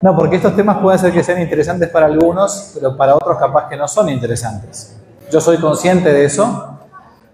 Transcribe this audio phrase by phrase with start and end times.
[0.00, 3.68] No, porque estos temas pueden ser que sean interesantes para algunos, pero para otros capaz
[3.68, 4.96] que no son interesantes.
[5.28, 6.78] Yo soy consciente de eso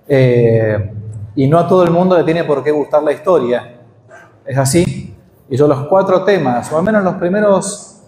[0.08, 0.94] eh,
[1.36, 3.80] y no a todo el mundo le tiene por qué gustar la historia.
[4.46, 5.14] Es así.
[5.50, 8.00] Y yo los cuatro temas, o al menos los primeros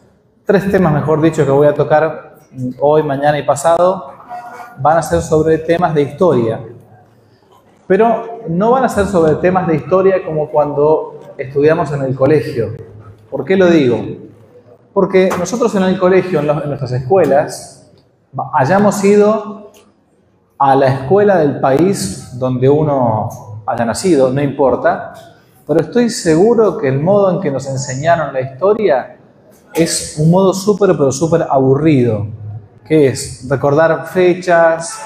[0.46, 2.38] tres temas, mejor dicho, que voy a tocar
[2.80, 4.10] hoy, mañana y pasado,
[4.78, 6.60] van a ser sobre temas de historia.
[7.86, 12.68] Pero no van a ser sobre temas de historia como cuando estudiamos en el colegio.
[13.30, 14.00] ¿Por qué lo digo?
[14.96, 17.92] Porque nosotros en el colegio, en, nuestras escuelas,
[18.54, 19.70] hayamos ido
[20.56, 23.28] a la escuela del país donde uno
[23.66, 25.12] haya nacido, no importa,
[25.66, 29.18] pero estoy seguro que el modo en que nos enseñaron la historia
[29.74, 32.28] es un modo súper, pero súper aburrido,
[32.82, 34.98] que es recordar fechas,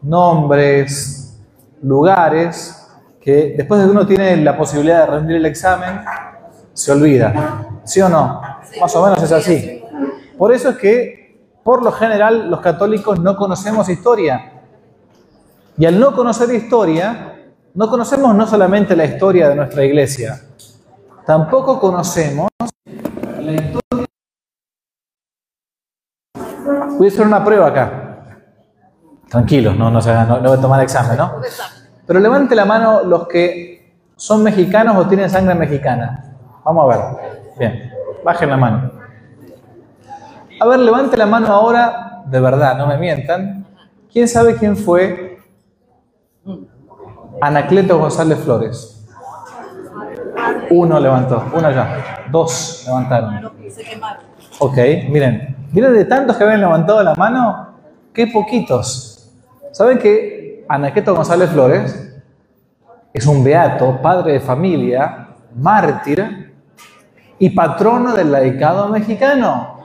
[0.00, 1.42] nombres,
[1.82, 2.86] lugares,
[3.20, 6.02] que después de que uno tiene la posibilidad de rendir el examen,
[6.72, 7.80] se olvida.
[7.82, 8.43] ¿Sí o no?
[8.80, 9.82] Más o menos es así.
[10.38, 14.52] Por eso es que, por lo general, los católicos no conocemos historia.
[15.76, 17.34] Y al no conocer historia,
[17.74, 20.40] no conocemos no solamente la historia de nuestra iglesia,
[21.26, 22.48] tampoco conocemos
[23.40, 24.06] la historia.
[26.96, 28.00] Voy a hacer una prueba acá.
[29.28, 31.40] Tranquilos, no, no, no, no voy a tomar examen, ¿no?
[32.06, 33.74] Pero levante la mano los que
[34.16, 36.36] son mexicanos o tienen sangre mexicana.
[36.64, 37.44] Vamos a ver.
[37.58, 37.93] Bien,
[38.24, 38.90] bajen la mano.
[40.60, 43.66] A ver, levante la mano ahora, de verdad, no me mientan.
[44.12, 45.38] ¿Quién sabe quién fue
[47.40, 49.06] Anacleto González Flores?
[50.70, 52.24] Uno levantó, uno ya.
[52.30, 53.52] Dos levantaron.
[54.58, 54.76] Ok,
[55.08, 55.56] miren.
[55.72, 57.74] Miren de tantos que habían levantado la mano,
[58.12, 59.32] qué poquitos.
[59.72, 62.22] ¿Saben que Anacleto González Flores
[63.12, 66.43] es un beato, padre de familia, mártir,
[67.38, 69.78] y patrono del laicado mexicano.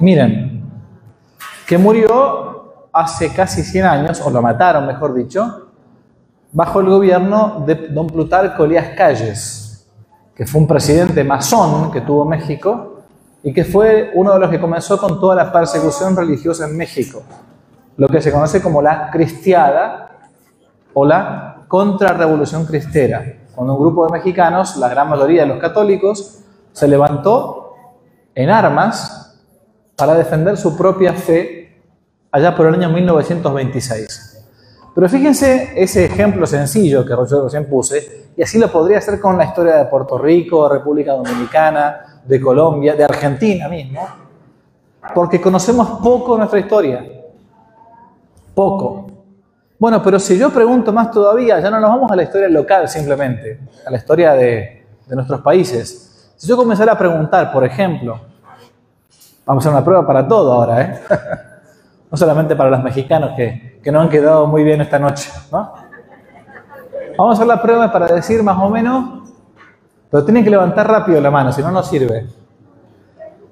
[0.00, 0.62] Miren,
[1.66, 5.68] que murió hace casi 100 años, o lo mataron, mejor dicho,
[6.52, 9.86] bajo el gobierno de don Plutarco Elías Calles,
[10.34, 13.02] que fue un presidente masón que tuvo México
[13.42, 17.22] y que fue uno de los que comenzó con toda la persecución religiosa en México,
[17.96, 20.10] lo que se conoce como la cristiada
[20.92, 26.40] o la contrarrevolución cristera cuando un grupo de mexicanos, la gran mayoría de los católicos,
[26.72, 27.74] se levantó
[28.34, 29.34] en armas
[29.96, 31.80] para defender su propia fe
[32.30, 34.44] allá por el año 1926.
[34.94, 39.38] Pero fíjense ese ejemplo sencillo que yo recién puse, y así lo podría hacer con
[39.38, 44.06] la historia de Puerto Rico, República Dominicana, de Colombia, de Argentina mismo,
[45.14, 47.06] porque conocemos poco nuestra historia.
[48.54, 49.05] Poco.
[49.78, 52.88] Bueno, pero si yo pregunto más todavía, ya no nos vamos a la historia local
[52.88, 56.32] simplemente, a la historia de, nuestros países.
[56.36, 58.18] Si yo comenzara a preguntar, por ejemplo,
[59.44, 61.00] vamos a hacer una prueba para todo ahora, ¿eh?
[62.10, 65.74] no solamente para los mexicanos que, que no han quedado muy bien esta noche, ¿no?
[67.18, 69.30] Vamos a hacer la prueba para decir más o menos,
[70.10, 72.26] pero tienen que levantar rápido la mano, si no, no sirve.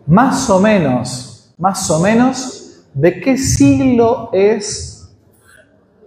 [0.07, 4.94] Más o menos, más o menos, ¿de qué siglo es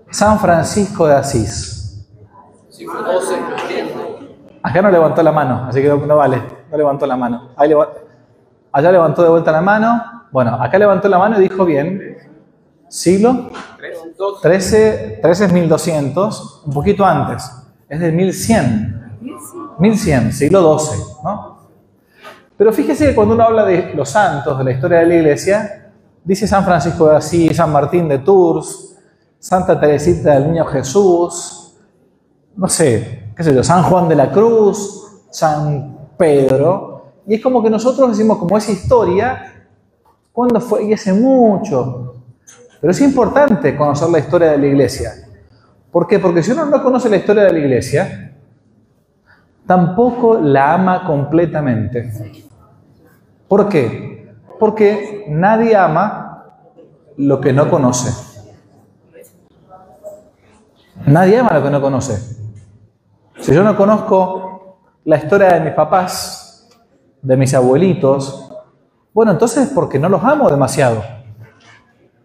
[0.10, 2.08] San Francisco de Asís.
[4.64, 7.50] Acá no levantó la mano, así que no, vale, no levantó la mano.
[7.56, 10.04] allá levantó de vuelta la mano.
[10.32, 12.18] Bueno, acá levantó la mano y dijo bien,
[12.90, 13.50] siglo
[14.42, 17.50] 13, 13 es 1200, un poquito antes,
[17.88, 18.98] es del 1100.
[19.80, 21.58] 1100, siglo 12, ¿no?
[22.58, 25.92] Pero fíjese que cuando uno habla de los santos, de la historia de la iglesia,
[26.24, 28.97] dice San Francisco de Asís, San Martín de Tours,
[29.40, 31.76] Santa Teresita del Niño Jesús,
[32.56, 37.14] no sé, qué sé yo, San Juan de la Cruz, San Pedro.
[37.28, 39.68] Y es como que nosotros decimos, como esa historia,
[40.32, 40.86] ¿cuándo fue?
[40.86, 42.16] Y hace mucho.
[42.82, 45.14] Pero es importante conocer la historia de la iglesia.
[45.92, 46.20] ¿Por qué?
[46.20, 48.36] Porque si uno no conoce la historia de la iglesia,
[49.66, 52.12] tampoco la ama completamente.
[53.48, 54.36] ¿Por qué?
[54.60, 56.46] Porque nadie ama
[57.18, 58.37] lo que no conoce.
[61.08, 62.38] Nadie ama lo que no conoce.
[63.40, 66.68] Si yo no conozco la historia de mis papás,
[67.22, 68.52] de mis abuelitos,
[69.14, 71.02] bueno, entonces es porque no los amo demasiado.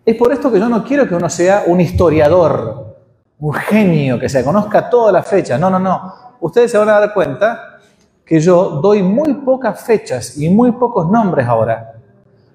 [0.05, 2.97] Es por esto que yo no quiero que uno sea un historiador,
[3.39, 5.61] un genio, que se conozca todas las fechas.
[5.61, 6.13] No, no, no.
[6.41, 7.79] Ustedes se van a dar cuenta
[8.25, 11.93] que yo doy muy pocas fechas y muy pocos nombres ahora.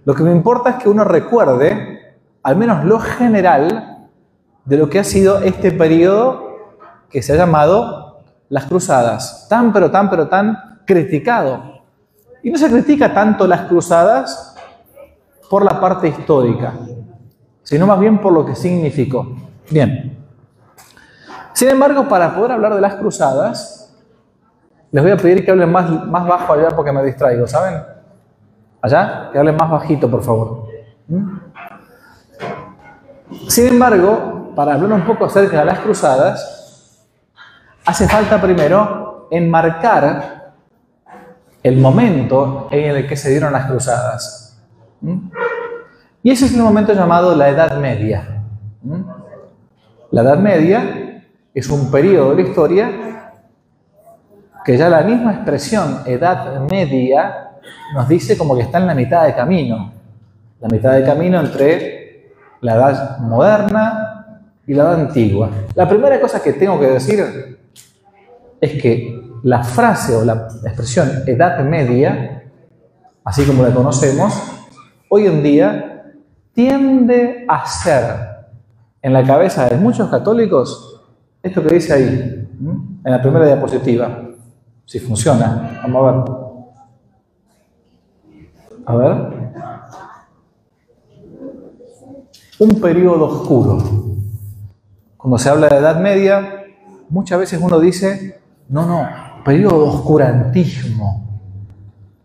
[0.04, 3.97] Lo que me importa es que uno recuerde, al menos lo general,
[4.68, 6.46] de lo que ha sido este periodo
[7.10, 8.20] que se ha llamado
[8.50, 11.84] las cruzadas, tan pero tan pero tan criticado.
[12.44, 14.56] Y no se critica tanto las cruzadas
[15.50, 16.74] por la parte histórica,
[17.64, 19.38] sino más bien por lo que significó.
[19.70, 20.18] Bien.
[21.54, 23.96] Sin embargo, para poder hablar de las cruzadas,
[24.92, 27.82] les voy a pedir que hablen más, más bajo allá porque me distraigo, ¿saben?
[28.82, 30.68] Allá, que hablen más bajito, por favor.
[31.08, 31.38] ¿Mm?
[33.48, 37.06] Sin embargo, para hablar un poco acerca de las cruzadas,
[37.86, 40.56] hace falta primero enmarcar
[41.62, 44.60] el momento en el que se dieron las cruzadas.
[46.24, 48.42] Y ese es el momento llamado la Edad Media.
[50.10, 51.24] La Edad Media
[51.54, 52.92] es un periodo de la historia
[54.66, 57.52] que ya la misma expresión Edad Media
[57.94, 59.94] nos dice como que está en la mitad de camino.
[60.60, 64.16] La mitad de camino entre la edad moderna
[64.68, 65.50] y la edad antigua.
[65.74, 67.58] La primera cosa que tengo que decir
[68.60, 72.44] es que la frase o la expresión edad media,
[73.24, 74.34] así como la conocemos,
[75.10, 76.14] hoy en día
[76.54, 78.04] tiende a ser
[79.02, 81.02] en la cabeza de muchos católicos
[81.42, 82.50] esto que dice ahí,
[83.04, 84.24] en la primera diapositiva.
[84.86, 86.48] Si funciona, vamos a ver.
[88.86, 89.38] A ver.
[92.60, 94.07] Un periodo oscuro.
[95.28, 96.68] Cuando se habla de Edad Media,
[97.10, 98.40] muchas veces uno dice,
[98.70, 101.42] no, no, periodo de oscurantismo.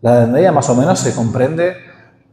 [0.00, 1.72] La Edad Media más o menos se comprende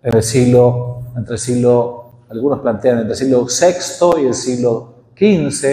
[0.04, 4.94] en el siglo, entre el siglo, algunos plantean entre el siglo VI y el siglo
[5.18, 5.66] XV,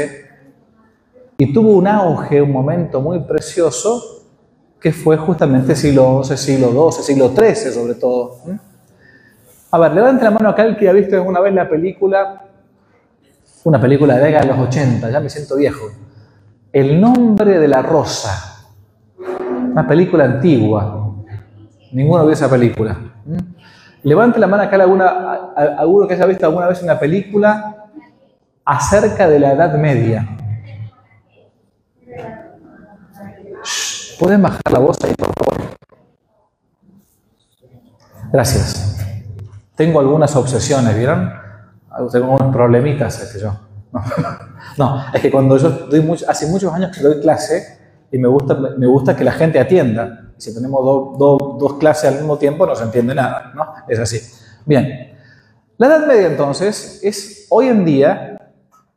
[1.36, 4.24] y tuvo un auge, un momento muy precioso
[4.80, 8.38] que fue justamente siglo XI, siglo XII, siglo XIII sobre todo.
[9.72, 12.45] A ver, levante la mano acá el que ha visto alguna vez la película,
[13.66, 15.86] una película de década de los 80, ya me siento viejo.
[16.72, 18.64] El nombre de la rosa,
[19.72, 21.16] una película antigua.
[21.90, 22.96] Ninguno vio esa película.
[24.04, 25.08] Levante la mano acá alguna,
[25.78, 27.88] alguno que haya visto alguna vez una película
[28.64, 30.28] acerca de la Edad Media.
[34.20, 35.70] ¿Pueden bajar la voz ahí, por favor?
[38.32, 39.04] Gracias.
[39.74, 41.45] Tengo algunas obsesiones, ¿vieron?
[42.10, 43.52] Tengo unos problemitas, que yo.
[44.78, 45.04] No.
[45.14, 47.78] es que cuando yo doy hace muchos años que doy clase
[48.12, 50.32] y me gusta, me gusta que la gente atienda.
[50.36, 53.72] Si tenemos dos clases al mismo tiempo no se entiende nada, ¿no?
[53.88, 54.20] Es así.
[54.66, 55.14] Bien.
[55.78, 58.36] La Edad Media entonces es hoy en día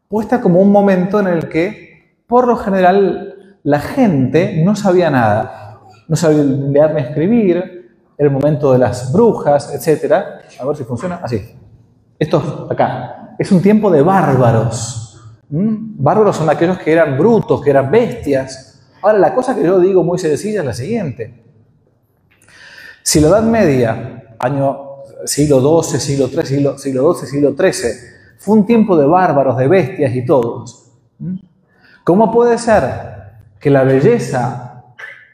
[0.09, 5.81] puesta como un momento en el que, por lo general, la gente no sabía nada.
[6.07, 7.79] No sabía leer ni escribir,
[8.17, 10.11] el momento de las brujas, etc.
[10.59, 11.21] A ver si funciona.
[11.23, 11.55] Así.
[12.19, 13.35] Esto acá.
[13.39, 15.17] Es un tiempo de bárbaros.
[15.49, 16.03] ¿Mm?
[16.03, 18.81] Bárbaros son aquellos que eran brutos, que eran bestias.
[19.01, 21.43] Ahora, la cosa que yo digo muy sencilla es la siguiente.
[23.01, 27.91] Si la Edad Media, año siglo XII, siglo XIII, siglo, siglo siglo XIII,
[28.37, 30.91] fue un tiempo de bárbaros, de bestias y todos,
[32.03, 32.83] ¿cómo puede ser
[33.59, 34.69] que la belleza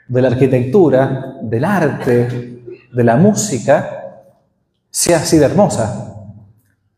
[0.07, 2.61] de la arquitectura, del arte,
[2.91, 4.23] de la música,
[4.89, 6.14] sea así de hermosa.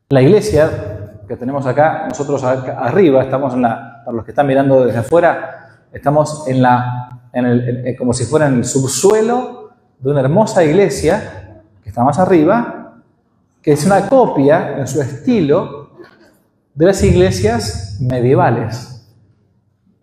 [0.09, 4.85] La iglesia que tenemos acá, nosotros arriba, estamos en la, para los que están mirando
[4.85, 10.21] desde afuera, estamos en la, en el, como si fuera en el subsuelo de una
[10.21, 13.01] hermosa iglesia que está más arriba,
[13.61, 15.97] que es una copia en su estilo
[16.73, 19.05] de las iglesias medievales.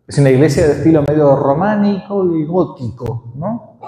[0.07, 3.79] Es una iglesia de estilo medio románico y gótico, ¿no?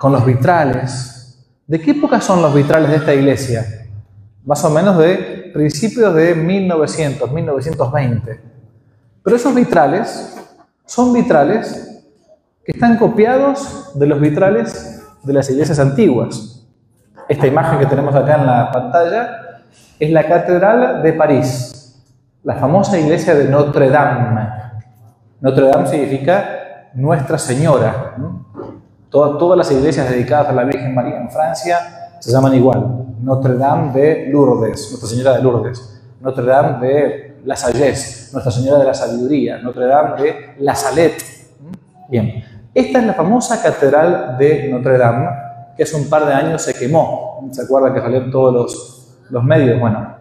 [0.00, 1.46] Con los vitrales.
[1.64, 3.64] ¿De qué época son los vitrales de esta iglesia?
[4.44, 8.40] Más o menos de principios de 1900, 1920.
[9.22, 10.36] Pero esos vitrales
[10.86, 12.02] son vitrales
[12.64, 16.66] que están copiados de los vitrales de las iglesias antiguas.
[17.28, 19.62] Esta imagen que tenemos acá en la pantalla
[19.98, 22.02] es la Catedral de París,
[22.42, 24.48] la famosa iglesia de Notre Dame.
[25.40, 28.16] Notre Dame significa Nuestra Señora.
[29.10, 31.78] Todas, las iglesias dedicadas a la Virgen María en Francia
[32.20, 33.09] se llaman igual.
[33.22, 36.02] Notre Dame de Lourdes, Nuestra Señora de Lourdes.
[36.20, 39.58] Notre Dame de La Sagesse, Nuestra Señora de la Sabiduría.
[39.58, 41.22] Notre Dame de La Salette.
[42.08, 45.28] Bien, esta es la famosa catedral de Notre Dame
[45.76, 47.48] que hace un par de años se quemó.
[47.52, 49.80] ¿Se acuerdan que salieron todos los, los medios?
[49.80, 50.16] Bueno,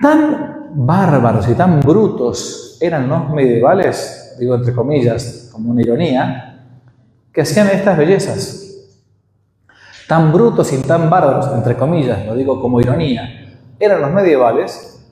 [0.00, 6.66] tan bárbaros y tan brutos eran los medievales, digo entre comillas, como una ironía,
[7.32, 8.59] que hacían estas bellezas.
[10.10, 13.28] Tan brutos y tan bárbaros, entre comillas, lo digo como ironía,
[13.78, 15.06] eran los medievales,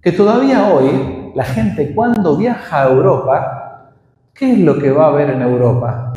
[0.00, 3.92] que todavía hoy la gente cuando viaja a Europa,
[4.34, 6.12] ¿qué es lo que va a ver en Europa?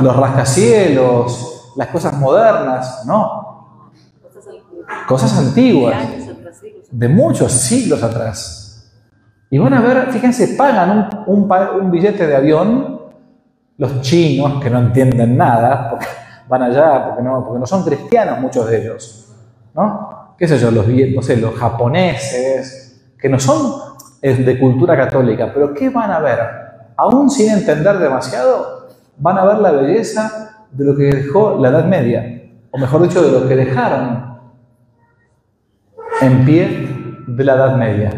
[0.00, 3.68] Los rascacielos, las cosas modernas, no.
[5.06, 6.04] Cosas antiguas,
[6.90, 8.92] de muchos siglos atrás.
[9.50, 12.97] Y van a ver, fíjense, pagan un, un, billete de avión
[13.78, 16.06] los chinos que no entienden nada, porque
[16.48, 19.32] van allá, porque no, porque no son cristianos muchos de ellos,
[19.74, 20.34] ¿no?
[20.36, 20.70] ¿Qué sé yo?
[20.70, 23.88] Los, los japoneses, que no son
[24.20, 26.38] de cultura católica, pero ¿qué van a ver?
[26.96, 31.84] Aún sin entender demasiado, van a ver la belleza de lo que dejó la Edad
[31.84, 34.38] Media, o mejor dicho, de lo que dejaron
[36.20, 38.10] en pie de la Edad Media.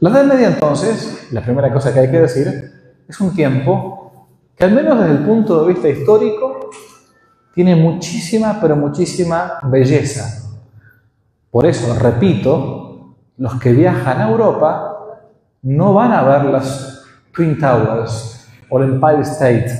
[0.00, 2.77] La Edad Media entonces, la primera cosa que hay que decir,
[3.08, 6.70] es un tiempo que al menos desde el punto de vista histórico
[7.54, 10.48] tiene muchísima, pero muchísima belleza.
[11.50, 14.98] Por eso, repito, los que viajan a Europa
[15.62, 19.70] no van a ver las Twin Towers o el Empire State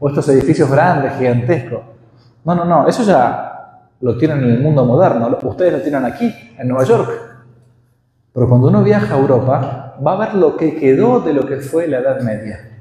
[0.00, 1.80] o estos edificios grandes, gigantescos.
[2.44, 5.36] No, no, no, eso ya lo tienen en el mundo moderno.
[5.42, 7.10] Ustedes lo tienen aquí, en Nueva York.
[8.32, 11.56] Pero cuando uno viaja a Europa, va a ver lo que quedó de lo que
[11.56, 12.77] fue la Edad Media.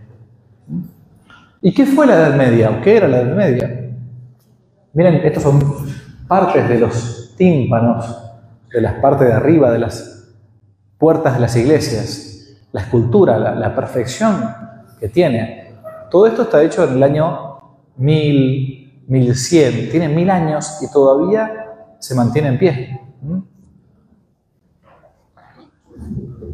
[1.62, 2.70] ¿Y qué fue la Edad Media?
[2.72, 3.92] ¿O qué era la Edad Media?
[4.94, 5.62] Miren, estos son
[6.28, 8.06] partes de los tímpanos,
[8.72, 10.34] de las partes de arriba de las
[10.98, 14.44] puertas de las iglesias, la escultura, la, perfección
[15.00, 15.76] que tiene.
[16.10, 17.58] Todo esto está hecho en el año
[17.98, 21.68] 1000, 1100, tiene mil años y todavía
[22.00, 23.02] se mantiene en pie.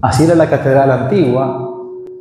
[0.01, 1.72] Así era la catedral antigua,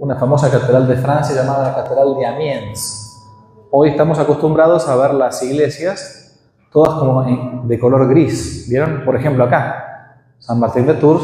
[0.02, 3.22] una famosa catedral de Francia llamada la Catedral de Amiens.
[3.70, 6.40] Hoy estamos acostumbrados a ver las iglesias
[6.72, 7.22] todas como
[7.68, 8.66] de color gris.
[8.68, 9.04] ¿Vieron?
[9.04, 11.22] Por ejemplo, acá, San Martín de Tours,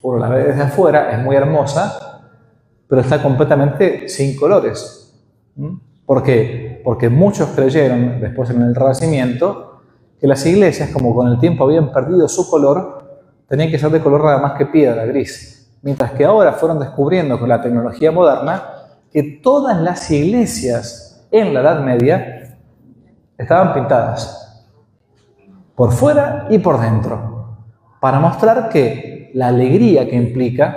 [0.00, 2.22] por la ve desde afuera, es muy hermosa,
[2.88, 5.14] pero está completamente sin colores.
[6.06, 6.80] ¿Por qué?
[6.82, 9.82] Porque muchos creyeron, después en el Renacimiento,
[10.18, 14.00] que las iglesias, como con el tiempo habían perdido su color, tenían que ser de
[14.00, 15.55] color nada más que piedra, gris.
[15.86, 18.60] Mientras que ahora fueron descubriendo con la tecnología moderna
[19.12, 22.58] que todas las iglesias en la Edad Media
[23.38, 24.66] estaban pintadas,
[25.76, 27.58] por fuera y por dentro,
[28.00, 30.76] para mostrar que la alegría que implica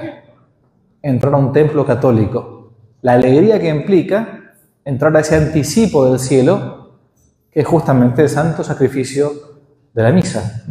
[1.02, 4.54] entrar a un templo católico, la alegría que implica
[4.86, 7.00] entrar a ese anticipo del cielo,
[7.50, 9.32] que es justamente el santo sacrificio
[9.92, 10.66] de la misa.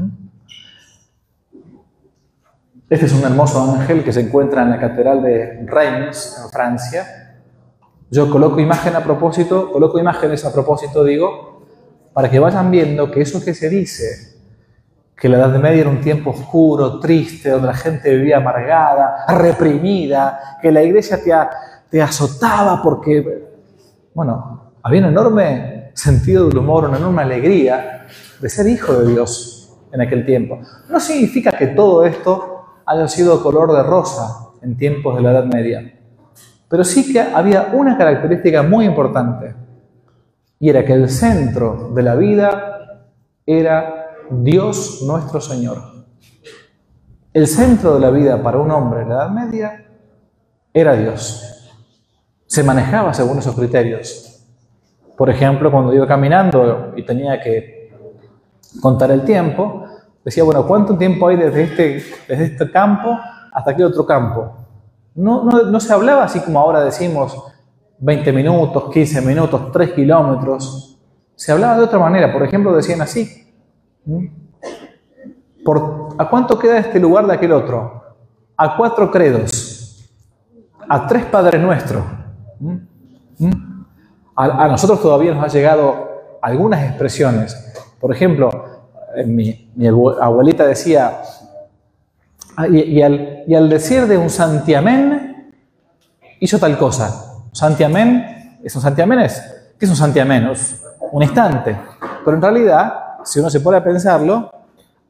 [2.91, 7.35] Este es un hermoso ángel que se encuentra en la Catedral de Reims, en Francia.
[8.11, 11.67] Yo coloco imagen a propósito, coloco imágenes a propósito, digo,
[12.15, 14.39] para que vayan viendo que eso que se dice,
[15.15, 20.59] que la Edad Media era un tiempo oscuro, triste, donde la gente vivía amargada, reprimida,
[20.63, 21.31] que la iglesia te,
[21.91, 23.51] te azotaba porque,
[24.15, 28.07] bueno, había un enorme sentido del humor, una enorme alegría
[28.41, 30.59] de ser hijo de Dios en aquel tiempo.
[30.89, 32.55] No significa que todo esto
[32.89, 36.01] haya sido color de rosa en tiempos de la Edad Media.
[36.69, 39.55] Pero sí que había una característica muy importante,
[40.59, 43.05] y era que el centro de la vida
[43.47, 45.83] era Dios nuestro Señor.
[47.33, 49.87] El centro de la vida para un hombre en la Edad Media
[50.73, 51.71] era Dios.
[52.47, 54.47] Se manejaba según esos criterios.
[55.17, 57.93] Por ejemplo, cuando iba caminando y tenía que
[58.81, 59.85] contar el tiempo,
[60.25, 63.19] Decía, bueno, ¿cuánto tiempo hay desde este, desde este campo
[63.53, 64.57] hasta aquel otro campo?
[65.15, 67.37] No, no, se hablaba así como ahora decimos
[67.99, 71.01] 20 minutos, 15 minutos, 3 kilómetros.
[71.35, 72.33] Se hablaba de otra manera.
[72.33, 73.53] Por ejemplo, decían así.
[76.19, 78.03] ¿A cuánto queda este lugar de aquel otro?
[78.57, 80.09] A cuatro credos.
[80.89, 82.03] A tres Padres Nuestros.
[84.35, 86.09] A, a nosotros todavía nos ha llegado
[86.41, 87.57] algunas expresiones.
[88.01, 88.78] Por ejemplo,
[89.17, 89.69] eh, mi,
[90.21, 91.21] abuelita decía,
[92.57, 95.53] ah, y, al, decir de un santiamén,
[96.41, 97.43] hizo tal cosa.
[97.53, 99.21] Santiamén, ¿es un santiamén?
[99.21, 99.43] Es,
[99.79, 100.47] ¿Qué es un santiamén?
[100.49, 101.77] Es un instante.
[102.25, 102.93] Pero en realidad,
[103.25, 104.51] si uno se pone a pensarlo,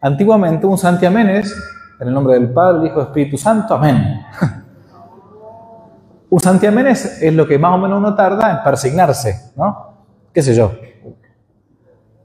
[0.01, 1.55] antiguamente un santiamén es
[2.01, 4.23] en el nombre del Padre, del Hijo y Espíritu Santo, amén.
[6.31, 9.95] un santiamén es, es, lo que más o menos uno tarda en persignarse, ¿no?
[10.33, 10.73] ¿Qué sé yo?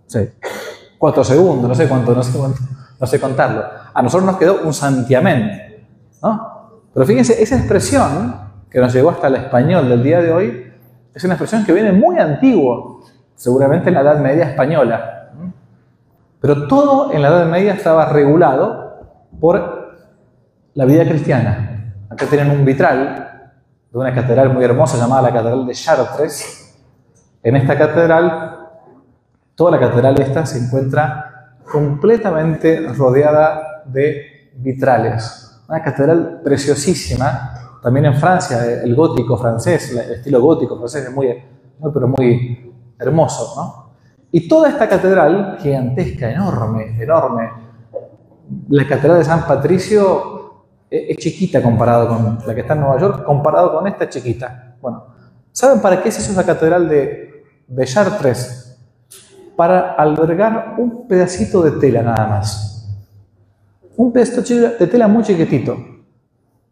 [0.06, 0.30] Sí
[1.04, 2.40] cuatro segundos, no sé cuánto, no sé,
[2.98, 3.62] no sé contarlo.
[3.94, 5.86] A nosotros nos quedó un santiamén,
[6.22, 6.72] ¿no?
[6.94, 8.34] Pero fíjense, esa expresión
[8.70, 10.72] que nos llegó hasta el español del día de hoy
[11.14, 13.02] es una expresión que viene muy antigua,
[13.36, 15.32] seguramente en la Edad Media española.
[16.40, 18.96] Pero todo en la Edad Media estaba regulado
[19.42, 19.98] por
[20.74, 21.96] la vida cristiana.
[22.10, 23.52] Acá tienen un vitral
[23.92, 26.82] de una catedral muy hermosa llamada la Catedral de Chartres.
[27.44, 28.63] En esta catedral,
[29.56, 35.62] toda la catedral esta se encuentra completamente rodeada de vitrales.
[35.68, 41.28] Una catedral preciosísima, también en Francia, el gótico francés, el estilo gótico francés es muy,
[41.80, 43.84] muy pero muy hermoso, ¿no?
[44.32, 47.52] Y toda esta catedral, gigantesca, enorme, enorme,
[48.70, 53.24] la catedral de San Patricio es, chiquita comparado con la que está en Nueva York,
[53.24, 54.76] comparado con esta chiquita.
[54.82, 55.06] Bueno,
[55.52, 58.63] ¿saben para qué se hizo esa catedral de, de Chartres?
[59.64, 62.86] Para albergar un pedacito de tela nada más.
[63.96, 64.42] Un pedacito
[64.78, 65.78] de tela muy chiquitito.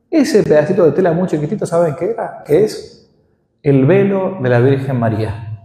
[0.10, 2.44] Ese pedacito de tela muy chiquitito, ¿saben qué era?
[2.46, 3.10] Que es
[3.64, 5.64] el velo de la Virgen María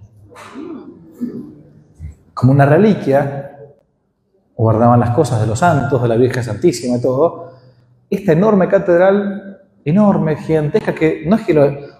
[2.32, 3.72] como una reliquia,
[4.54, 7.54] guardaban las cosas de los santos, de la Virgen Santísima y todo,
[8.08, 11.42] esta enorme catedral, enorme, gigantesca, que no es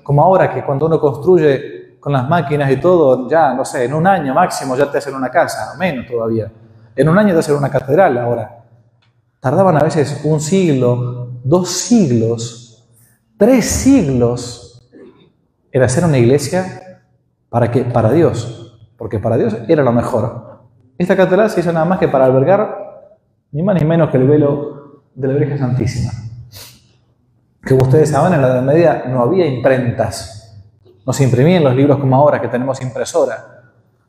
[0.05, 1.76] como ahora que cuando uno construye
[2.07, 5.17] con las máquinas y todo, ya, no sé, en un año máximo ya te hacen
[5.17, 6.49] una casa, menos todavía.
[6.95, 8.63] En un año te hacen una catedral ahora.
[9.41, 12.89] Tardaban a veces un siglo, dos siglos,
[13.37, 14.89] tres siglos
[15.73, 17.01] en hacer una iglesia
[17.49, 18.63] para que para Dios
[18.97, 20.61] porque para Dios era lo mejor.
[20.99, 23.19] Esta catedral se hizo nada más que para albergar
[23.51, 26.13] ni más ni menos que el velo de la Virgen Santísima.
[27.61, 30.36] Que ustedes saben, en la Edad Media no había imprentas.
[31.07, 33.63] No se imprimían los libros como ahora que tenemos impresora.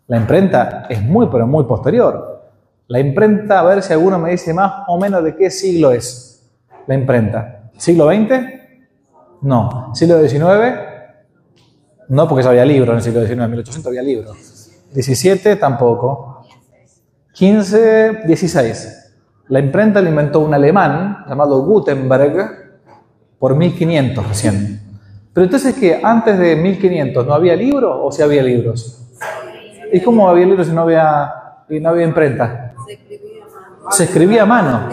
[0.07, 2.49] La imprenta es muy, pero muy posterior.
[2.87, 6.43] La imprenta, a ver si alguno me dice más o menos de qué siglo es
[6.87, 7.69] la imprenta.
[7.77, 8.39] ¿Siglo XX?
[9.41, 9.93] No.
[9.93, 10.41] ¿Siglo XIX?
[12.07, 14.71] No, porque ya había libros en el siglo XIX, en 1800 había libros.
[14.93, 16.41] 17 tampoco.
[17.33, 19.13] 15, 16.
[19.49, 22.79] La imprenta la inventó un alemán llamado Gutenberg
[23.37, 24.86] por 1500 recién.
[25.37, 29.07] Pero entonces que antes de 1500 no había libros o si había libros?
[29.93, 31.31] ¿Y cómo había libros si no había,
[31.69, 32.73] no había imprenta?
[33.91, 34.89] Se escribía a mano.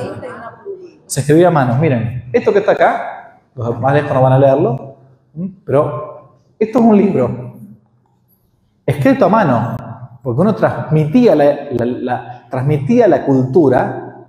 [1.06, 1.78] Se escribía a mano.
[1.78, 4.96] Miren, esto que está acá, los más lejos no van a leerlo,
[5.64, 7.54] pero esto es un libro
[8.84, 9.76] escrito a mano
[10.22, 14.28] porque uno transmitía la, transmitía la cultura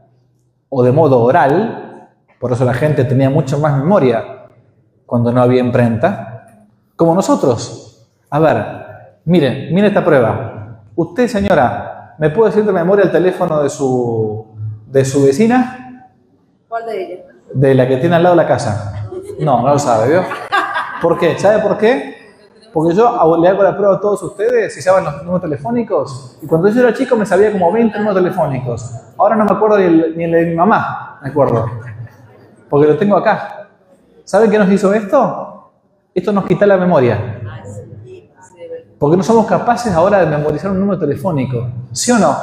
[0.69, 2.07] o de modo oral,
[2.39, 4.35] por eso la gente tenía mucho más memoria
[5.05, 6.57] cuando no había imprenta,
[6.95, 8.07] como nosotros.
[8.29, 8.65] A ver,
[9.25, 10.81] miren, miren esta prueba.
[10.95, 14.45] Usted, señora, ¿me puede decir de memoria el teléfono de su,
[14.87, 16.09] de su vecina?
[16.67, 17.23] ¿Cuál de ella?
[17.53, 19.09] De la que tiene al lado de la casa.
[19.39, 20.23] No, no lo sabe, ¿vio?
[21.01, 21.37] ¿Por qué?
[21.37, 22.15] ¿Sabe por qué?
[22.75, 26.37] Porque yo le hago la prueba a todos ustedes si saben los números telefónicos.
[26.41, 28.91] Y cuando yo era chico me sabía como 20 números telefónicos.
[29.17, 31.69] Ahora no me acuerdo ni el, de mi mamá, me acuerdo.
[32.69, 33.64] Porque lo tengo acá.
[34.25, 35.71] ¿Saben qué nos hizo esto?
[36.13, 37.39] Esto nos quita la memoria.
[38.97, 41.69] Porque no somos capaces ahora de memorizar un número telefónico.
[41.91, 42.35] ¿Sí o no?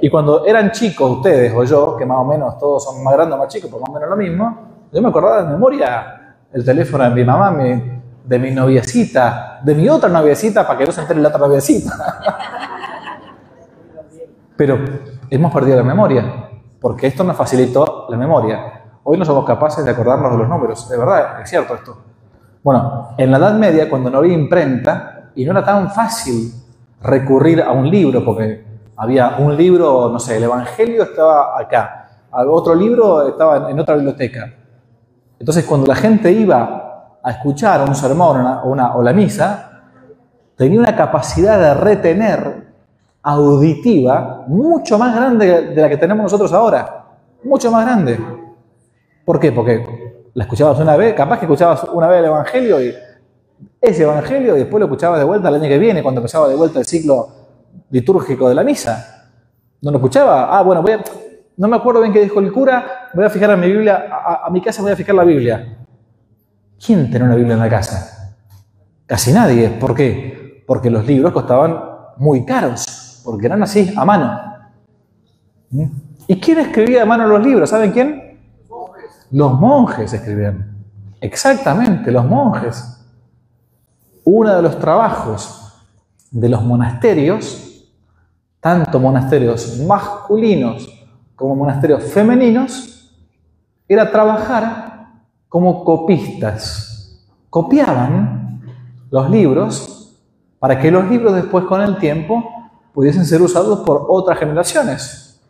[0.00, 3.34] Y cuando eran chicos ustedes o yo, que más o menos todos son más grandes
[3.34, 4.58] o más chicos, pues más o menos lo mismo,
[4.92, 9.74] yo me acordaba de memoria el teléfono de mi mamá, mi, de mi noviecita, de
[9.74, 11.92] mi otra noviecita, para que no se entere la otra noviecita.
[14.56, 14.78] Pero
[15.28, 18.81] hemos perdido la memoria, porque esto nos facilitó la memoria.
[19.04, 21.96] Hoy no somos capaces de acordarnos de los números, de verdad, es cierto esto.
[22.62, 26.52] Bueno, en la Edad Media, cuando no había imprenta, y no era tan fácil
[27.00, 28.64] recurrir a un libro, porque
[28.96, 34.52] había un libro, no sé, el Evangelio estaba acá, otro libro estaba en otra biblioteca.
[35.38, 39.82] Entonces, cuando la gente iba a escuchar un sermón o, una, o la misa,
[40.56, 42.72] tenía una capacidad de retener
[43.22, 47.04] auditiva mucho más grande de la que tenemos nosotros ahora.
[47.42, 48.41] Mucho más grande.
[49.24, 49.52] ¿Por qué?
[49.52, 52.94] Porque la escuchabas una vez, capaz que escuchabas una vez el Evangelio y
[53.80, 56.56] ese Evangelio y después lo escuchabas de vuelta el año que viene, cuando empezaba de
[56.56, 57.28] vuelta el ciclo
[57.90, 59.30] litúrgico de la misa.
[59.82, 60.56] ¿No lo escuchaba?
[60.56, 60.92] Ah, bueno, voy
[61.56, 64.46] no me acuerdo bien qué dijo el cura, voy a fijar en mi Biblia, a,
[64.46, 65.78] a mi casa voy a fijar la Biblia.
[66.84, 68.36] ¿Quién tiene una Biblia en la casa?
[69.06, 69.68] Casi nadie.
[69.68, 70.64] ¿Por qué?
[70.66, 71.78] Porque los libros costaban
[72.16, 74.40] muy caros, porque eran así, a mano.
[75.70, 75.84] ¿Mm?
[76.26, 77.68] ¿Y quién escribía a mano los libros?
[77.68, 78.21] ¿Saben quién?
[79.32, 80.76] Los monjes escribían.
[81.18, 83.02] Exactamente, los monjes.
[84.24, 85.72] Uno de los trabajos
[86.30, 87.88] de los monasterios,
[88.60, 90.86] tanto monasterios masculinos
[91.34, 93.10] como monasterios femeninos,
[93.88, 95.08] era trabajar
[95.48, 97.26] como copistas.
[97.48, 98.62] Copiaban
[99.10, 100.20] los libros
[100.58, 102.44] para que los libros después con el tiempo
[102.92, 105.40] pudiesen ser usados por otras generaciones.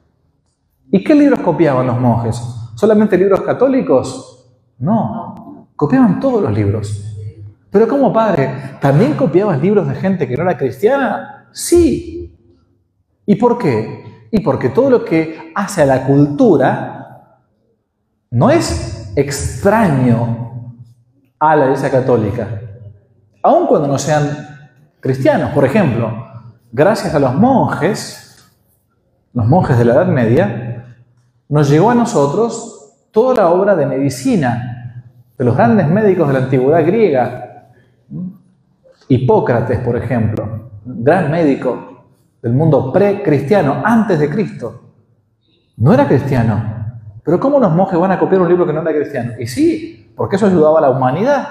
[0.92, 2.61] ¿Y qué libros copiaban los monjes?
[2.82, 4.44] ¿Solamente libros católicos?
[4.80, 5.68] No.
[5.76, 7.16] Copiaban todos los libros.
[7.70, 11.46] Pero como padre, ¿también copiabas libros de gente que no era cristiana?
[11.52, 12.36] Sí.
[13.24, 14.26] ¿Y por qué?
[14.32, 17.38] Y porque todo lo que hace a la cultura
[18.32, 20.74] no es extraño
[21.38, 22.48] a la Iglesia Católica,
[23.44, 24.26] aun cuando no sean
[24.98, 25.52] cristianos.
[25.52, 26.10] Por ejemplo,
[26.72, 28.44] gracias a los monjes,
[29.34, 30.61] los monjes de la Edad Media,
[31.52, 35.04] nos llegó a nosotros toda la obra de medicina
[35.36, 37.68] de los grandes médicos de la antigüedad griega.
[39.06, 42.06] Hipócrates, por ejemplo, gran médico
[42.40, 44.80] del mundo pre-cristiano, antes de Cristo.
[45.76, 46.64] No era cristiano.
[47.22, 49.32] Pero ¿cómo los monjes van a copiar un libro que no era cristiano?
[49.38, 51.48] Y sí, porque eso ayudaba a la humanidad.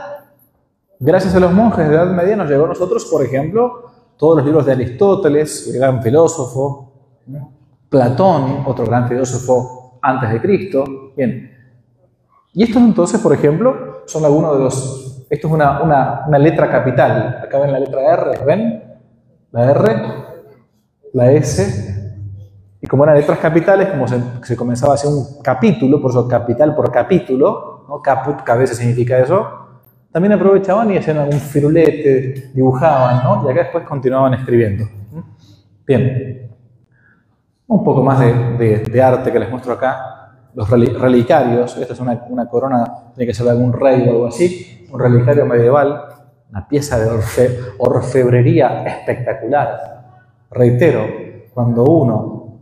[0.99, 4.37] Gracias a los monjes de la Edad Media nos llegó a nosotros, por ejemplo, todos
[4.37, 6.91] los libros de Aristóteles, el gran filósofo,
[7.87, 11.13] Platón, otro gran filósofo antes de Cristo.
[11.15, 11.51] Bien.
[12.53, 15.27] Y estos entonces, por ejemplo, son algunos de los...
[15.29, 15.81] Esto es una,
[16.27, 17.39] una letra capital.
[17.43, 18.83] Acá ven la letra R, ¿ven?
[19.51, 20.01] La R,
[21.13, 21.91] la S.
[22.81, 26.73] Y como eran letras capitales, como se, comenzaba a hacer un capítulo, por eso capital
[26.75, 28.01] por capítulo, ¿no?
[28.01, 29.47] caput, que a veces significa eso,
[30.11, 33.47] también aprovechaban y hacían algún firulete, dibujaban, ¿no?
[33.47, 34.85] Y acá después continuaban escribiendo.
[35.85, 36.50] Bien.
[37.71, 40.33] Un poco más de, arte que les muestro acá.
[40.53, 42.83] Los relicarios, esta es una, corona,
[43.15, 46.03] tiene que ser de algún rey o algo así, un relicario medieval,
[46.49, 47.09] una pieza de
[47.77, 50.03] orfebrería espectacular.
[50.51, 51.05] Reitero,
[51.53, 52.59] cuando uno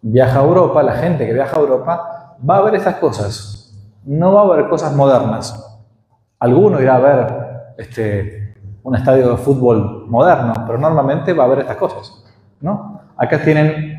[0.00, 3.78] viaja a Europa, la gente que viaja a Europa va a ver estas cosas.
[4.06, 5.82] No va a ver cosas modernas.
[6.38, 11.58] Alguno irá a ver este, un estadio de fútbol moderno, pero normalmente va a ver
[11.58, 12.24] estas cosas.
[12.62, 13.02] ¿no?
[13.18, 13.89] Acá tienen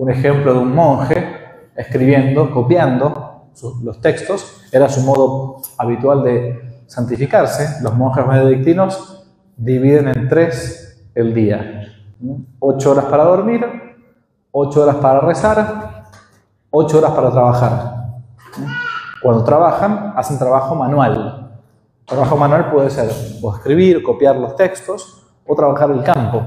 [0.00, 3.50] un ejemplo de un monje escribiendo, copiando
[3.82, 4.62] los textos.
[4.72, 7.82] Era su modo habitual de santificarse.
[7.82, 11.82] Los monjes benedictinos dividen en tres el día.
[12.60, 13.62] Ocho horas para dormir,
[14.50, 16.04] ocho horas para rezar,
[16.70, 17.94] ocho horas para trabajar.
[19.22, 21.58] Cuando trabajan, hacen trabajo manual.
[22.06, 23.10] Trabajo manual puede ser
[23.42, 26.42] o escribir, copiar los textos o trabajar el campo.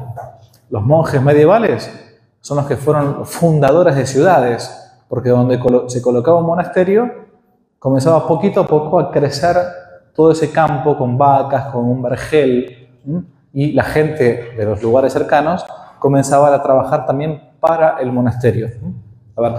[0.71, 2.02] Los monjes medievales
[2.43, 4.69] son los que fueron fundadores de ciudades,
[5.07, 7.09] porque donde se colocaba un monasterio,
[7.79, 9.55] comenzaba poquito a poco a crecer
[10.13, 12.89] todo ese campo con vacas, con un vergel,
[13.53, 15.65] y la gente de los lugares cercanos
[15.99, 18.67] comenzaba a trabajar también para el monasterio.
[19.37, 19.53] A ver.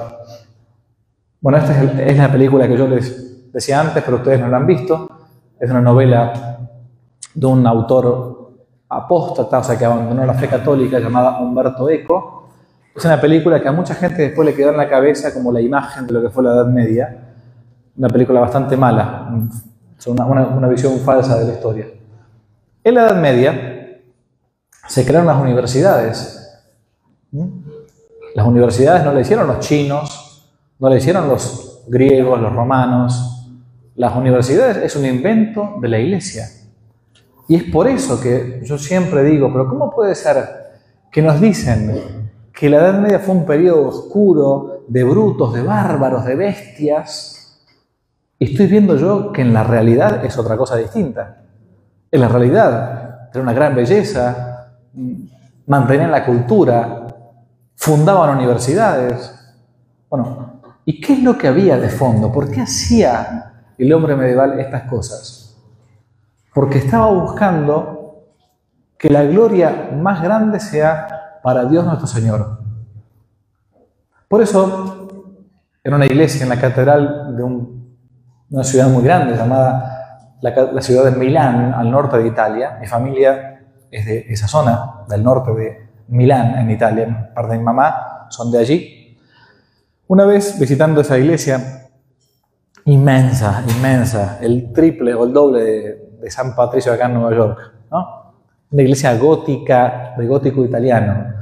[1.41, 4.67] Bueno, esta es, la película que yo les decía antes, pero ustedes no la han
[4.67, 5.09] visto.
[5.59, 6.59] Es una novela
[7.35, 8.53] de un autor
[8.91, 12.44] apóstata, o sea, que abandonó la fe católica, llamada Humberto Eco.
[12.95, 15.61] Es una película que a mucha gente después le quedó en la cabeza como la
[15.61, 17.35] imagen de lo que fue la Edad Media.
[17.97, 19.31] Una película bastante mala,
[20.07, 21.87] una, una visión falsa de la historia.
[22.85, 24.01] En la Edad Media
[24.87, 26.63] se crearon las universidades.
[28.35, 33.35] Las universidades no le hicieron los chinos, no le hicieron los griegos, los romanos,
[33.97, 36.49] las universidades es un invento de la iglesia.
[37.49, 40.37] Y es por eso que yo siempre digo, pero ¿cómo puede ser
[41.13, 42.24] que nos dicen
[42.55, 47.61] que la Edad Media fue un periodo oscuro de brutos, de bárbaros, de bestias?
[48.39, 51.43] Y estoy viendo yo que en la realidad es otra cosa distinta.
[52.11, 54.77] En la realidad era una gran belleza,
[55.67, 57.07] mantenían la cultura,
[57.75, 59.35] fundaban universidades.
[60.09, 62.31] Bueno, ¿y qué es lo que había de fondo?
[62.31, 65.61] ¿Por qué hacía el hombre medieval estas cosas?
[66.55, 68.29] Porque estaba buscando
[68.97, 72.59] que la gloria más grande sea para Dios nuestro Señor.
[74.29, 75.09] Por eso,
[75.85, 81.11] en una iglesia, en la catedral de una ciudad muy grande llamada la, ciudad de
[81.11, 86.57] Milán, al norte de Italia, mi familia es de esa zona, del norte de Milán,
[86.57, 89.19] en Italia, parte de mi mamá son de allí.
[90.07, 91.91] Una vez visitando esa iglesia,
[92.87, 97.59] inmensa, inmensa, el triple o el doble de, San Patricio acá en Nueva York.
[97.91, 98.33] ¿no?
[98.71, 101.34] Una iglesia gótica, de gótico italiano,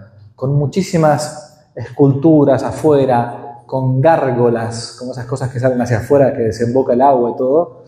[0.43, 6.95] con muchísimas esculturas afuera, con gárgolas, como esas cosas que salen hacia afuera, que desemboca
[6.95, 7.85] el agua y todo.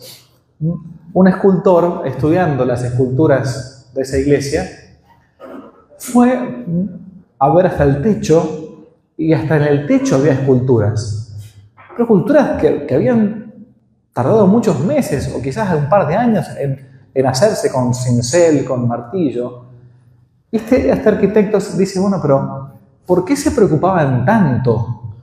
[0.60, 4.70] Un escultor, estudiando las esculturas de esa iglesia,
[5.98, 6.64] fue
[7.40, 8.86] a ver hasta el techo
[9.16, 11.34] y hasta en el techo había esculturas.
[11.90, 13.52] Pero esculturas que, habían
[14.12, 19.73] tardado muchos meses o quizás un par de años en, hacerse con cincel, con martillo.
[20.54, 22.70] Y este, este arquitecto dice, bueno, pero
[23.04, 25.16] ¿por qué se preocupaban tanto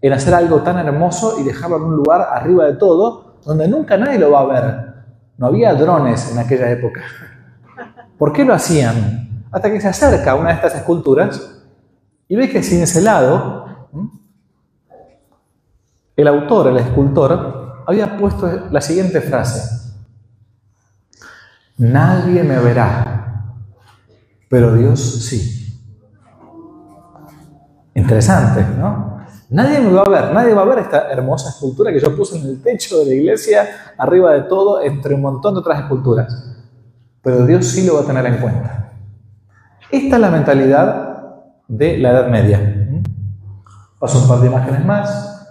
[0.00, 3.98] en hacer algo tan hermoso y dejarlo en un lugar arriba de todo, donde nunca
[3.98, 4.94] nadie lo va a ver?
[5.36, 7.02] No había drones en aquella época.
[8.16, 9.44] ¿Por qué lo hacían?
[9.52, 11.62] Hasta que se acerca una de estas esculturas
[12.26, 13.66] y ve que cincelado,
[16.16, 19.92] el autor, el escultor, había puesto la siguiente frase.
[21.76, 23.19] Nadie me verá,
[24.50, 25.80] pero Dios sí.
[27.94, 29.20] Interesante, ¿no?
[29.48, 32.36] Nadie me va a ver, nadie va a ver esta hermosa escultura que yo puse
[32.36, 36.56] en el techo de la iglesia, arriba de todo, entre un montón de otras esculturas.
[37.22, 38.92] Pero Dios sí lo va a tener en cuenta.
[39.88, 43.02] Esta es la mentalidad de la Edad Media.
[44.00, 45.46] Paso un par de imágenes más.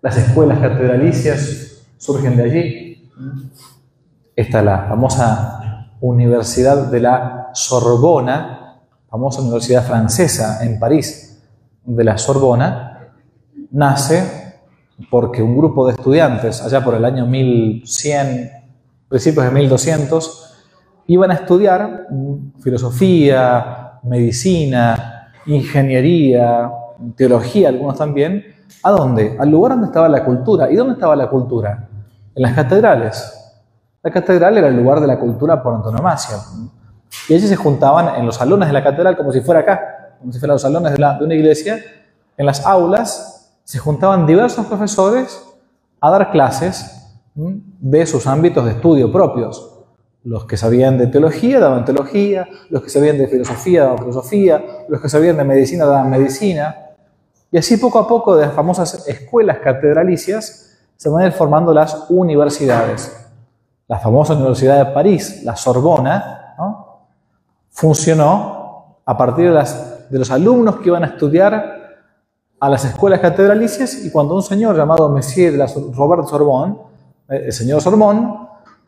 [0.00, 3.12] Las escuelas catedralicias surgen de allí.
[4.34, 11.42] Esta es la famosa Universidad de la Sorbona, famosa universidad francesa en París,
[11.84, 13.12] de la Sorbona,
[13.70, 14.42] nace
[15.10, 18.50] porque un grupo de estudiantes, allá por el año 1100,
[19.08, 20.54] principios de 1200,
[21.08, 22.06] iban a estudiar
[22.60, 26.70] filosofía, medicina, ingeniería,
[27.16, 28.44] teología, algunos también.
[28.82, 29.36] ¿A dónde?
[29.38, 30.70] Al lugar donde estaba la cultura.
[30.70, 31.88] ¿Y dónde estaba la cultura?
[32.34, 33.38] En las catedrales.
[34.02, 36.36] La catedral era el lugar de la cultura por antonomasia.
[37.28, 40.32] Y allí se juntaban en los salones de la catedral, como si fuera acá, como
[40.32, 41.78] si fueran los salones de, de una iglesia,
[42.36, 45.42] en las aulas se juntaban diversos profesores
[46.00, 47.02] a dar clases
[47.34, 49.68] de sus ámbitos de estudio propios.
[50.24, 55.00] Los que sabían de teología daban teología, los que sabían de filosofía daban filosofía, los
[55.00, 56.76] que sabían de medicina daban medicina.
[57.50, 61.74] Y así poco a poco de las famosas escuelas catedralicias se van a ir formando
[61.74, 63.16] las universidades.
[63.88, 66.41] La famosa Universidad de París, la Sorbona,
[67.72, 71.80] funcionó a partir de, los alumnos que iban a estudiar
[72.60, 76.76] a las escuelas catedralicias y cuando un señor llamado la Robert Sorbonne,
[77.28, 78.38] eh, el señor Sorbonne,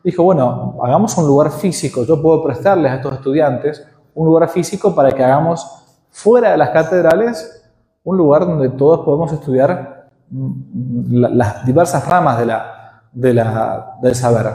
[0.03, 4.95] dijo, bueno, hagamos un lugar físico, yo puedo prestarles a estos estudiantes un lugar físico
[4.95, 5.67] para que hagamos
[6.11, 7.63] fuera de las catedrales
[8.03, 14.15] un lugar donde todos podemos estudiar mm, las diversas ramas de la, de la, del
[14.15, 14.47] saber.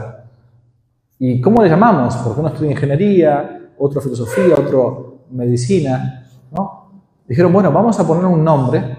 [1.19, 2.15] ¿Y cómo le llamamos?
[2.15, 6.25] Porque uno estudia ingeniería, otro filosofía, otro medicina.
[6.51, 6.91] ¿no?
[7.27, 8.97] Dijeron, bueno, vamos a poner un nombre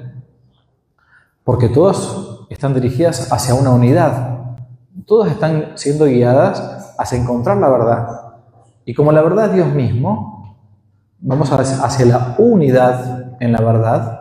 [1.45, 2.17] porque todas
[2.51, 4.39] están dirigidas hacia una unidad.
[5.07, 8.09] Todas están siendo guiadas hacia encontrar la verdad.
[8.85, 10.57] Y como la verdad es Dios mismo,
[11.21, 14.21] vamos hacia la unidad en la verdad,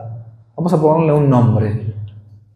[0.56, 1.96] vamos a ponerle un nombre.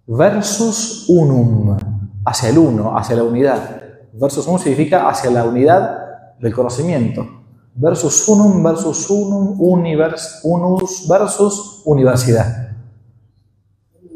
[0.08, 1.78] Versus unum,
[2.24, 3.82] hacia el uno, hacia la unidad.
[4.14, 7.45] Versus unum significa hacia la unidad del conocimiento.
[7.78, 12.70] Versus unum, versus unum, univers, unus, versus universidad.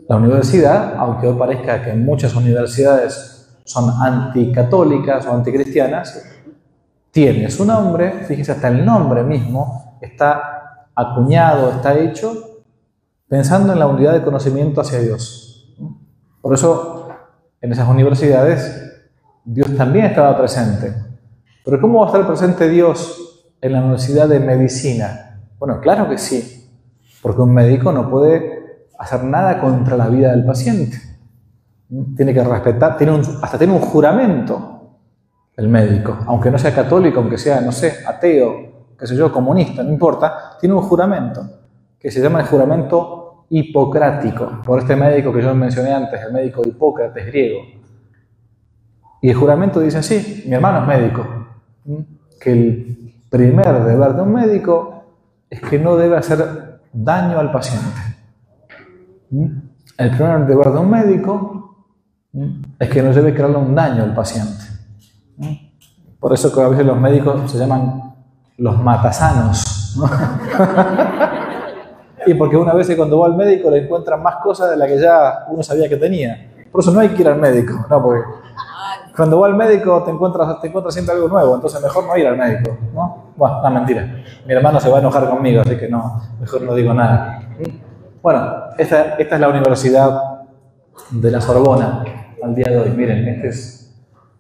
[0.08, 6.24] La universidad, aunque hoy parezca que muchas universidades son anticatólicas o anticristianas,
[7.12, 12.64] tiene su nombre, fíjese, hasta el nombre mismo está acuñado, está hecho
[13.28, 15.76] pensando en la unidad de conocimiento hacia Dios.
[16.42, 17.10] Por eso,
[17.62, 19.04] en esas universidades,
[19.46, 20.94] Dios también estaba presente.
[21.64, 23.29] Pero ¿cómo va a estar presente Dios
[23.62, 25.40] en la Universidad de Medicina?
[25.58, 26.70] Bueno, claro que sí,
[27.22, 30.98] porque un médico no puede hacer nada contra la vida del paciente.
[32.16, 32.98] Tiene que respetar,
[33.42, 34.80] hasta tiene un juramento
[35.60, 39.84] el médico, aunque no sea católico, aunque sea, no sé, ateo, qué sé yo, comunista,
[39.84, 41.42] no importa, tiene un juramento
[42.00, 46.62] que se llama el juramento hipocrático, por este médico que yo mencioné antes, el médico
[46.66, 47.60] Hipócrates griego.
[49.22, 51.26] Y el juramento dice así, mi hermano es médico,
[52.40, 55.04] que el primer deber de un médico
[55.50, 58.00] es que no debe hacer daño al paciente.
[59.98, 61.76] El primer deber de un médico
[62.80, 64.66] es que no debe crearle un daño al paciente.
[66.20, 68.14] Por eso que a veces los médicos se llaman
[68.58, 69.96] los matasanos.
[72.26, 75.00] y porque una vez cuando va al médico le encuentran más cosas de las que
[75.00, 76.52] ya uno sabía que tenía.
[76.72, 78.04] Por eso no hay que ir al médico, ¿no?
[78.04, 78.24] Porque
[79.16, 82.28] cuando va al médico te encuentras, te encuentras siempre algo nuevo, entonces mejor no ir
[82.28, 83.34] al médico, ¿no?
[83.36, 84.24] Bueno, no, mentira.
[84.46, 87.42] Mi hermano se va a enojar conmigo, así que no, mejor no digo nada.
[88.22, 90.22] Bueno, esta, es la Universidad
[91.12, 92.04] de la Sorbona
[92.44, 92.90] al día de hoy.
[92.92, 93.96] Miren, este es,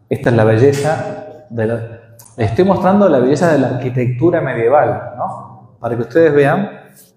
[0.10, 2.00] esta es la belleza de la,
[2.38, 5.78] estoy mostrando la belleza de la arquitectura medieval, ¿no?
[5.80, 6.70] Para que ustedes vean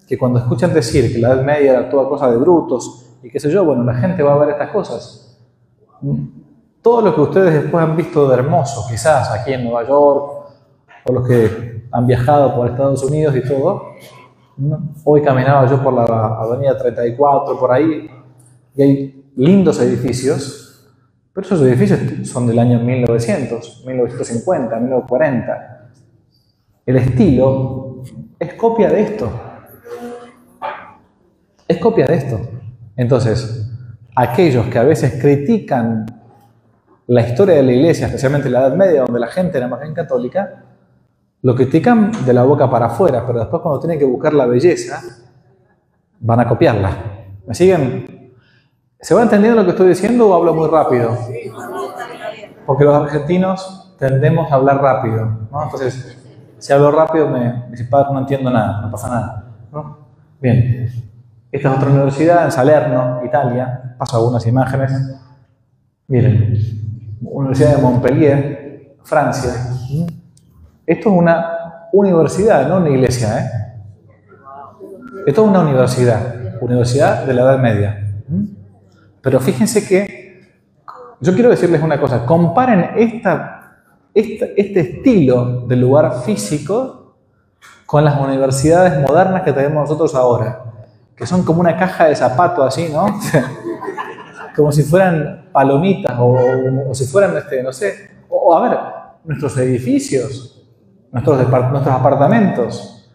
[0.07, 3.38] que cuando escuchan decir que la Edad Media era toda cosa de brutos y qué
[3.38, 5.38] sé yo, bueno, la gente va a ver estas cosas.
[6.83, 10.33] Todo lo que ustedes después han visto de hermoso, quizás aquí en Nueva York,
[11.05, 13.92] o los que han viajado por Estados Unidos y todo,
[15.05, 18.11] Hoy caminaba yo por la avenida 34, por ahí,
[18.77, 20.59] y hay lindos edificios,
[21.33, 25.90] Pero esos edificios son del año 1900, 1950, 1940.
[26.85, 28.03] El estilo
[28.38, 29.31] es copia de esto.
[31.66, 32.38] Es copia de esto.
[32.97, 33.66] Entonces,
[34.14, 36.05] aquellos que a veces critican
[37.07, 39.95] la historia de la iglesia, especialmente la Edad Media, donde la gente era más bien
[39.95, 40.65] católica,
[41.43, 45.01] lo critican de la boca para afuera, pero después cuando tienen que buscar la belleza,
[46.21, 46.91] van a copiarla.
[47.47, 48.33] ¿Me siguen?
[49.01, 51.19] ¿Se va entendiendo lo que estoy diciendo o hablo muy rápido?
[52.65, 55.65] Porque los argentinos tendemos a hablar rápido, ¿no?
[55.65, 56.17] Entonces,
[56.59, 59.45] si hablo rápido me, dice, padre, no entiendo nada, no pasa nada.
[59.73, 59.99] ¿no?
[60.41, 60.88] Bien.
[61.51, 63.97] Esta es otra universidad en Salerno, Italia.
[63.99, 64.93] Paso algunas imágenes.
[66.07, 66.92] Miren,
[67.23, 69.53] Universidad de Montpellier, Francia.
[70.87, 73.39] Esto es una universidad, no una iglesia.
[73.39, 73.51] ¿eh?
[75.27, 77.99] Esto es una universidad, universidad de la Edad Media.
[79.21, 80.51] Pero fíjense que,
[81.21, 83.77] yo quiero decirles una cosa, comparen esta,
[84.13, 87.15] este estilo de lugar físico
[87.87, 90.65] con las universidades modernas que tenemos nosotros ahora,
[91.15, 93.07] que son como una caja de zapatos así, ¿no?
[94.57, 98.79] como si fueran palomitas o, si fueran, este, no sé, o, a ver,
[99.25, 100.67] nuestros edificios,
[101.11, 101.38] nuestros,
[101.71, 103.11] nuestros apartamentos.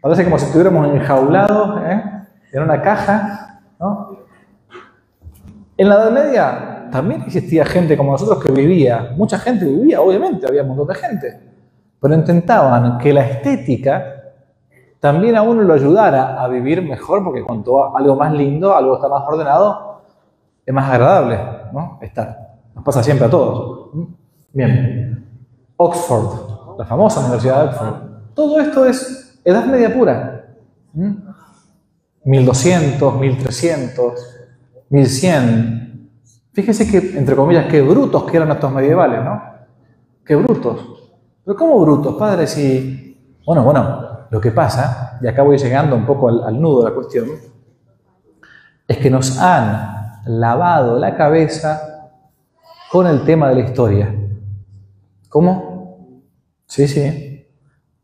[0.00, 2.02] Parece como si estuviéramos enjaulados ¿eh?
[2.52, 3.60] en una caja.
[3.78, 4.18] ¿no?
[5.76, 10.46] En la Edad Media también existía gente como nosotros que vivía, mucha gente vivía, obviamente,
[10.46, 11.40] había un montón de gente,
[12.00, 14.04] pero intentaban que la estética
[15.00, 19.08] también a uno lo ayudara a vivir mejor, porque cuanto algo más lindo, algo está
[19.08, 20.02] más ordenado,
[20.64, 21.98] es más agradable ¿no?
[22.02, 22.58] estar.
[22.74, 23.90] Nos pasa siempre a todos.
[24.52, 25.26] Bien.
[25.76, 27.94] Oxford, la famosa Universidad de Oxford.
[28.34, 30.46] Todo esto es Edad Media pura.
[32.24, 34.38] 1200, 1300,
[34.90, 36.10] 1100.
[36.52, 39.42] Fíjese que, entre comillas, qué brutos que eran estos medievales, ¿no?
[40.24, 41.12] Qué brutos.
[41.44, 42.46] Pero ¿cómo brutos, padre?
[42.46, 43.38] Si...
[43.44, 46.94] Bueno, bueno, lo que pasa, y acá voy llegando un poco al nudo de la
[46.94, 47.28] cuestión,
[48.86, 52.10] es que nos han lavado la cabeza
[52.90, 54.14] con el tema de la historia.
[55.28, 56.22] ¿Cómo?
[56.66, 57.46] Sí, sí.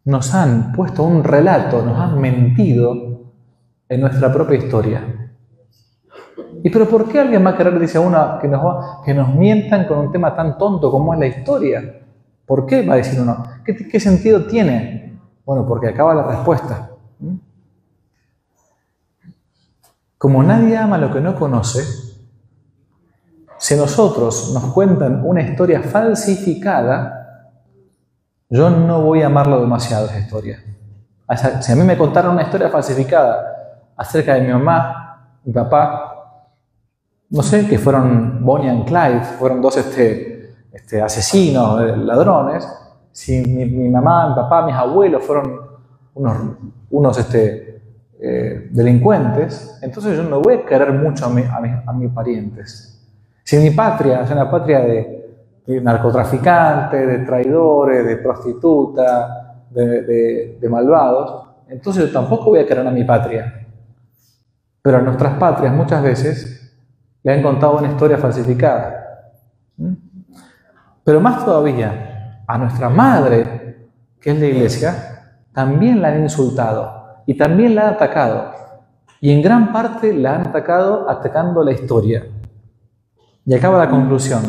[0.05, 3.33] Nos han puesto un relato, nos han mentido
[3.89, 5.31] en nuestra propia historia.
[6.63, 9.87] ¿Y pero por qué alguien va a querer, dice uno, que nos, que nos mientan
[9.87, 12.01] con un tema tan tonto como es la historia?
[12.47, 12.85] ¿Por qué?
[12.87, 13.45] Va a decir uno.
[13.65, 15.19] ¿Qué, qué sentido tiene?
[15.45, 16.91] Bueno, porque acaba la respuesta.
[20.17, 22.08] Como nadie ama lo que no conoce,
[23.59, 27.51] si nosotros nos cuentan una historia falsificada,
[28.49, 30.63] yo no voy a amarlo demasiado esa historia.
[31.61, 36.45] Si a mí me contaron una historia falsificada acerca de mi mamá, mi papá,
[37.31, 42.67] no sé, que fueron Bonnie and Clyde, fueron dos este, este, asesinos, eh, ladrones,
[43.13, 45.61] si mi, mamá, mi papá, mis abuelos fueron
[46.15, 47.83] unos, este,
[48.21, 52.98] eh, delincuentes, entonces yo no voy a querer mucho a, a mis parientes.
[53.49, 59.27] Si mi patria es una patria de, narcotraficantes, de traidores, de prostitutas,
[59.71, 63.67] de, malvados, entonces yo tampoco voy a querer a mi patria.
[64.83, 66.77] Pero a nuestras patrias muchas veces
[67.23, 69.33] le han contado una historia falsificada.
[69.79, 69.95] ¿Mm?
[71.03, 73.89] Pero más todavía, a nuestra madre,
[74.21, 74.95] que es la iglesia,
[75.55, 78.53] también la han insultado y también la han atacado.
[79.23, 82.27] Y en gran parte la han atacado atacando la historia.
[83.49, 84.43] Y acaba la conclusión,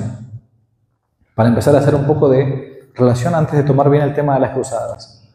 [1.34, 4.42] para empezar a hacer un poco de relación antes de tomar bien el tema de
[4.42, 5.26] las cruzadas.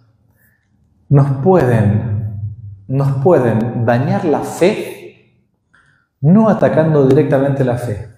[1.09, 2.43] Nos pueden,
[2.89, 5.33] nos pueden dañar la fe
[6.21, 8.11] no atacando directamente la fe.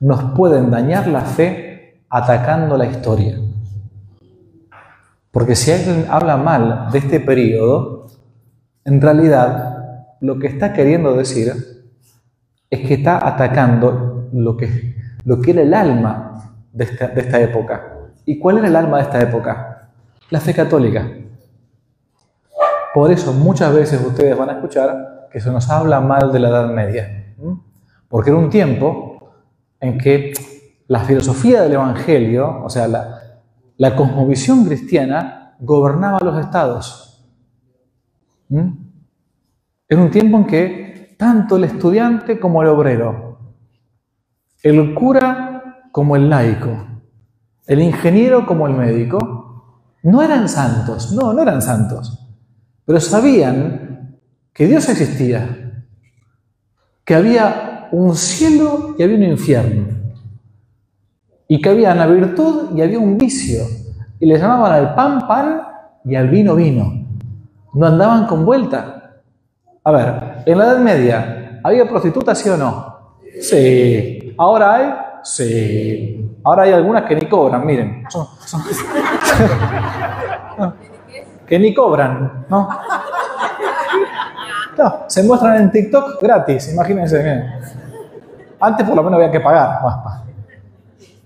[0.00, 3.38] Nos pueden dañar la fe atacando la historia.
[5.30, 8.06] Porque si alguien habla mal de este periodo,
[8.86, 11.52] en realidad lo que está queriendo decir
[12.70, 17.94] es que está atacando lo que, lo era el alma de esta, de esta época.
[18.24, 19.88] ¿Y cuál era el alma de esta época?
[20.30, 21.08] La fe católica.
[22.92, 26.48] Por eso muchas veces ustedes van a escuchar que se nos habla mal de la
[26.48, 27.34] Edad Media.
[28.08, 29.32] Porque era un tiempo
[29.80, 30.32] en que
[30.86, 33.20] la filosofía del Evangelio, o sea, la,
[33.76, 37.24] la cosmovisión cristiana, gobernaba los estados.
[39.88, 43.23] Era un tiempo en que tanto el estudiante como el obrero,
[44.64, 46.74] el cura como el laico,
[47.66, 52.18] el ingeniero como el médico, no eran santos, no, no eran santos,
[52.86, 54.18] pero sabían
[54.54, 55.84] que Dios existía,
[57.04, 59.84] que había un cielo y había un infierno,
[61.46, 63.64] y que había una virtud y había un vicio.
[64.18, 65.60] Y le llamaban al pan pan
[66.06, 67.06] y al vino vino.
[67.74, 69.20] No andaban con vuelta.
[69.84, 73.18] A ver, en la Edad Media, ¿había prostitutas, sí o no?
[73.42, 74.23] Sí.
[74.36, 74.94] ¿Ahora hay?
[75.22, 76.38] Sí.
[76.44, 78.04] Ahora hay algunas que ni cobran, miren.
[81.46, 82.68] que ni cobran, ¿no?
[84.76, 87.44] No, se muestran en TikTok gratis, imagínense.
[88.60, 89.78] Antes por lo menos había que pagar.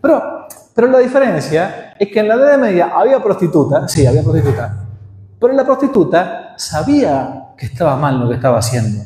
[0.00, 4.84] Pero, pero la diferencia es que en la Edad Media había prostituta, sí, había prostituta,
[5.40, 9.04] pero la prostituta sabía que estaba mal lo que estaba haciendo.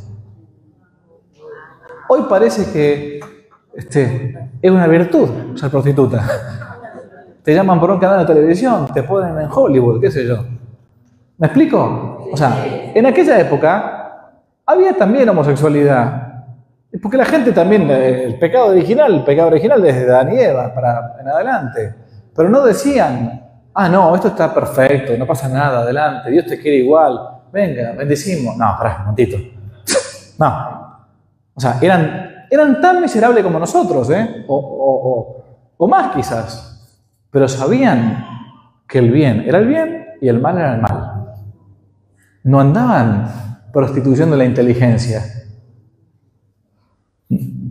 [2.09, 3.20] Hoy parece que
[3.75, 6.25] este, es una virtud ser prostituta.
[7.43, 10.45] Te llaman por un canal de televisión, te ponen en Hollywood, qué sé yo.
[11.39, 12.29] ¿Me explico?
[12.33, 12.64] O sea,
[12.95, 14.31] en aquella época
[14.64, 16.45] había también homosexualidad.
[17.01, 21.16] Porque la gente también, el pecado original, el pecado original desde Adán y Eva para
[21.20, 21.95] en adelante.
[22.37, 23.43] Pero no decían,
[23.75, 27.18] ah, no, esto está perfecto, no pasa nada, adelante, Dios te quiere igual,
[27.53, 28.57] venga, bendecimos.
[28.57, 29.39] No, pará, un momentito.
[30.39, 30.83] No.
[31.55, 34.44] O sea, eran, eran tan miserables como nosotros, ¿eh?
[34.46, 35.44] O, o,
[35.76, 37.00] o más quizás.
[37.30, 38.26] Pero sabían
[38.86, 41.34] que el bien era el bien y el mal era el mal.
[42.44, 45.22] No andaban prostituyendo la inteligencia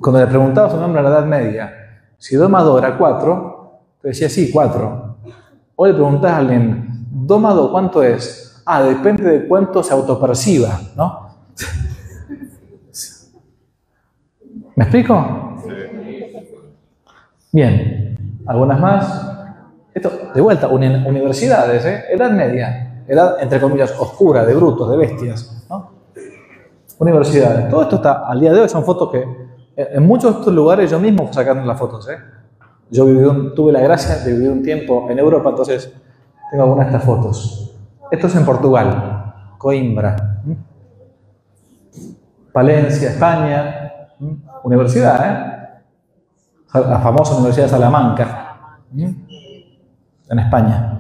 [0.02, 1.74] cuando le preguntaba su nombre a la Edad Media,
[2.18, 5.18] si 2 más 2 era 4, te decía sí, 4.
[5.76, 8.64] Hoy le preguntas a alguien, 2 más 2, ¿cuánto es?
[8.66, 11.30] Ah, depende de cuánto se autoperciba, ¿no?
[14.82, 15.58] ¿Me explico?
[17.52, 19.30] Bien, algunas más.
[19.94, 22.06] Esto, de vuelta, universidades, ¿eh?
[22.10, 25.92] Edad media, edad, entre comillas, oscura, de brutos, de bestias, ¿no?
[26.98, 27.70] Universidades.
[27.70, 29.24] Todo esto está, al día de hoy, son fotos que
[29.76, 32.10] en muchos de estos lugares yo mismo sacaron las fotos.
[32.10, 32.18] ¿eh?
[32.90, 33.06] Yo
[33.54, 35.94] tuve la gracia de vivir un tiempo en Europa, entonces
[36.50, 37.78] tengo algunas de estas fotos.
[38.10, 40.42] Esto es en Portugal, Coimbra,
[42.52, 43.92] Palencia, España,
[44.64, 46.80] universidad, ¿eh?
[46.88, 51.00] la famosa Universidad de Salamanca, en España.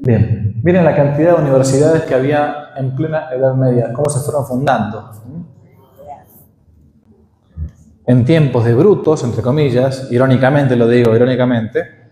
[0.00, 4.46] Bien, miren la cantidad de universidades que había en plena Edad Media, cómo se fueron
[4.46, 5.10] fundando
[8.08, 12.08] en tiempos de brutos, entre comillas, irónicamente lo digo, irónicamente,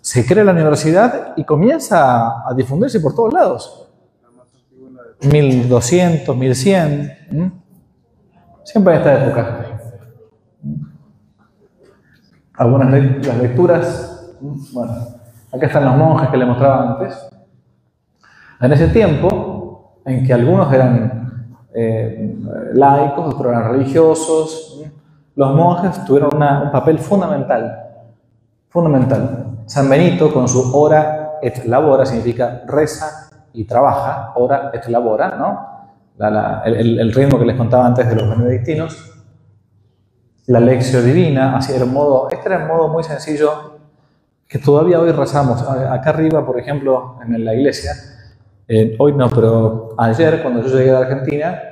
[0.00, 3.88] se crea la universidad y comienza a, difundirse por todos lados.
[5.22, 7.62] 1200, 1100,
[8.62, 9.63] siempre en esta época.
[12.56, 12.90] Algunas
[13.26, 14.36] las lecturas,
[14.72, 14.92] bueno,
[15.52, 17.28] acá están los monjes que le mostraba antes.
[18.60, 22.38] En ese tiempo, en que algunos eran eh,
[22.74, 24.82] laicos, otros eran religiosos,
[25.34, 27.76] los monjes tuvieron un papel fundamental,
[28.68, 29.46] fundamental.
[29.66, 35.74] San Benito con su hora et labora significa reza y trabaja, hora et labora, ¿no?
[36.64, 39.13] el, ritmo que les contaba antes de los benedictinos.
[40.46, 43.78] La lección divina, así un modo, este era un modo muy sencillo
[44.46, 45.62] que todavía hoy rezamos.
[45.62, 47.92] Acá arriba, por ejemplo, en la iglesia,
[48.68, 51.62] eh, hoy no, pero ayer cuando yo llegué a Argentina,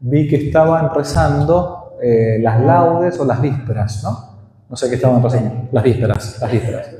[0.00, 4.28] vi que estaban rezando eh, las laudes o las vísperas, ¿no?
[4.68, 5.68] No sé qué estaban pasando.
[5.72, 6.90] Las vísperas, las vísperas.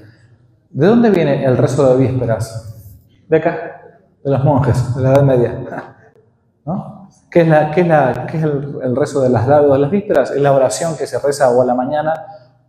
[0.71, 2.97] ¿De dónde viene el rezo de vísperas?
[3.29, 3.83] De acá,
[4.25, 5.59] de los monjes, de la Edad Media.
[6.65, 6.98] ¿No?
[7.31, 10.31] ¿Qué es, el, rezo de las laudes de las vísperas?
[10.31, 12.15] Es la oración que se reza o a la mañana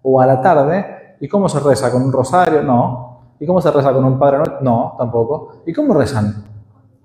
[0.01, 1.15] o a la tarde.
[1.21, 1.91] ¿Y cómo se reza?
[1.91, 2.61] ¿Con un rosario?
[2.61, 3.35] No.
[3.39, 4.39] ¿Y cómo se reza con un Padre?
[4.61, 5.61] No, tampoco.
[5.65, 6.43] ¿Y cómo rezan?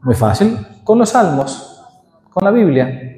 [0.02, 0.58] Muy fácil.
[0.82, 1.80] Con los salmos,
[2.30, 3.14] con la Biblia.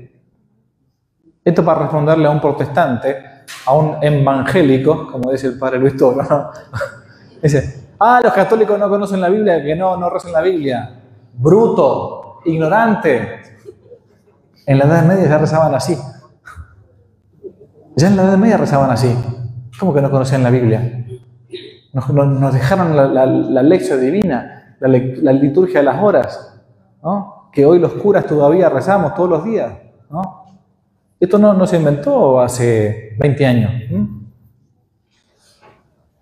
[1.43, 3.17] Esto para responderle a un protestante,
[3.65, 6.23] a un evangélico, como dice el padre Luis Toro.
[7.43, 11.01] Dice, ah, los católicos no conocen la Biblia, que no, no rezan la Biblia.
[11.35, 13.56] Bruto, ignorante.
[14.67, 15.97] En la Edad Media ya rezaban así.
[17.95, 19.17] Ya en la Edad Media rezaban así.
[19.79, 21.07] ¿Cómo que no conocían la Biblia?
[21.93, 26.61] Nos, dejaron la, lección divina, la, liturgia de las horas,
[27.53, 29.73] que hoy los curas todavía rezamos todos los días.
[30.11, 30.45] ¿no?
[31.19, 33.73] Esto no, se inventó hace 20 años.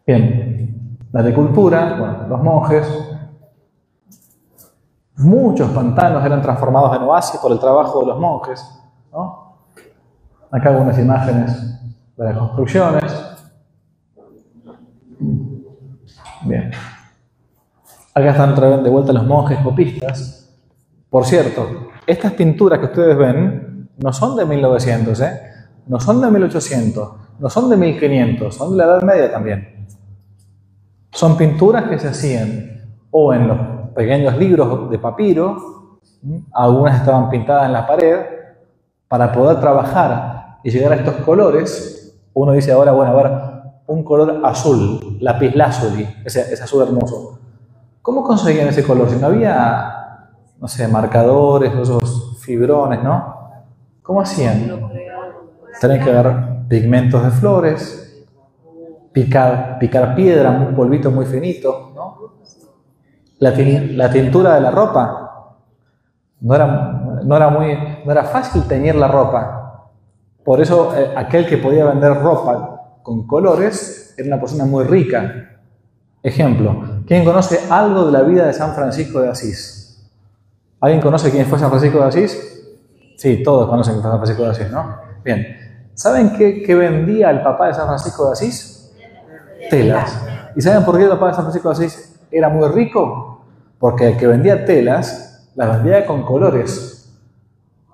[0.07, 3.14] Bien, la de cultura, los monjes.
[5.17, 8.65] Muchos pantanos eran transformados en oasis por el trabajo de los monjes.
[10.51, 11.81] Acá algunas imágenes
[12.17, 13.37] de las construcciones.
[16.43, 16.71] Bien.
[18.13, 20.53] Acá están de vuelta los monjes copistas.
[21.09, 25.41] Por cierto, estas pinturas que ustedes ven no son de 1900, ¿eh?
[25.87, 29.87] no son de 1800, no son de 1500, son de la Edad Media también.
[31.11, 35.99] Son pinturas que se hacían o en los pequeños libros de papiro,
[36.53, 38.21] algunas estaban pintadas en la pared,
[39.09, 43.33] para poder trabajar y llegar a estos colores, uno dice ahora, bueno, a ver,
[43.87, 47.39] un color azul, lapislázuli, ese, ese azul hermoso.
[48.03, 49.09] ¿Cómo conseguían ese color?
[49.09, 50.29] Si no había,
[50.59, 53.35] no sé, marcadores, esos fibrones, ¿no?
[54.03, 54.69] ¿Cómo hacían?
[55.81, 58.27] Tenían que agarrar pigmentos de flores,
[59.13, 61.94] picar, picar piedra, un polvito muy finito.
[63.39, 65.57] La, tintura de la ropa
[66.41, 69.91] no era no era, muy, no era fácil teñir la ropa.
[70.45, 75.59] Por eso eh, aquel que podía vender ropa con colores era una persona muy rica.
[76.23, 80.11] Ejemplo, ¿quién conoce algo de la vida de San Francisco de Asís?
[80.81, 82.63] ¿Alguien conoce quién fue San Francisco de Asís?
[83.17, 84.97] Sí, todos conocen San Francisco de Asís, ¿no?
[85.25, 85.47] Bien.
[85.95, 88.93] ¿Saben qué, qué vendía el papá de San Francisco de Asís?
[89.71, 90.21] Telas.
[90.57, 93.45] ¿Y saben por qué el papá de San Francisco de Asís era muy rico?
[93.79, 97.13] Porque el que vendía telas las vendía con colores.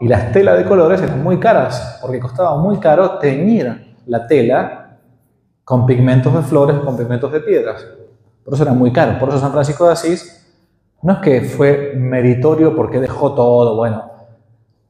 [0.01, 4.99] Y las telas de colores eran muy caras, porque costaba muy caro teñir la tela
[5.63, 7.87] con pigmentos de flores o con pigmentos de piedras.
[8.45, 9.19] Por eso era muy caro.
[9.19, 10.47] Por eso San Francisco de Asís
[11.03, 13.77] no es que fue meritorio porque dejó todo.
[13.77, 14.11] Bueno,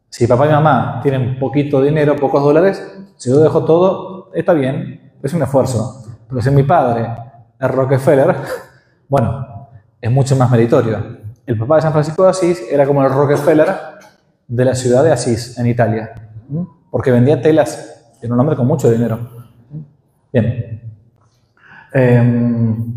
[0.09, 2.83] si papá y mamá tienen poquito dinero, pocos dólares,
[3.17, 6.05] si yo dejo todo, está bien, es un esfuerzo.
[6.29, 7.09] Pero si mi padre
[7.59, 8.37] es Rockefeller,
[9.11, 9.69] bueno,
[10.01, 11.19] es mucho más meritorio.
[11.45, 13.69] El papá de San Francisco de Asís era como el Rockefeller
[14.47, 16.15] de la ciudad de Asís, en Italia,
[16.93, 19.19] porque vendía telas, era un hombre con mucho dinero.
[20.33, 20.93] Bien.
[21.93, 22.95] Em,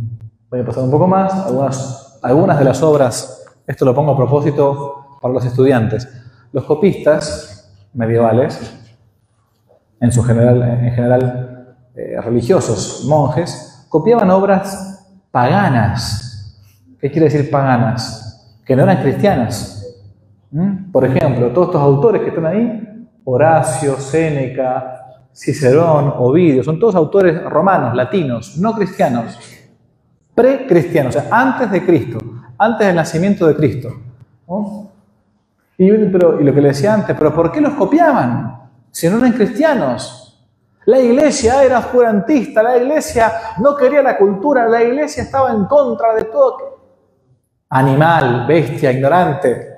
[0.51, 4.18] voy a pasar un poco más, algunas, algunas de las obras, esto lo pongo a
[4.18, 6.07] propósito para los estudiantes.
[6.51, 8.59] Los copistas medievales,
[9.99, 14.93] en, su general, en general eh, religiosos, monjes, copiaban obras
[15.34, 16.61] paganas.
[17.01, 18.55] ¿Qué quiere decir paganas?
[18.63, 19.84] Que no eran cristianas.
[20.51, 20.91] ¿Mm?
[20.91, 27.43] Por ejemplo, todos estos autores que están ahí, Horacio, Séneca, Cicerón, Ovidio, son todos autores
[27.45, 29.39] romanos, latinos, no cristianos,
[30.36, 32.19] pre-cristianos, o sea, antes de Cristo,
[32.55, 33.89] antes del nacimiento de Cristo.
[35.79, 39.31] Y, y lo que le decía antes, pero ¿por qué los copiaban si no eran
[39.31, 40.22] cristianos?
[40.86, 46.13] La iglesia era oscurantista, la iglesia no quería la cultura, la iglesia estaba en contra
[46.15, 46.73] de todo
[47.73, 49.77] animal, bestia, ignorante.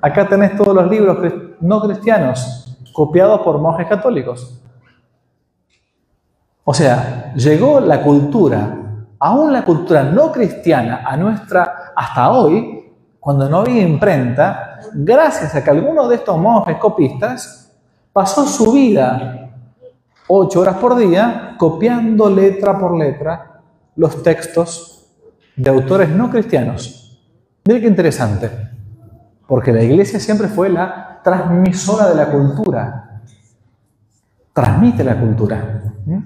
[0.00, 1.18] Acá tenés todos los libros
[1.60, 4.62] no cristianos copiados por monjes católicos.
[6.62, 8.76] O sea, llegó la cultura,
[9.18, 15.64] aún la cultura no cristiana, a nuestra, hasta hoy, cuando no había imprenta, gracias a
[15.64, 17.67] que alguno de estos monjes copistas
[18.18, 19.48] pasó su vida
[20.26, 23.60] ocho horas por día copiando letra por letra
[23.94, 25.06] los textos
[25.54, 27.22] de autores no cristianos.
[27.64, 28.50] Miren qué interesante,
[29.46, 33.22] porque la iglesia siempre fue la transmisora de la cultura.
[34.52, 35.80] Transmite la cultura.
[36.04, 36.22] ¿Mm?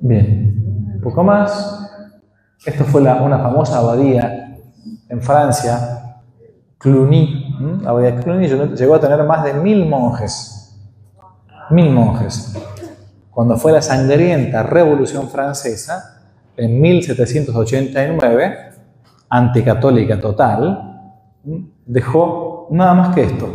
[0.00, 1.92] Bien, un poco más.
[2.66, 4.58] Esto fue una famosa abadía
[5.08, 6.18] en Francia,
[6.76, 7.43] Cluny.
[7.58, 8.22] ¿Mm?
[8.22, 10.78] Cluny llegó a tener más de mil monjes.
[11.70, 12.54] Mil monjes
[13.34, 16.22] cuando fue la sangrienta Revolución Francesa,
[16.56, 18.58] en 1789,
[19.28, 21.18] anticatólica total,
[21.84, 23.48] dejó nada más que esto.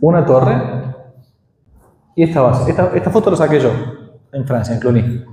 [0.00, 0.60] Una torre
[2.16, 2.68] y esta base.
[2.68, 3.70] Esta, foto la saqué yo
[4.32, 5.24] en Francia, en Cluny.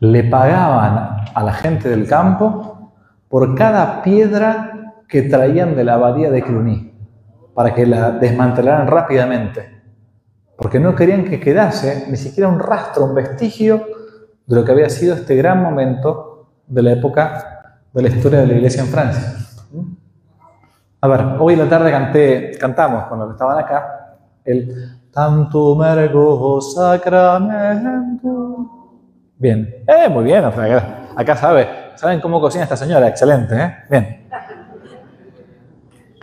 [0.00, 2.92] Le pagaban a la gente del campo
[3.30, 4.75] por cada piedra
[5.08, 6.92] que traían de la abadía de Cluny,
[7.54, 9.76] para que la desmantelaran rápidamente
[10.56, 13.86] porque no querían que quedase ni siquiera un rastro, un vestigio
[14.46, 18.46] de lo que había sido este gran momento de la época de la historia de
[18.46, 19.34] la iglesia en Francia.
[21.00, 25.74] A ver, hoy en la tarde canté, cantamos con los que estaban acá el Tanto
[25.76, 28.22] mergo sacramento.
[29.38, 33.76] Bien, eh, muy bien, acá, acá sabe, saben cómo cocina esta señora, excelente, ¿eh?
[33.90, 34.25] Bien.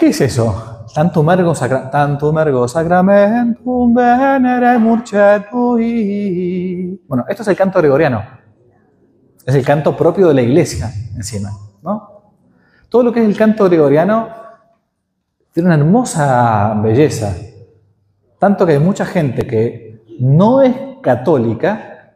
[0.04, 0.86] ¿Qué es eso?
[0.94, 4.78] tanto mergo, sacra, tanto mergo sacramentum venere
[7.08, 8.22] Bueno, esto es el canto gregoriano.
[9.46, 11.52] Es el canto propio de la iglesia, encima,
[11.82, 12.34] ¿no?
[12.90, 14.28] Todo lo que es el canto gregoriano
[15.54, 17.34] tiene una hermosa belleza.
[18.38, 22.16] Tanto que hay mucha gente que no es católica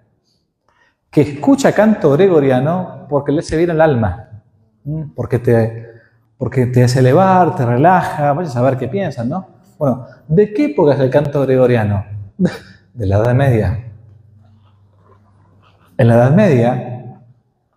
[1.09, 4.43] que escucha canto gregoriano porque le hace bien el alma,
[5.15, 5.96] porque te,
[6.37, 9.47] porque te hace elevar, te relaja, vayas a ver qué piensan, ¿no?
[9.77, 12.05] Bueno, ¿de qué época es el canto gregoriano?
[12.93, 13.91] De la Edad Media.
[15.97, 17.21] En la Edad Media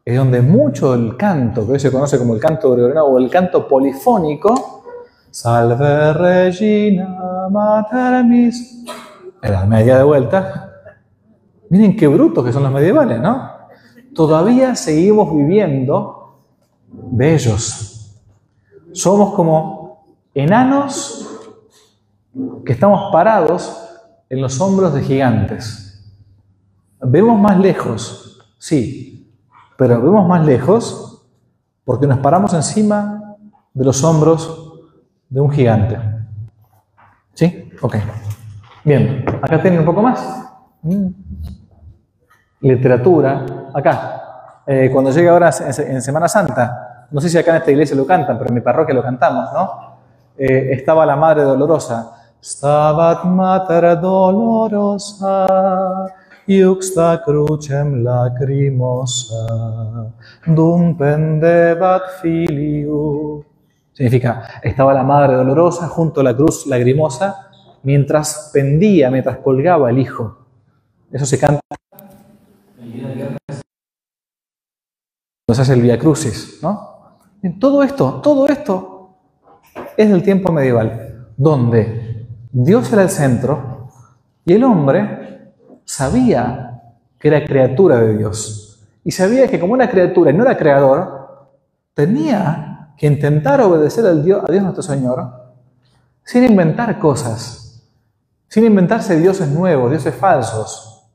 [0.05, 3.31] es donde mucho el canto, que hoy se conoce como el canto gregoriano o el
[3.31, 4.83] canto polifónico,
[5.31, 8.85] Salve Regina Mater mis.
[9.43, 10.73] Edad Media de vuelta.
[11.69, 13.49] Miren qué brutos que son los medievales, ¿no?
[14.15, 16.41] Todavía seguimos viviendo
[16.89, 17.90] de ellos.
[18.93, 21.27] Somos como enanos
[22.65, 23.77] que estamos parados
[24.29, 25.87] en los hombros de gigantes.
[27.03, 29.33] Vemos más lejos, sí,
[29.77, 31.27] pero vemos más lejos
[31.85, 33.37] porque nos paramos encima
[33.73, 34.81] de los hombros
[35.29, 35.99] de un gigante.
[37.35, 37.71] ¿Sí?
[37.81, 37.97] Ok.
[38.85, 40.21] Bien, acá tienen un poco más.
[40.83, 41.09] Mm.
[42.61, 44.63] Literatura, acá.
[44.67, 48.07] Eh, cuando llega ahora en Semana Santa, no sé si acá en esta iglesia lo
[48.07, 49.71] cantan, pero en mi parroquia lo cantamos, ¿no?
[50.37, 52.17] Eh, estaba la Madre Dolorosa.
[52.43, 55.47] Stabat Mater Dolorosa
[56.51, 59.47] iuxta crucem lacrimosa,
[60.47, 63.45] dum pendebat filiu.
[63.93, 67.51] Significa, estaba la madre dolorosa junto a la cruz lagrimosa
[67.83, 70.39] mientras pendía, mientras colgaba el hijo.
[71.13, 71.61] Eso se canta.
[75.49, 77.00] Nos hace el Via Crucis, ¿no?
[77.59, 79.17] Todo esto, todo esto
[79.97, 83.89] es del tiempo medieval, donde Dios era el centro
[84.45, 85.53] y el hombre
[85.85, 86.83] sabía
[87.19, 88.87] que era criatura de Dios.
[89.05, 91.51] Y sabía que como una criatura y no era creador,
[91.95, 95.41] tenía que intentar obedecer al Dios, a Dios nuestro Señor
[96.31, 97.83] sin inventar cosas,
[98.47, 101.11] sin inventarse dioses nuevos, dioses falsos.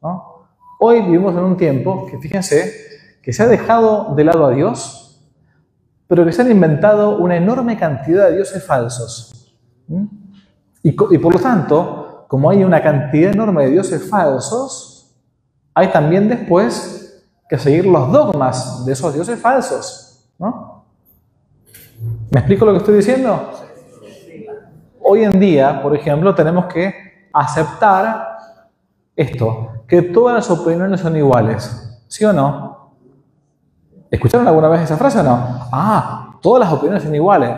[0.77, 2.73] Hoy vivimos en un tiempo que, fíjense,
[3.21, 5.04] que se ha dejado de lado a Dios,
[6.07, 9.55] pero que se han inventado una enorme cantidad de dioses falsos.
[10.83, 15.15] y por lo tanto, como hay una cantidad enorme de dioses falsos,
[15.73, 20.25] hay también después que seguir los dogmas de esos dioses falsos.
[20.39, 20.85] ¿no?
[22.31, 23.51] ¿Me explico lo que estoy diciendo?
[25.01, 28.37] Hoy en día, por ejemplo, tenemos que aceptar
[29.15, 32.01] esto, que todas las opiniones son iguales.
[32.07, 32.64] ¿Sí o no?
[34.09, 35.59] ¿Escucharon alguna vez esa frase o no?
[35.71, 37.51] Ah, todas las opiniones son iguales.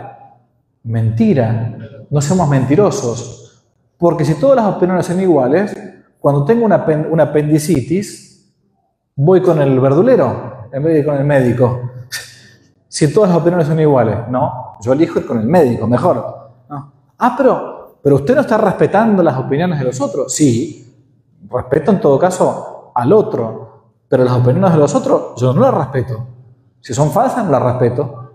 [0.83, 1.77] Mentira.
[2.09, 3.65] No somos mentirosos.
[3.97, 5.75] Porque si todas las opiniones son iguales,
[6.19, 8.53] cuando tengo una, apendicitis,
[9.15, 11.81] voy con el verdulero en vez de con el médico.
[12.89, 16.49] Si todas las opiniones son iguales, no, yo elijo ir con el médico, mejor.
[17.19, 20.33] Ah, pero, pero usted no está respetando las opiniones de los otros.
[20.33, 21.05] Sí,
[21.49, 25.73] respeto en todo caso al otro, pero las opiniones de los otros yo no las
[25.73, 26.25] respeto.
[26.87, 28.31] Si son falsas, las respeto.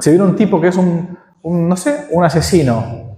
[0.00, 3.14] Si viene un tipo que es un, un no sé, un asesino,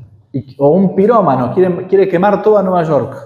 [0.59, 3.17] o un pirómano quiere, quiere quemar toda Nueva York,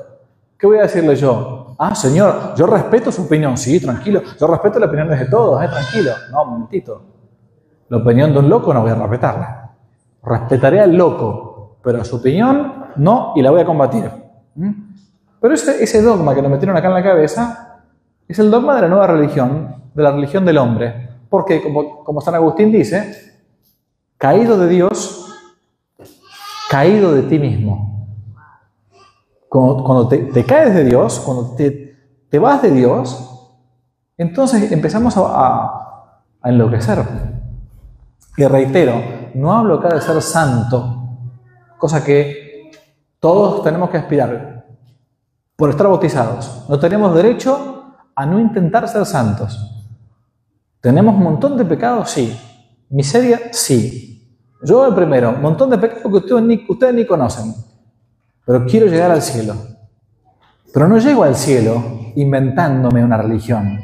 [0.56, 1.74] ¿qué voy a decirle yo?
[1.76, 5.66] Ah, señor, yo respeto su opinión, sí, tranquilo, yo respeto las opiniones de todos, eh,
[5.66, 6.12] tranquilo.
[6.30, 7.02] No, un momentito.
[7.88, 9.72] La opinión de un loco no voy a respetarla.
[10.22, 14.08] Respetaré al loco, pero su opinión no y la voy a combatir.
[14.54, 14.70] ¿Mm?
[15.40, 17.80] Pero ese, ese dogma que nos metieron acá en la cabeza
[18.28, 21.10] es el dogma de la nueva religión, de la religión del hombre.
[21.28, 23.32] Porque, como, como San Agustín dice,
[24.18, 25.34] caído de Dios,
[26.70, 28.06] caído de ti mismo.
[29.48, 31.98] Cuando, te, caes de Dios, cuando te,
[32.30, 33.50] te, vas de Dios,
[34.16, 35.22] entonces empezamos a,
[36.40, 37.04] a, enloquecer.
[38.36, 38.94] Y reitero,
[39.34, 41.18] no hablo acá de ser santo,
[41.78, 42.70] cosa que
[43.20, 44.64] todos tenemos que aspirar
[45.56, 46.64] por estar bautizados.
[46.68, 49.81] No tenemos derecho a no intentar ser santos.
[50.82, 52.10] ¿Tenemos un montón de pecados?
[52.10, 52.36] Sí.
[52.90, 53.40] ¿Miseria?
[53.52, 54.36] Sí.
[54.64, 57.54] Yo el primero, un montón de pecados que ustedes ni, ustedes ni conocen,
[58.44, 59.54] pero quiero llegar al cielo.
[60.74, 63.78] Pero no llego al cielo inventándome una religión.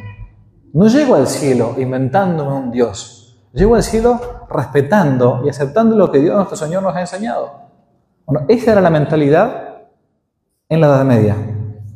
[0.73, 3.49] No llego al cielo inventándome un Dios.
[3.53, 4.21] Llego al cielo
[4.51, 7.53] respetando y aceptando lo que Dios nuestro Señor nos ha enseñado.
[8.27, 9.87] Bueno, esa era la mentalidad
[10.69, 11.37] en la Edad Media.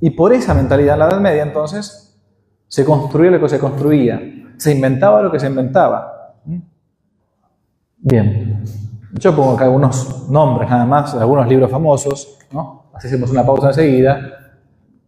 [0.01, 2.21] Y por esa mentalidad en la Edad Media entonces
[2.69, 4.21] se construía lo que se construía,
[4.63, 6.35] se inventaba lo que se inventaba.
[7.99, 8.63] Bien,
[9.13, 12.85] yo pongo acá algunos nombres nada más, algunos libros famosos, ¿no?
[12.95, 14.21] Así hacemos una pausa enseguida.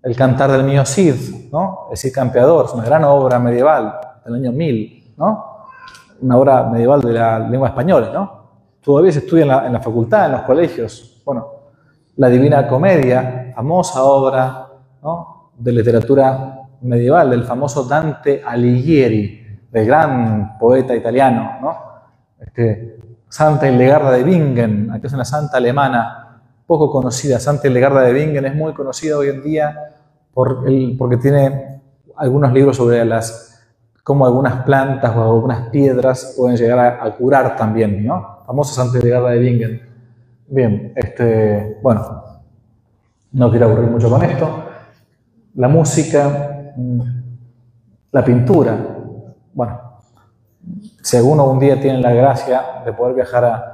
[0.03, 1.87] El Cantar del Mío Cid, ¿no?
[1.93, 3.95] El Cid Campeador, es una gran obra medieval
[4.25, 5.45] del año 1000, ¿no?
[6.21, 8.45] Una obra medieval de la lengua española, ¿no?
[8.81, 11.23] Todavía se estudia en la, en la facultad, en los colegios.
[11.25, 11.47] Bueno,
[12.17, 14.67] la Divina Comedia, famosa obra,
[15.01, 15.53] ¿no?
[15.57, 19.44] De literatura medieval, del famoso Dante Alighieri,
[19.75, 21.77] del gran poeta italiano, ¿no?
[22.39, 22.97] Este,
[23.29, 27.41] Santa Hildegarda de Bingen, aquí es una santa alemana, poco conocida.
[27.41, 29.77] Santa Legarda de Bingen es muy conocida hoy en día
[30.33, 31.81] por el, porque tiene
[32.17, 33.51] algunos libros sobre las
[34.05, 38.45] cómo algunas plantas o algunas piedras pueden llegar a, curar también, ¿no?
[38.47, 39.83] Famosa Santa Legarda de Bingen.
[40.47, 42.23] Bien, este, bueno,
[43.33, 44.67] no quiero aburrir mucho con esto.
[45.57, 47.01] La música, mm,
[48.13, 48.94] la pintura,
[49.55, 49.81] bueno,
[51.03, 53.71] si alguno un día tiene la gracia de poder viajar a,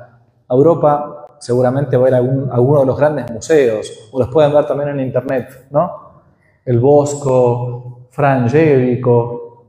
[0.48, 4.66] Europa, seguramente va a ir a, alguno de los grandes museos, o los pueden ver
[4.66, 6.10] también en internet, ¿no?
[6.64, 9.66] El Bosco, Frangélico,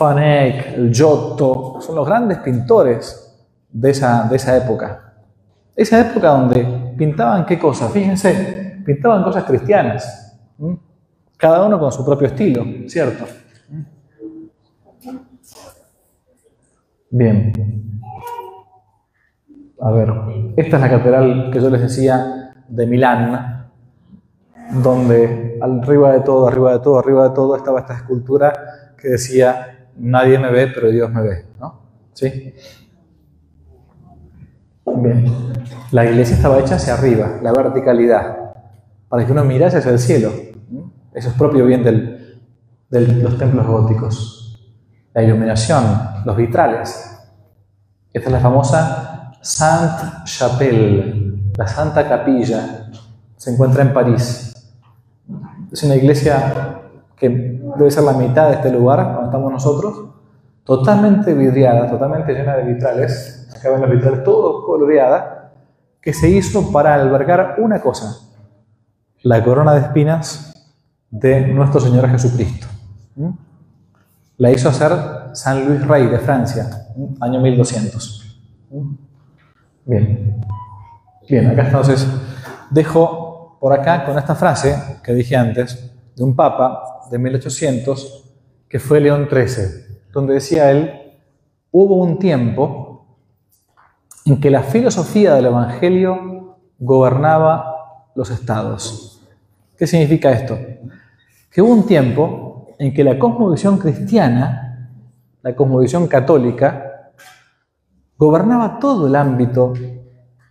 [0.00, 3.36] Van Eyck, el Giotto, son los grandes pintores
[3.70, 5.12] de esa, de esa época.
[5.74, 10.38] Esa época donde pintaban qué cosas, fíjense, pintaban cosas cristianas,
[11.36, 13.26] cada uno con su propio estilo, ¿cierto?
[17.16, 17.50] Bien.
[19.80, 20.12] A ver,
[20.56, 23.70] esta es la catedral que yo les decía de Milán,
[24.82, 28.52] donde arriba de todo, arriba de todo, arriba de todo estaba esta escultura
[29.00, 31.80] que decía, nadie me ve, pero Dios me ve, ¿no?
[32.12, 32.52] ¿Sí?
[34.84, 35.24] Bien.
[35.92, 38.36] La iglesia estaba hecha hacia arriba, la verticalidad,
[39.08, 40.32] para que uno mirase hacia el cielo.
[41.14, 44.36] Eso es propio bien de los templos góticos
[45.16, 45.82] la iluminación,
[46.26, 47.05] los vitrales.
[48.16, 52.88] Esta es la famosa Sainte-Chapelle, la Santa Capilla.
[53.36, 54.54] Se encuentra en París.
[55.70, 56.80] Es una iglesia
[57.14, 60.14] que debe ser la mitad de este lugar, donde estamos nosotros,
[60.64, 63.50] totalmente vidriada, totalmente llena de vitrales.
[63.54, 65.52] Acá ven los vitrales, todo coloreada,
[66.00, 68.30] que se hizo para albergar una cosa,
[69.24, 70.54] la corona de espinas
[71.10, 72.66] de nuestro Señor Jesucristo.
[73.14, 73.32] ¿Mm?
[74.38, 74.92] la hizo hacer
[75.36, 76.88] San Luis Rey de Francia,
[77.20, 78.40] año 1200.
[79.84, 80.42] Bien.
[81.28, 82.06] Bien, acá entonces
[82.70, 88.24] dejo por acá con esta frase que dije antes de un papa de 1800
[88.68, 90.90] que fue León XIII, donde decía él,
[91.70, 93.06] hubo un tiempo
[94.24, 99.20] en que la filosofía del Evangelio gobernaba los estados.
[99.76, 100.58] ¿Qué significa esto?
[101.50, 104.65] Que hubo un tiempo en que la cosmovisión cristiana,
[105.46, 107.12] la cosmovisión católica,
[108.18, 109.74] gobernaba todo el ámbito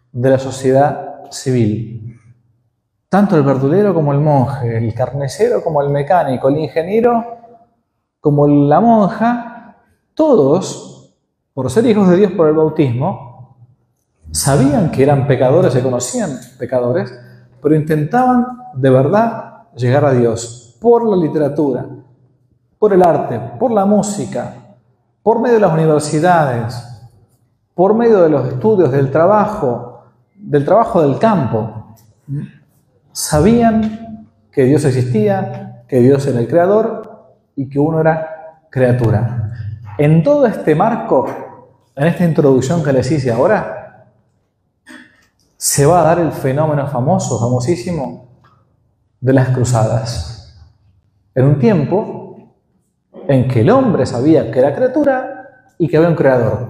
[0.09, 2.17] de la sociedad civil.
[3.09, 7.25] Tanto el verdulero como el monje, el carnicero como el mecánico, el ingeniero
[8.21, 9.75] como la monja,
[10.13, 11.13] todos,
[11.53, 13.57] por ser hijos de Dios por el bautismo,
[14.31, 17.13] sabían que eran pecadores, se conocían pecadores,
[17.61, 21.85] pero intentaban de verdad llegar a Dios por la literatura,
[22.79, 24.61] por el arte, por la música,
[25.25, 27.09] por medio de las universidades,
[27.73, 30.03] por medio de los estudios, del trabajo,
[30.35, 31.95] del trabajo del campo.
[33.11, 39.51] Sabían que Dios existía, que Dios era el creador y que uno era criatura.
[39.97, 41.25] En todo este marco,
[41.95, 44.05] en esta introducción que les hice ahora,
[45.57, 48.27] se va a dar el fenómeno famoso, famosísimo,
[49.19, 50.55] de las cruzadas.
[51.33, 52.24] En un tiempo
[53.27, 56.69] en que el hombre sabía que era criatura y que había un creador.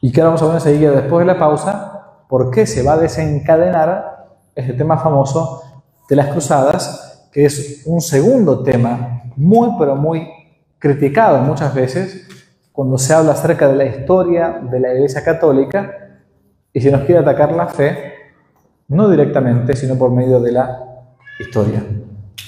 [0.00, 2.94] Y que ahora vamos a ver enseguida, después de la pausa, por qué se va
[2.94, 5.62] a desencadenar este tema famoso
[6.08, 10.28] de las cruzadas, que es un segundo tema muy, pero muy
[10.78, 12.28] criticado muchas veces
[12.70, 16.18] cuando se habla acerca de la historia de la Iglesia Católica
[16.72, 18.14] y se nos quiere atacar la fe,
[18.88, 20.84] no directamente, sino por medio de la
[21.38, 21.84] historia.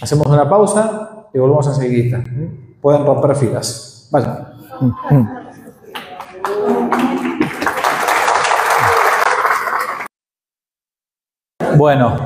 [0.02, 2.22] Hacemos una pausa y volvemos enseguida.
[2.80, 4.08] Pueden romper filas.
[4.10, 4.52] Vaya.
[11.76, 12.16] Bueno,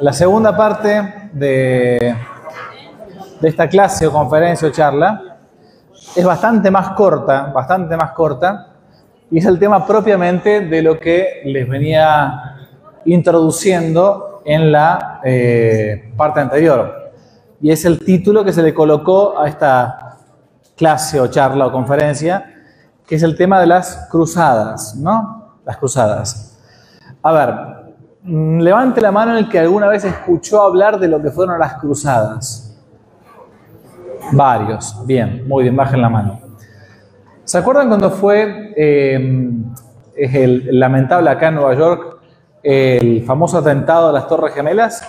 [0.00, 2.16] la segunda parte de,
[3.40, 5.38] de esta clase o conferencia o charla
[6.16, 8.74] es bastante más corta, bastante más corta,
[9.30, 12.56] y es el tema propiamente de lo que les venía
[13.04, 17.07] introduciendo en la eh, parte anterior
[17.60, 20.16] y es el título que se le colocó a esta
[20.76, 22.54] clase o charla o conferencia,
[23.06, 25.58] que es el tema de las cruzadas, ¿no?
[25.64, 26.58] Las cruzadas.
[27.22, 27.54] A ver,
[28.22, 31.74] mm, levante la mano el que alguna vez escuchó hablar de lo que fueron las
[31.74, 32.76] cruzadas.
[34.32, 36.40] Varios, bien, muy bien, bajen la mano.
[37.44, 39.64] ¿Se acuerdan cuando fue em,
[40.14, 42.18] el lamentable acá en Nueva York
[42.62, 45.02] el famoso atentado a las Torres Gemelas?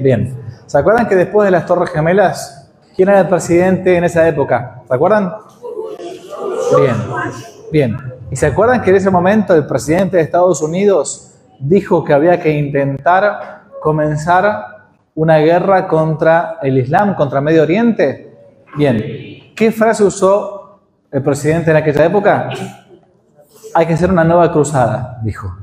[0.00, 0.45] Bien.
[0.66, 4.82] ¿Se acuerdan que después de las Torres Gemelas, quién era el presidente en esa época?
[4.88, 5.32] ¿Se acuerdan?
[6.76, 6.96] Bien,
[7.70, 7.96] bien.
[8.30, 12.40] ¿Y se acuerdan que en ese momento el presidente de Estados Unidos dijo que había
[12.40, 18.34] que intentar comenzar una guerra contra el Islam, contra Medio Oriente?
[18.76, 20.80] Bien, ¿qué frase usó
[21.12, 22.50] el presidente en aquella época?
[23.72, 25.56] Hay que hacer una nueva cruzada, dijo.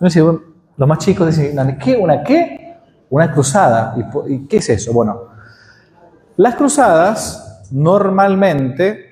[0.00, 1.96] Los más chicos dicen, ¿qué?
[1.96, 2.65] ¿Una qué?
[3.10, 3.94] Una cruzada.
[4.28, 4.92] ¿Y qué es eso?
[4.92, 5.22] Bueno,
[6.36, 9.06] las cruzadas normalmente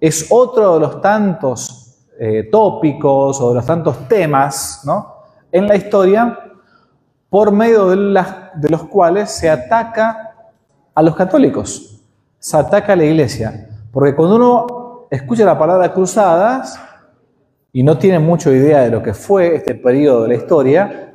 [0.00, 5.14] es otro de los tantos eh, tópicos o de los tantos temas ¿no?
[5.50, 6.38] en la historia
[7.28, 7.96] por medio de,
[8.54, 10.34] de los cuales se ataca
[10.94, 12.00] a los católicos,
[12.38, 13.68] se ataca a la iglesia.
[13.90, 16.78] Porque cuando uno escucha la palabra cruzadas
[17.72, 21.12] y no tiene mucha idea de lo que fue este periodo de la historia,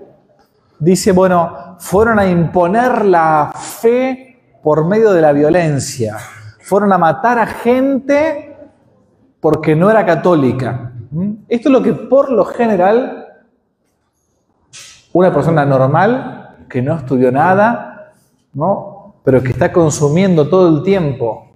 [0.77, 6.15] dice, bueno, fueron a imponer la fe por medio de la violencia.
[6.59, 8.55] Fueron a matar a gente
[9.39, 10.91] porque no era católica.
[11.09, 11.31] ¿Mm?
[11.49, 13.25] Esto es lo que por lo general
[15.11, 18.13] una persona normal que no estudió nada,
[18.53, 19.15] ¿no?
[19.23, 21.47] pero que está consumiendo todo el tiempo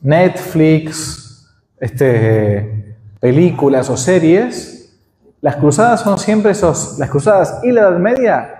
[0.00, 4.98] Netflix, este, películas o series,
[5.42, 8.53] las cruzadas son siempre esos, las cruzadas y la Edad Media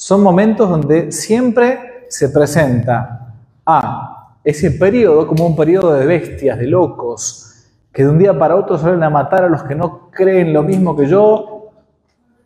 [0.00, 3.34] son momentos donde siempre se presenta
[3.66, 8.56] a ese periodo como un periodo de bestias, de locos, que de un día para
[8.56, 11.68] otro salen a matar a los que no creen lo mismo que yo.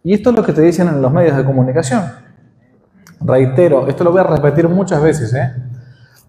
[0.02, 2.02] Y esto es lo que te dicen en los medios de comunicación.
[3.20, 5.55] Reitero, esto lo voy a repetir muchas veces, ¿eh?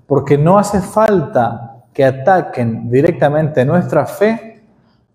[0.05, 4.63] porque no hace falta que ataquen directamente nuestra fe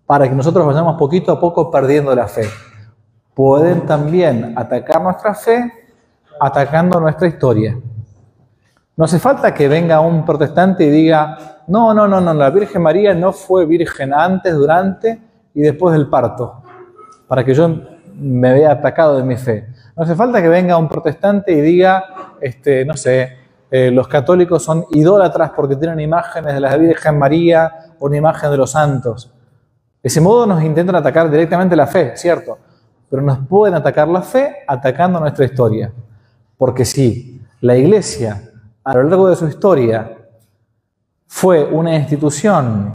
[0.05, 2.49] para que nosotros vayamos poquito a poco perdiendo la fe.
[3.33, 5.80] Pueden también atacar nuestra fe
[6.41, 7.77] atacando nuestra historia.
[8.97, 12.81] No hace falta que venga un protestante y diga, no, no, no, no, la Virgen
[12.81, 15.21] María no fue virgen antes, durante
[15.53, 16.63] y después del parto,
[17.27, 17.69] para que yo
[18.15, 19.67] me vea atacado de mi fe.
[19.95, 22.05] No hace falta que venga un protestante y diga,
[22.41, 23.37] este, no sé,
[23.69, 28.49] eh, los católicos son idólatras porque tienen imágenes de la Virgen María o una imagen
[28.49, 29.31] de los santos.
[30.01, 32.57] De ese modo nos intentan atacar directamente la fe, ¿cierto?
[33.11, 35.91] Pero nos pueden atacar la fe atacando nuestra historia.
[36.61, 38.39] Porque si la iglesia
[38.83, 40.15] a lo largo de su historia
[41.25, 42.91] fue una institución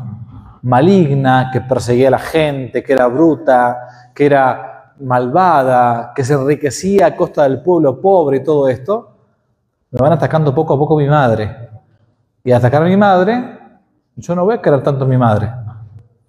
[0.62, 7.06] maligna que perseguía a la gente, que era bruta, que era malvada, que se enriquecía
[7.06, 9.16] a costa del pueblo pobre y todo esto,
[9.90, 11.68] me van atacando poco a poco mi madre.
[12.44, 13.58] Y atacar a mi madre,
[14.14, 15.50] yo no voy a querer tanto a mi madre.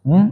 [0.05, 0.29] ¿Mm?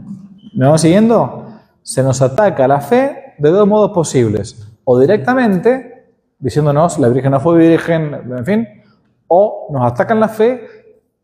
[0.55, 1.53] ¿Me van siguiendo?
[1.83, 4.75] Se nos ataca la fe de dos modos posibles.
[4.85, 5.94] O directamente,
[6.39, 8.67] diciéndonos, la Virgen no fue virgen, en fin,
[9.27, 10.67] o nos atacan la fe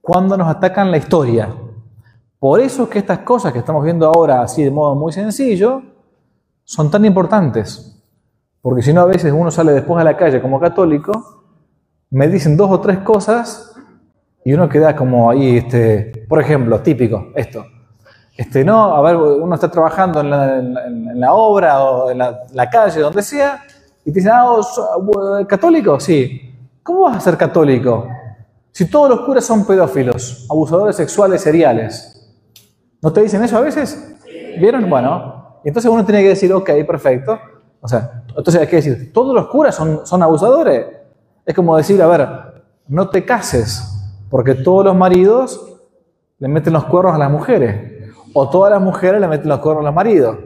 [0.02, 1.50] cuando nos atacan la historia.
[2.40, 5.84] Por eso es que estas cosas que estamos viendo ahora así de modo muy sencillo
[6.64, 8.04] son tan importantes.
[8.62, 11.44] Porque si no, a veces uno sale después a la calle como católico,
[12.10, 13.76] me dicen dos o tres cosas
[14.44, 17.66] y uno queda como ahí, este, por ejemplo, típico, esto.
[18.36, 23.22] Este, no, a ver, uno está trabajando en la, obra o en la, calle, donde
[23.22, 23.64] sea,
[24.04, 24.58] y te dicen, ah,
[25.48, 26.00] ¿católico?
[26.00, 26.54] Sí.
[26.84, 28.08] ¿Cómo vas a ser católico
[28.72, 32.18] si todos los curas son pedófilos, abusadores sexuales seriales?
[33.02, 34.16] ¿No te dicen eso a veces?
[34.60, 34.90] ¿Vieron?
[34.90, 37.38] Bueno, entonces uno tiene que decir, ok, perfecto.
[37.82, 40.86] O sea, entonces hay que decir, todos los curas son, son abusadores.
[41.46, 42.28] Es como decir, a ver,
[42.88, 43.84] no te cases,
[44.30, 45.80] porque todos los maridos
[46.40, 49.84] le meten los cuernos a las mujeres, o todas las mujeres le meten los cuernos
[49.84, 50.38] a los maridos.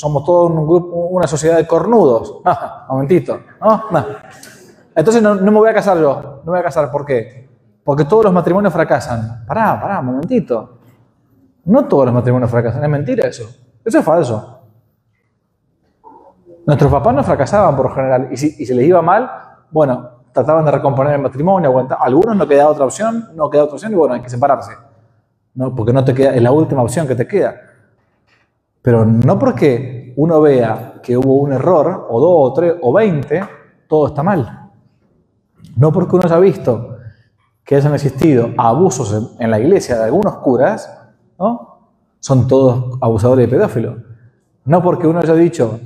[0.00, 2.40] Somos todos un grupo, una sociedad de cornudos.
[2.88, 3.84] momentito, ¿no?
[4.94, 6.40] Entonces no, me voy a casar yo.
[6.42, 6.90] No me voy a casar.
[6.90, 7.50] ¿Por qué?
[7.84, 9.44] Porque todos los matrimonios fracasan.
[9.46, 10.78] Pará, pará, momentito.
[11.66, 12.82] No todos los matrimonios fracasan.
[12.82, 13.44] Es mentira eso.
[13.84, 14.60] Eso es falso.
[16.66, 18.28] Nuestros papás no fracasaban por general.
[18.30, 19.30] Y si, se les iba mal,
[19.70, 21.86] bueno, trataban de recomponer el matrimonio.
[22.00, 24.72] Algunos no queda otra opción, no queda otra opción y bueno, hay que separarse.
[25.56, 25.74] ¿no?
[25.74, 27.54] Porque no te queda, es la última opción que te queda.
[28.82, 33.42] Pero no porque uno vea que hubo un error, o dos, o tres, o veinte,
[33.88, 34.70] todo está mal.
[35.76, 36.96] No porque uno haya visto
[37.64, 40.92] que hayan existido abusos en, la iglesia de algunos curas,
[41.38, 41.78] ¿no?
[42.18, 43.96] son todos abusadores de pedófilos.
[44.64, 45.78] No porque uno haya dicho,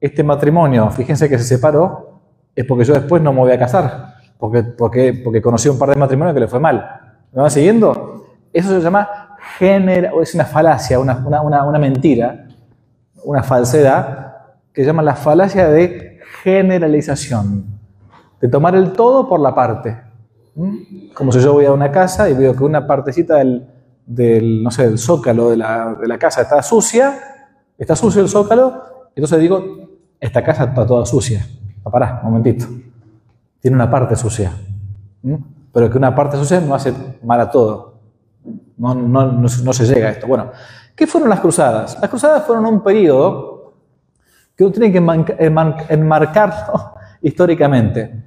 [0.00, 2.20] este matrimonio, fíjense que se separó,
[2.54, 5.90] es porque yo después no me voy a casar, porque, porque, porque conocí un par
[5.90, 7.00] de matrimonios que le fue mal.
[7.32, 8.24] ¿Me van siguiendo?
[8.52, 9.21] Eso se llama
[9.58, 12.46] género, es una falacia, una, una, una mentira,
[13.24, 14.32] una falsedad,
[14.72, 17.72] que se llama la falacia de generalización
[18.40, 19.96] de tomar el todo por la parte.
[21.14, 23.66] Como si yo voy a una casa y veo que una partecita del,
[24.04, 27.18] del no sé, del zócalo de la, de la, casa está sucia,
[27.78, 28.82] está sucio el zócalo,
[29.14, 29.64] entonces digo,
[30.20, 31.46] esta casa está toda sucia.
[31.84, 32.66] Pará, un momentito.
[33.60, 34.52] Tiene una parte sucia.
[35.72, 37.91] Pero que una parte sucia no hace mal a todo.
[38.76, 40.26] No, no, no, se llega a esto.
[40.26, 40.50] Bueno,
[40.96, 41.98] ¿qué fueron las cruzadas?
[42.00, 43.74] Las cruzadas fueron un periodo
[44.56, 45.36] que uno tiene que
[45.88, 48.24] enmarcarlo históricamente.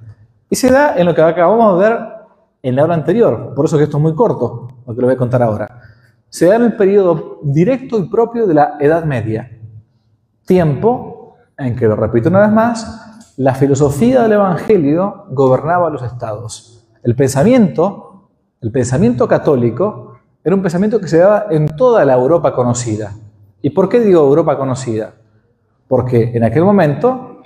[0.48, 1.98] Y se da en lo que acabamos de ver
[2.62, 3.52] en la hora anterior.
[3.54, 5.80] Por eso que esto es muy corto, lo que lo voy a contar ahora.
[6.28, 9.50] Se da en el periodo directo y propio de la Edad Media.
[10.44, 16.86] Tiempo en que, lo repito una vez más, la filosofía del Evangelio gobernaba los estados.
[17.02, 20.05] El pensamiento, el pensamiento católico,
[20.46, 23.12] era un pensamiento que se daba en toda la Europa conocida.
[23.62, 25.12] ¿Y por qué digo Europa conocida?
[25.88, 27.42] Porque en aquel momento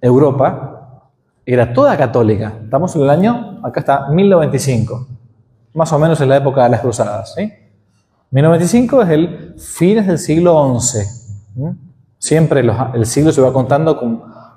[0.00, 1.10] Europa
[1.46, 2.54] era toda católica.
[2.64, 5.06] Estamos en el año, acá está, 1095,
[5.74, 7.34] más o menos en la época de las cruzadas.
[7.36, 7.52] ¿sí?
[8.32, 10.98] 1095 es el fines del siglo XI.
[12.18, 13.96] Siempre el siglo se va contando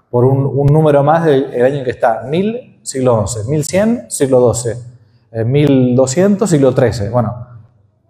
[0.09, 2.23] por un, número más del año en que está.
[2.23, 3.47] 1000, siglo XI.
[3.47, 4.94] 1100, siglo XII.
[5.43, 7.09] 1200, siglo XIII.
[7.09, 7.47] Bueno,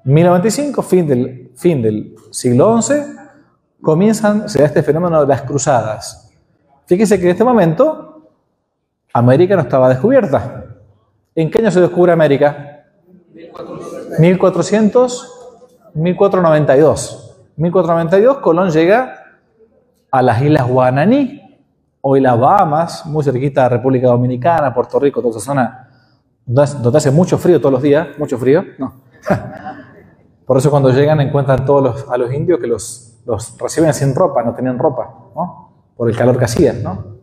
[0.04, 2.94] 1095, fin del, fin del siglo XI,
[3.82, 6.32] comienzan, se este fenómeno de las cruzadas.
[6.86, 8.30] Fíjese que en este momento
[9.14, 10.66] América no estaba descubierta.
[11.34, 12.84] ¿En qué año se descubre América?
[14.20, 15.36] 1400
[15.96, 17.38] 1492.
[17.56, 19.16] 1492 Colón llega
[20.12, 21.42] a las Islas Guananí,
[22.02, 25.85] hoy las Bahamas, muy cerquita de República Dominicana, Puerto Rico, toda esa zona
[26.46, 28.94] donde hace mucho frío todos los días, mucho frío, no.
[30.46, 34.44] Por eso cuando llegan encuentran todos a los indios que los, los, reciben sin ropa,
[34.44, 35.72] no tenían ropa, ¿no?
[35.98, 37.16] Por el calor que hacían, ¿no?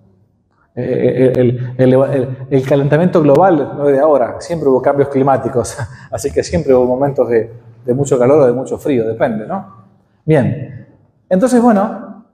[0.74, 5.76] Eh, eh, el, el, calentamiento global no es de ahora, siempre hubo cambios climáticos,
[6.10, 7.52] así que siempre hubo momentos de,
[7.84, 9.82] de mucho calor o de mucho frío, depende, ¿no?
[10.24, 10.88] Bien,
[11.28, 12.24] entonces, bueno,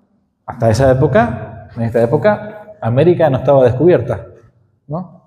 [0.46, 4.26] hasta esa época, en esta época, América no estaba descubierta,
[4.86, 5.17] ¿no?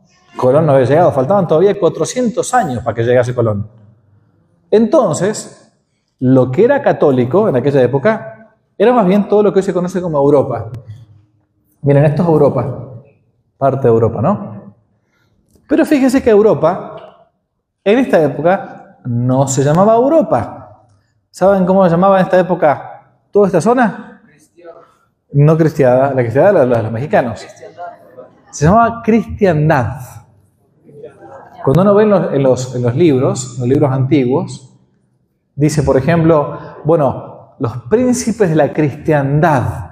[0.41, 3.69] Colón no había llegado, faltaban todavía 400 años para que llegase Colón.
[4.71, 5.71] Entonces,
[6.17, 9.71] lo que era católico en aquella época era más bien todo lo que hoy se
[9.71, 10.71] conoce como Europa.
[11.83, 12.65] Miren, esto es Europa,
[13.55, 14.73] parte de Europa, ¿no?
[15.69, 16.95] Pero fíjense que Europa,
[17.83, 20.87] en esta época, no se llamaba Europa.
[21.29, 24.23] ¿Saben cómo se llamaba en esta época toda esta zona?
[25.33, 27.45] No cristiana, la cristiana de los, mexicanos.
[28.49, 30.20] Se llamaba cristiandad.
[31.63, 34.73] Cuando uno ve en los, en los libros, los libros antiguos,
[35.55, 39.89] dice, por ejemplo, bueno, los príncipes de la cristiandad,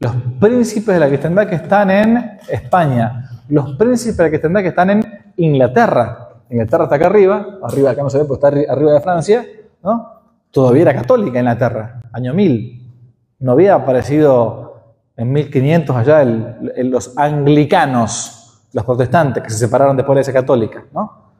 [0.00, 4.68] los príncipes de la cristiandad que están en España, los príncipes de la cristiandad que
[4.68, 5.02] están en
[5.36, 9.46] Inglaterra, Inglaterra está acá arriba, arriba acá no se ve, pues está arriba de Francia,
[9.82, 10.20] ¿no?
[10.50, 12.90] Todavía era católica Inglaterra, año 1000.
[13.38, 14.82] No había aparecido
[15.16, 18.39] en 1500 allá los anglicanos,
[18.72, 21.30] los protestantes que se separaron después de la iglesia católica, ¿no?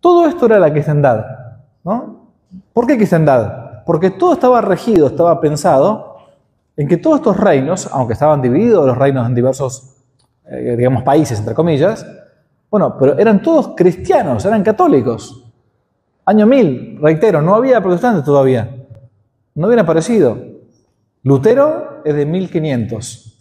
[0.00, 1.24] Todo esto era la cristiandad,
[1.84, 2.22] ¿no?
[2.72, 3.84] ¿Por qué cristiandad?
[3.84, 6.16] Porque todo estaba regido, estaba pensado
[6.76, 9.96] en que todos estos reinos, aunque estaban divididos los reinos en diversos,
[10.46, 12.06] eh, digamos, países, entre comillas,
[12.70, 15.44] bueno, pero eran todos cristianos, eran católicos.
[16.24, 18.86] Año 1000, reitero, no había protestantes todavía.
[19.54, 20.38] No habían aparecido.
[21.22, 23.31] Lutero es de 1500.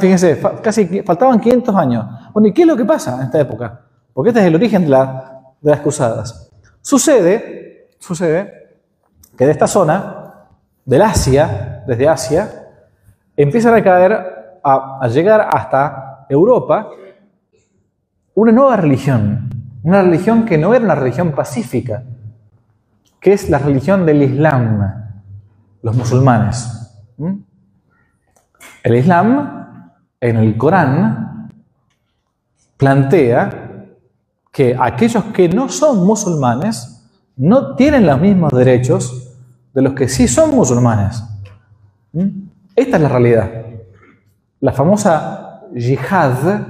[0.00, 2.06] Fíjense, casi faltaban 500 años.
[2.32, 3.80] Bueno, ¿y qué es lo que pasa en esta época?
[4.12, 6.50] Porque este es el origen de, las cruzadas.
[6.82, 8.76] Sucede, sucede
[9.36, 10.46] que de esta zona,
[10.84, 12.66] del Asia, desde Asia,
[13.36, 14.12] empiezan a caer,
[14.62, 16.90] a, a llegar hasta Europa,
[18.34, 19.48] una nueva religión,
[19.82, 22.02] una religión que no era una religión pacífica,
[23.20, 25.12] que es la religión del Islam,
[25.82, 26.92] los musulmanes.
[27.16, 27.47] ¿Mm?
[28.88, 29.84] El Islam,
[30.18, 31.50] en el Corán,
[32.78, 33.84] plantea
[34.50, 39.36] que aquellos que no son musulmanes no tienen los mismos derechos
[39.74, 41.22] de los que sí son musulmanes.
[42.14, 42.28] ¿Mm?
[42.74, 43.50] Esta es la realidad.
[44.60, 46.62] La famosa yihad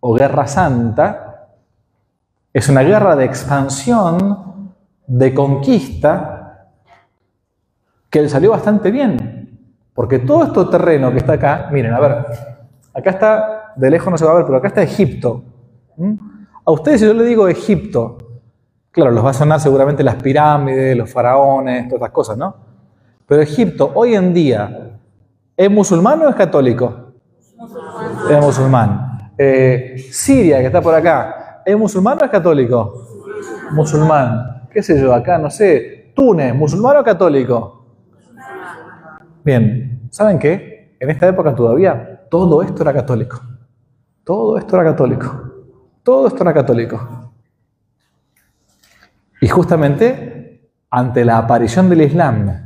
[0.00, 1.56] o guerra santa
[2.52, 4.74] es una guerra de expansión,
[5.06, 6.68] de conquista,
[8.10, 9.35] que le salió bastante bien.
[9.96, 12.12] Porque todo este terreno que está acá, miren, a ver,
[12.92, 15.42] acá está, de lejos no se va a ver, pero acá está Egipto.
[16.66, 18.18] A ustedes si yo le digo Egipto,
[18.90, 22.54] claro, los va a sonar seguramente las pirámides, los faraones, todas estas cosas, ¿no?
[23.26, 24.98] Pero Egipto hoy en día,
[25.56, 27.14] ¿es musulmán o es católico?
[28.30, 29.32] Es musulmán.
[29.38, 33.06] Eh, Siria, que está por acá, ¿es musulmán o es católico?
[33.70, 34.68] Musulmán.
[34.70, 35.14] ¿Qué sé yo?
[35.14, 36.12] Acá, no sé.
[36.14, 37.75] Túnez, ¿musulmán o católico?
[39.46, 40.96] Bien, ¿saben qué?
[40.98, 43.40] en esta época todavía todo esto era católico.
[44.24, 45.52] Todo esto era católico.
[46.02, 47.32] Todo esto era católico.
[49.40, 52.60] Y justamente ante la aparición del Islam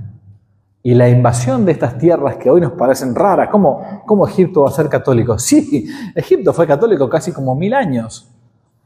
[0.82, 4.68] y la invasión de estas tierras que hoy nos parecen raras, ¿cómo, cómo Egipto va
[4.68, 5.38] a ser católico?
[5.38, 8.34] Sí, Egipto fue católico casi como mil años,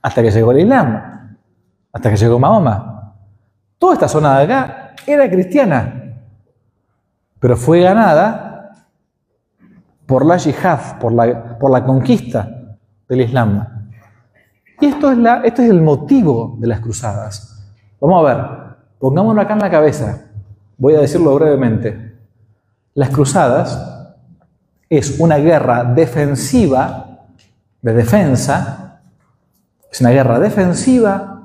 [0.03, 1.37] hasta que llegó el Islam,
[1.93, 3.15] hasta que llegó Mahoma.
[3.79, 6.04] Toda esta zona de acá era cristiana,
[7.45, 8.75] pero fue ganada
[10.07, 12.49] por la yihad, por la, conquista
[13.07, 13.69] del Islam.
[14.81, 17.71] Y esto es, la, el motivo de las cruzadas.
[18.01, 18.47] Vamos a ver,
[18.99, 20.25] pongámoslo acá en la cabeza.
[20.79, 22.17] Voy a decirlo brevemente.
[22.95, 23.79] Las cruzadas
[24.89, 27.27] es una guerra defensiva,
[27.83, 29.03] de defensa,
[29.93, 31.43] es una guerra defensiva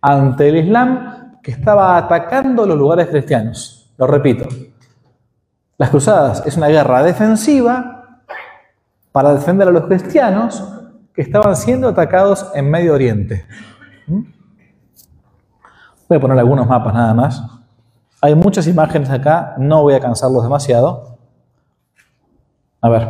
[0.00, 3.92] ante el Islam que estaba atacando los lugares cristianos.
[3.98, 4.48] Lo repito,
[5.80, 8.20] las cruzadas es una guerra defensiva
[9.12, 10.62] para defender a los cristianos
[11.14, 13.46] que estaban siendo atacados en Medio Oriente.
[14.06, 14.20] ¿Mm?
[16.06, 17.42] Voy a poner algunos mapas nada más.
[18.20, 21.16] Hay muchas imágenes acá, no voy a cansarlos demasiado.
[22.82, 23.08] A ver.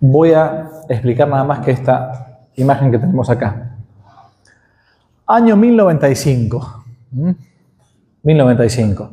[0.00, 3.76] Voy a explicar nada más que esta imagen que tenemos acá.
[5.24, 6.84] Año 1095.
[8.22, 9.10] 1095.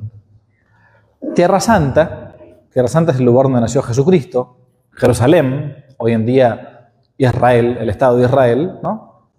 [1.35, 2.35] Tierra Santa.
[2.71, 4.57] Tierra Santa es el lugar donde nació Jesucristo.
[4.91, 9.29] Jerusalén, hoy en día Israel, el Estado de Israel, ¿no?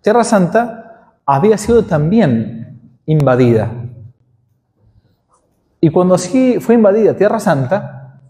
[0.00, 3.70] Tierra Santa había sido también invadida.
[5.80, 8.20] Y cuando así fue invadida Tierra Santa,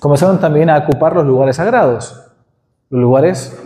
[0.00, 2.32] comenzaron también a ocupar los lugares sagrados,
[2.90, 3.60] los lugares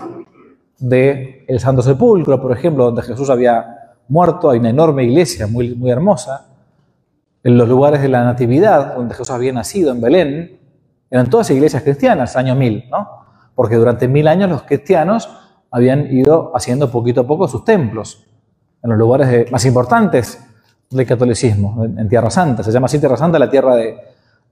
[0.79, 5.75] del el Santo Sepulcro, por ejemplo, donde Jesús había muerto, hay una enorme iglesia muy,
[5.75, 6.49] muy hermosa,
[7.45, 10.61] en los lugares de la Natividad, donde Jesús había nacido, en Belén,
[11.11, 13.09] eran todas iglesias cristianas, año mil, ¿no?
[13.55, 15.29] Porque durante mil años los cristianos
[15.71, 18.27] habían ido haciendo poquito a poco sus templos,
[18.83, 20.43] en los lugares más importantes
[20.91, 22.63] del catolicismo, en, Tierra Santa.
[22.63, 23.97] Se llama así Tierra Santa la tierra, de,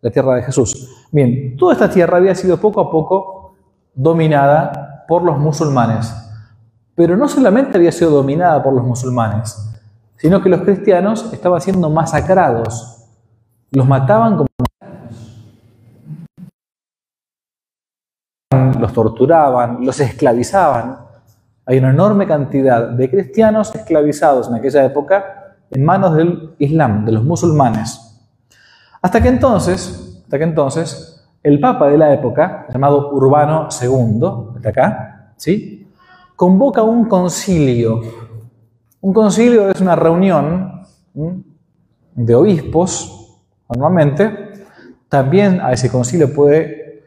[0.00, 1.06] la tierra de Jesús.
[1.10, 3.54] Bien, toda esta tierra había sido poco a poco
[3.94, 6.12] dominada por los musulmanes.
[6.94, 9.56] Pero no solamente había sido dominada por los musulmanes,
[10.16, 13.06] sino que los cristianos estaban siendo masacrados.
[13.70, 14.46] Los mataban como
[18.80, 20.98] los torturaban, los esclavizaban.
[21.66, 27.12] Hay una enorme cantidad de cristianos esclavizados en aquella época en manos del Islam, de
[27.12, 28.20] los musulmanes.
[29.00, 34.68] Hasta que entonces, hasta que entonces, el papa de la época, llamado Urbano II, de
[34.68, 35.79] acá, ¿sí?
[36.40, 38.00] Convoca un concilio.
[39.02, 40.86] Un concilio es una reunión
[42.14, 44.64] de obispos, normalmente.
[45.10, 47.04] También a ese concilio puede,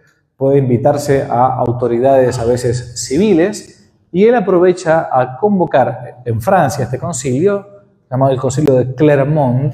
[0.56, 7.66] invitarse a autoridades a veces civiles, y él aprovecha a convocar en Francia este concilio,
[8.12, 9.74] llamado el concilio de Clermont.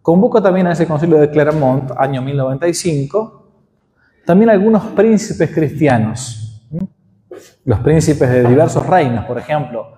[0.00, 3.42] Convoca también a ese concilio de Clermont, año 1095,
[4.24, 6.45] también algunos príncipes cristianos.
[7.66, 9.92] Los príncipes de diversos reinos, por ejemplo,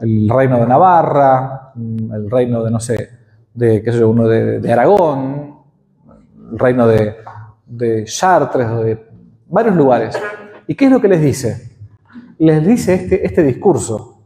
[0.00, 3.10] el reino de Navarra, el reino de, no sé,
[3.52, 5.58] de, qué sé yo, uno de, Aragón,
[6.52, 7.16] el reino de,
[7.66, 9.06] de Chartres, de
[9.48, 10.16] varios lugares.
[10.66, 11.74] ¿Y qué es lo que les dice?
[12.38, 14.22] les dice este, este discurso.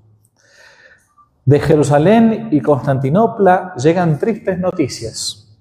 [1.44, 5.56] De Jerusalén y Constantinopla llegan tristes noticias.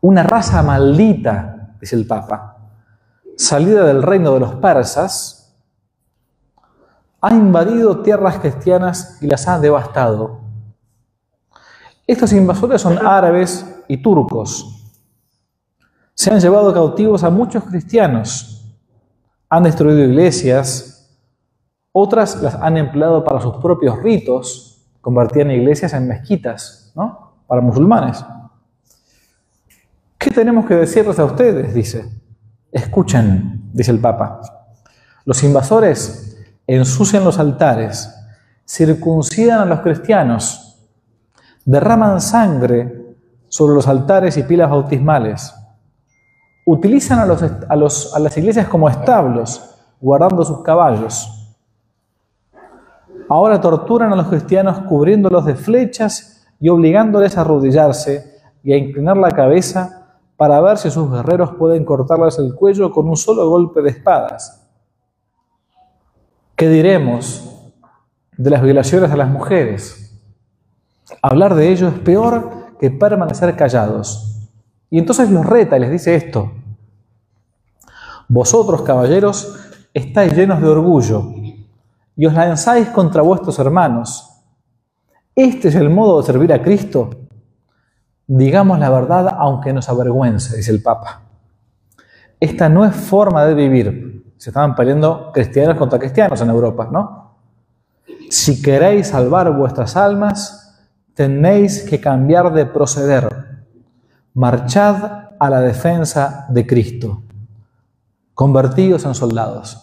[0.00, 2.56] Una raza maldita, dice el Papa,
[3.36, 5.35] salida del reino de los persas,
[7.26, 10.42] ha invadido tierras cristianas y las ha devastado.
[12.06, 14.94] Estos invasores son árabes y turcos.
[16.14, 18.64] Se han llevado cautivos a muchos cristianos,
[19.48, 21.18] han destruido iglesias,
[21.90, 27.32] otras las han empleado para sus propios ritos, convertían iglesias en mezquitas, ¿no?
[27.48, 28.24] Para musulmanes.
[30.16, 31.74] ¿Qué tenemos que decirles a ustedes?
[31.74, 32.08] Dice.
[32.70, 34.42] Escuchen, dice el Papa.
[35.24, 36.25] Los invasores
[36.66, 38.12] ensucian los altares,
[38.66, 40.78] circuncidan a los cristianos,
[41.64, 43.16] derraman sangre
[43.48, 45.54] sobre los altares y pilas bautismales,
[46.64, 51.36] utilizan a, los, a, a las iglesias como establos, guardando sus caballos
[53.28, 59.16] Ahora torturan a los cristianos cubriéndolos de flechas y obligándoles a arrodillarse y a inclinar
[59.16, 63.82] la cabeza para ver si sus guerreros pueden cortarles el cuello con un solo golpe
[63.82, 64.65] de espadas.
[66.56, 67.44] ¿Qué diremos
[68.38, 70.18] de las violaciones a las mujeres?
[71.20, 74.48] Hablar de ello es peor que permanecer callados.
[74.88, 76.52] Y entonces los reta y les dice esto.
[78.26, 79.54] Vosotros, caballeros,
[79.92, 81.24] estáis llenos de orgullo
[82.16, 84.30] y os lanzáis contra vuestros hermanos.
[85.34, 87.10] ¿Este es el modo de servir a Cristo?
[88.26, 91.20] Digamos la verdad aunque nos avergüence, dice el Papa.
[92.40, 94.05] Esta no es forma de vivir.
[94.36, 97.36] Se estaban peleando cristianos contra cristianos en Europa, ¿no?
[98.30, 100.84] Si queréis salvar vuestras almas,
[101.14, 103.64] tenéis que cambiar de proceder.
[104.34, 107.22] Marchad a la defensa de Cristo.
[108.34, 109.82] Convertidos en soldados.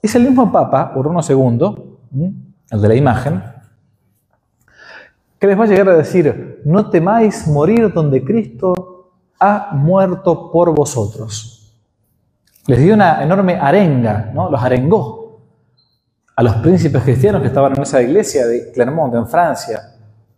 [0.00, 2.36] Es el mismo Papa, Urano II,
[2.70, 3.42] el de la imagen,
[5.38, 9.10] que les va a llegar a decir, no temáis morir donde Cristo
[9.40, 11.51] ha muerto por vosotros.
[12.66, 14.50] Les dio una enorme arenga, ¿no?
[14.50, 15.40] los arengó
[16.36, 19.80] a los príncipes cristianos que estaban en esa iglesia de Clermont, en Francia.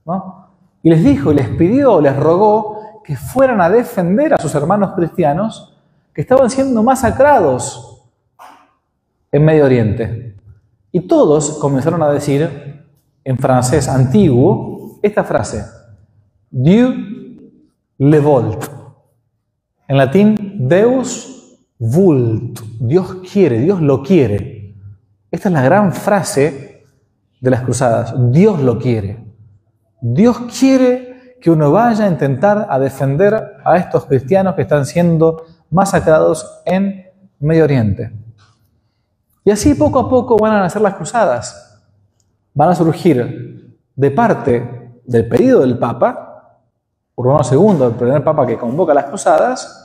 [0.04, 0.48] ¿no?
[0.82, 5.76] Y les dijo, les pidió, les rogó que fueran a defender a sus hermanos cristianos
[6.14, 8.02] que estaban siendo masacrados
[9.30, 10.36] en Medio Oriente.
[10.92, 12.84] Y todos comenzaron a decir,
[13.24, 15.64] en francés antiguo, esta frase,
[16.50, 16.94] Dieu
[17.98, 18.64] le volt.
[19.88, 21.33] En latín, Deus
[21.78, 22.60] vult.
[22.80, 24.74] Dios quiere, Dios lo quiere.
[25.30, 26.84] Esta es la gran frase
[27.40, 28.14] de las cruzadas.
[28.30, 29.24] Dios lo quiere.
[30.00, 35.44] Dios quiere que uno vaya a intentar a defender a estos cristianos que están siendo
[35.70, 37.06] masacrados en
[37.38, 38.12] Medio Oriente.
[39.44, 41.82] Y así poco a poco van a nacer las cruzadas.
[42.54, 46.60] Van a surgir de parte del pedido del Papa,
[47.14, 49.83] Urbano II, el primer Papa que convoca las cruzadas,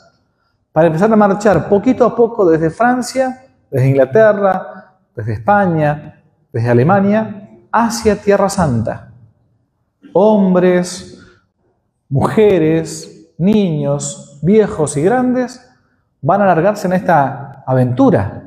[0.71, 6.21] para empezar a marchar poquito a poco desde Francia, desde Inglaterra, desde España,
[6.51, 9.11] desde Alemania, hacia Tierra Santa.
[10.13, 11.19] Hombres,
[12.07, 15.65] mujeres, niños, viejos y grandes
[16.21, 18.43] van a alargarse en esta aventura.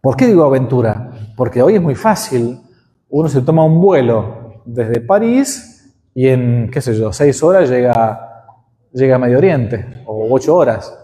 [0.00, 1.10] ¿Por qué digo aventura?
[1.36, 2.60] Porque hoy es muy fácil.
[3.08, 8.46] Uno se toma un vuelo desde París y en, qué sé yo, seis horas llega,
[8.92, 10.99] llega a Medio Oriente, o ocho horas.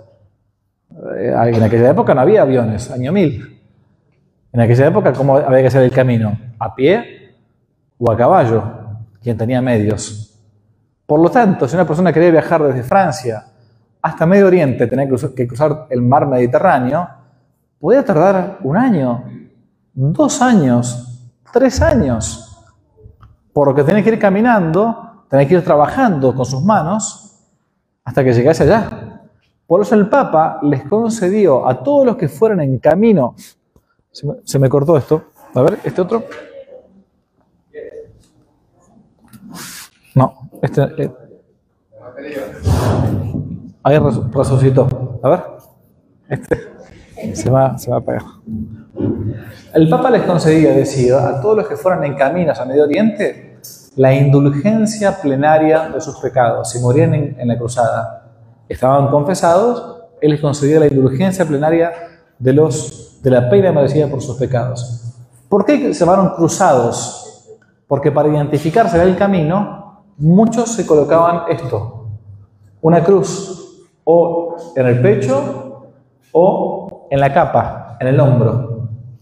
[1.17, 3.59] Eh, en aquella época no había aviones, año mil.
[4.53, 6.39] En aquella época, ¿cómo había que hacer el camino?
[6.59, 7.35] ¿A pie
[7.99, 8.63] o a caballo?
[9.23, 10.39] Quien tenía medios.
[11.07, 13.45] Por lo tanto, si una persona quería viajar desde Francia
[14.03, 17.09] hasta Medio Oriente, tenía que cruzar el mar Mediterráneo,
[17.81, 19.25] podía tardar un año,
[19.95, 22.65] dos años, tres años.
[23.53, 27.41] Por lo que tenés que ir caminando, tenés que ir trabajando con sus manos
[28.05, 28.96] hasta que llegase allá.
[29.67, 33.35] Por eso el Papa les concedió a todos los que fueran en camino.
[34.45, 35.25] Se me, cortó esto.
[35.55, 36.25] A ver, este otro.
[40.15, 40.83] No, este.
[41.03, 41.13] Eh.
[43.83, 45.19] Ahí resucitó.
[45.23, 45.43] A ver.
[46.29, 46.77] Este
[47.35, 48.23] se va, se va a pegar.
[49.75, 53.59] El Papa les concedía, decía, a todos los que fueran en caminos a Medio Oriente,
[53.97, 56.71] la indulgencia plenaria de sus pecados.
[56.71, 58.26] Si morían en, la cruzada,
[58.69, 61.93] estaban confesados, Él les concedía la indulgencia plenaria
[62.39, 65.15] de, la pena merecida por sus pecados.
[65.49, 67.49] ¿Por qué se llamaron cruzados?
[67.87, 72.09] Porque para identificarse en el camino, muchos se colocaban esto,
[72.81, 75.91] una cruz, o en el pecho,
[76.33, 78.77] o en la capa, en el hombro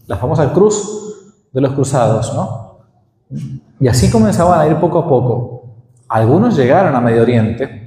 [0.07, 2.79] la famosa cruz de los cruzados, ¿no?
[3.79, 5.63] Y así comenzaban a ir poco a poco.
[6.07, 7.84] Algunos llegaron a Medio Oriente,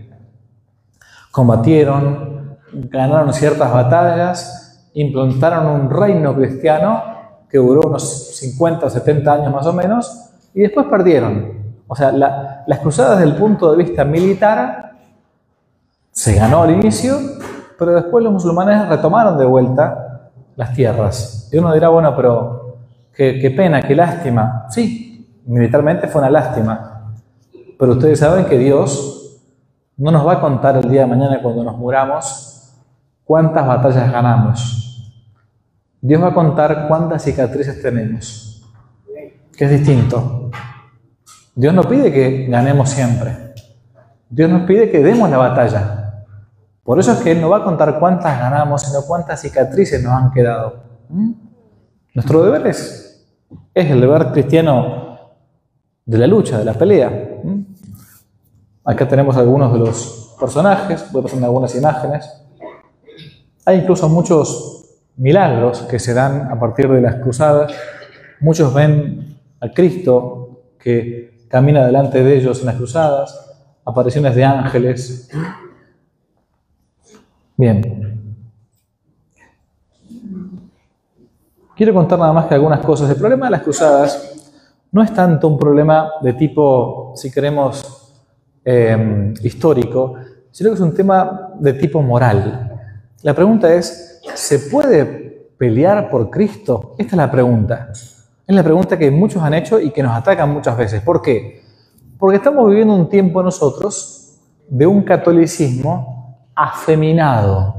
[1.30, 7.02] combatieron, ganaron ciertas batallas, implantaron un reino cristiano
[7.48, 11.59] que duró unos 50 o 70 años más o menos, y después perdieron.
[11.86, 14.92] O sea, las cruzadas desde el punto de vista militar
[16.10, 17.16] se ganó al inicio,
[17.78, 21.48] pero después los musulmanes retomaron de vuelta las tierras.
[21.52, 22.78] Y uno dirá, bueno, pero
[23.14, 24.66] qué, pena, qué lástima.
[24.68, 27.14] Sí, militarmente fue una lástima.
[27.78, 29.17] Pero ustedes saben que Dios
[29.98, 32.72] no nos va a contar el día de mañana cuando nos muramos
[33.24, 34.84] cuántas batallas ganamos.
[36.00, 38.64] Dios va a contar cuántas cicatrices tenemos,
[39.56, 40.50] que es distinto.
[41.54, 43.54] Dios no pide que ganemos siempre.
[44.30, 46.24] Dios nos pide que demos la batalla.
[46.84, 50.12] Por eso es que Él no va a contar cuántas ganamos, sino cuántas cicatrices nos
[50.12, 50.84] han quedado.
[51.08, 51.32] ¿Mm?
[52.14, 53.26] Nuestro deber es,
[53.74, 55.18] es el deber cristiano
[56.06, 57.10] de la lucha, de la pelea.
[57.42, 57.67] ¿Mm?
[58.89, 62.43] Acá tenemos algunos de los personajes, voy pasar algunas imágenes.
[63.66, 67.70] Hay incluso muchos milagros que se dan a partir de las cruzadas.
[68.40, 73.59] Muchos ven a Cristo que camina delante de ellos en las cruzadas.
[73.85, 75.28] apariciones de ángeles.
[77.59, 78.39] Bien.
[81.77, 83.10] Quiero contar nada más que algunas cosas.
[83.10, 84.55] El problema de las cruzadas
[84.90, 87.97] no es tanto un problema de tipo, si queremos,
[88.70, 90.16] eh, histórico,
[90.50, 92.70] sino que es un tema de tipo moral.
[93.22, 96.94] La pregunta es, ¿se puede pelear por Cristo?
[96.98, 97.88] Esta es la pregunta.
[97.90, 101.00] Es la pregunta que muchos han hecho y que nos atacan muchas veces.
[101.00, 101.62] ¿Por qué?
[102.18, 104.38] Porque estamos viviendo un tiempo nosotros
[104.68, 107.76] de un catolicismo afeminado,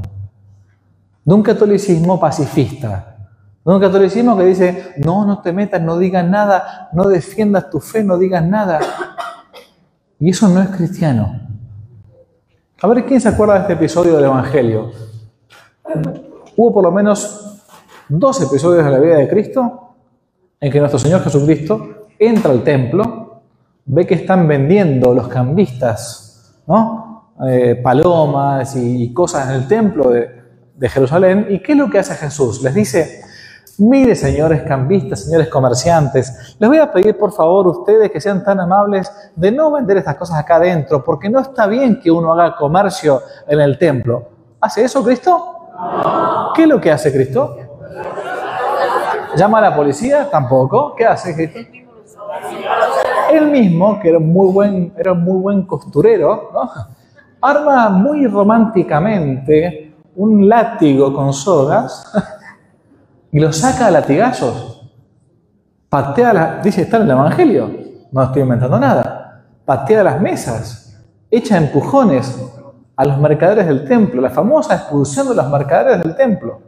[1.23, 3.15] de un catolicismo pacifista,
[3.63, 7.79] de un catolicismo que dice, no, no te metas, no digas nada, no defiendas tu
[7.79, 8.79] fe, no digas nada.
[10.19, 11.39] Y eso no es cristiano.
[12.81, 14.91] A ver, ¿quién se acuerda de este episodio del Evangelio?
[16.55, 17.61] Hubo por lo menos
[18.09, 19.95] dos episodios de la vida de Cristo
[20.59, 23.41] en que nuestro Señor Jesucristo entra al templo,
[23.85, 27.33] ve que están vendiendo los cambistas, ¿no?
[27.47, 30.29] Eh, palomas y, cosas en el templo de,
[30.75, 31.47] de Jerusalén.
[31.49, 32.61] ¿Y qué es lo que hace Jesús?
[32.61, 33.21] Les dice,
[33.80, 38.60] Mire, señores cambistas, señores comerciantes, les voy a pedir por favor ustedes que sean tan
[38.60, 42.57] amables de no vender estas cosas acá adentro, porque no está bien que uno haga
[42.57, 44.27] comercio en el templo.
[44.60, 45.56] ¿Hace eso Cristo?
[46.53, 47.56] ¿Qué es lo que hace Cristo?
[49.38, 50.30] ¿Llama a la policía?
[50.30, 50.93] Tampoco.
[50.95, 51.60] ¿Qué hace Cristo?
[53.31, 56.49] Él mismo, que era muy buen, era muy buen costurero,
[57.39, 62.11] arma muy románticamente un látigo con sogas
[63.31, 64.89] y lo saca a latigazos.
[65.89, 67.72] Patea, la, dice, está en el Evangelio,
[68.11, 69.43] no estoy inventando nada.
[69.65, 72.38] Patea las mesas, echa empujones
[72.95, 76.61] a los mercaderes del templo, la famosa expulsión de los mercaderes del templo.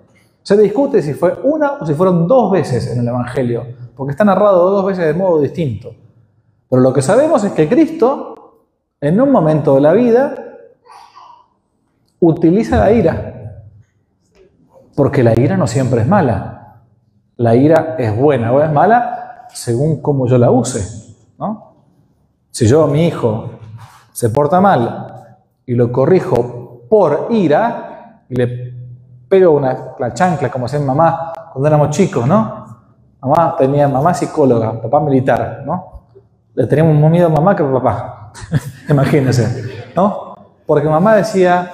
[0.44, 3.66] Se discute si fue una o si fueron dos veces en el Evangelio,
[3.96, 5.94] porque está narrado dos veces de modo distinto.
[6.70, 8.66] Pero lo que sabemos es que Cristo,
[9.00, 10.36] en un momento de la vida,
[12.20, 13.41] utiliza la ira
[14.96, 16.82] porque la ira no siempre es mala.
[17.38, 21.16] La ira es buena o es mala según cómo yo la use.
[21.38, 21.74] ¿no?
[22.52, 23.52] Si yo, mi hijo,
[24.12, 25.36] se porta mal
[25.66, 28.74] y lo corrijo por ira y le
[29.28, 32.62] pego una, la chancla como hacía mamá cuando éramos chicos, ¿no?
[33.22, 36.04] Mamá tenía mamá psicóloga, papá militar, ¿no?
[36.54, 38.32] Le teníamos más miedo a mamá que a papá.
[38.90, 40.36] Imagínense, ¿no?
[40.66, 41.72] Porque mamá decía,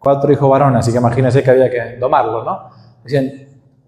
[0.00, 2.70] cuatro hijos varones, así que imagínense que había que domarlos, ¿no?
[3.04, 3.30] Decían,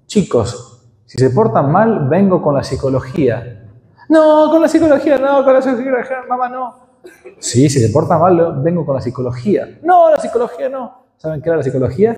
[0.07, 3.65] chicos, si se portan mal, vengo con la psicología.
[4.09, 6.75] No, con la psicología, no, con la psicología, mamá, no.
[7.39, 9.79] Sí, si se portan mal, vengo con la psicología.
[9.83, 11.07] No, la psicología no.
[11.17, 12.15] ¿Saben qué era la psicología?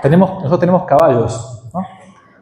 [0.00, 1.84] Tenemos, nosotros tenemos caballos, ¿no?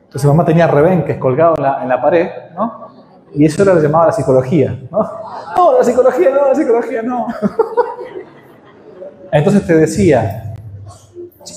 [0.05, 2.89] Entonces mamá tenía rebenques colgados en la, en la pared, ¿no?
[3.35, 5.11] Y eso era lo llamaba la psicología, ¿no?
[5.57, 7.27] No, la psicología no, la psicología no.
[9.33, 10.53] Entonces te decía,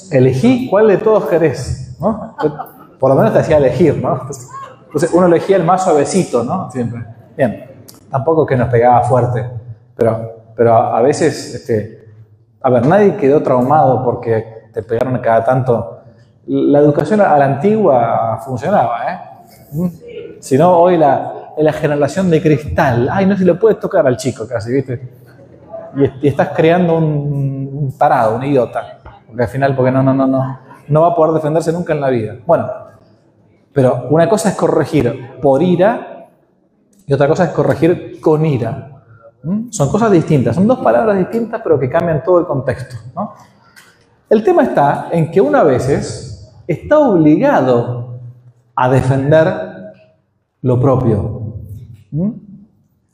[0.09, 2.33] elegí cuál de todos querés, ¿no?
[2.97, 4.21] Por lo menos te hacía elegir, ¿no?
[4.85, 6.71] Entonces uno elegía el más suavecito, ¿no?
[6.71, 7.03] Siempre.
[7.35, 9.45] Bien, tampoco que nos pegaba fuerte,
[9.93, 12.07] pero, pero a, veces, este,
[12.61, 15.99] a ver, nadie quedó traumado porque te pegaron cada tanto.
[16.47, 19.19] La educación a la antigua funcionaba, ¿eh?
[19.73, 19.87] ¿Mm?
[20.39, 24.15] Si no, hoy la, la generación de cristal, ay, no se le puede tocar al
[24.15, 25.25] chico casi, ¿viste?
[26.21, 27.64] y, estás creando un,
[27.97, 28.99] parado, un idiota.
[29.27, 32.01] Porque al final, porque no, no, no, no, no va a poder defenderse nunca en
[32.01, 32.35] la vida.
[32.45, 32.69] Bueno,
[33.73, 36.29] pero una cosa es corregir por ira
[37.05, 39.03] y otra cosa es corregir con ira.
[39.43, 39.69] ¿Mm?
[39.69, 42.95] Son cosas distintas, son dos palabras distintas pero que cambian todo el contexto.
[44.29, 48.19] El tema está en que una veces está obligado
[48.75, 49.93] a defender
[50.61, 51.57] lo propio.
[52.11, 52.31] ¿Mm?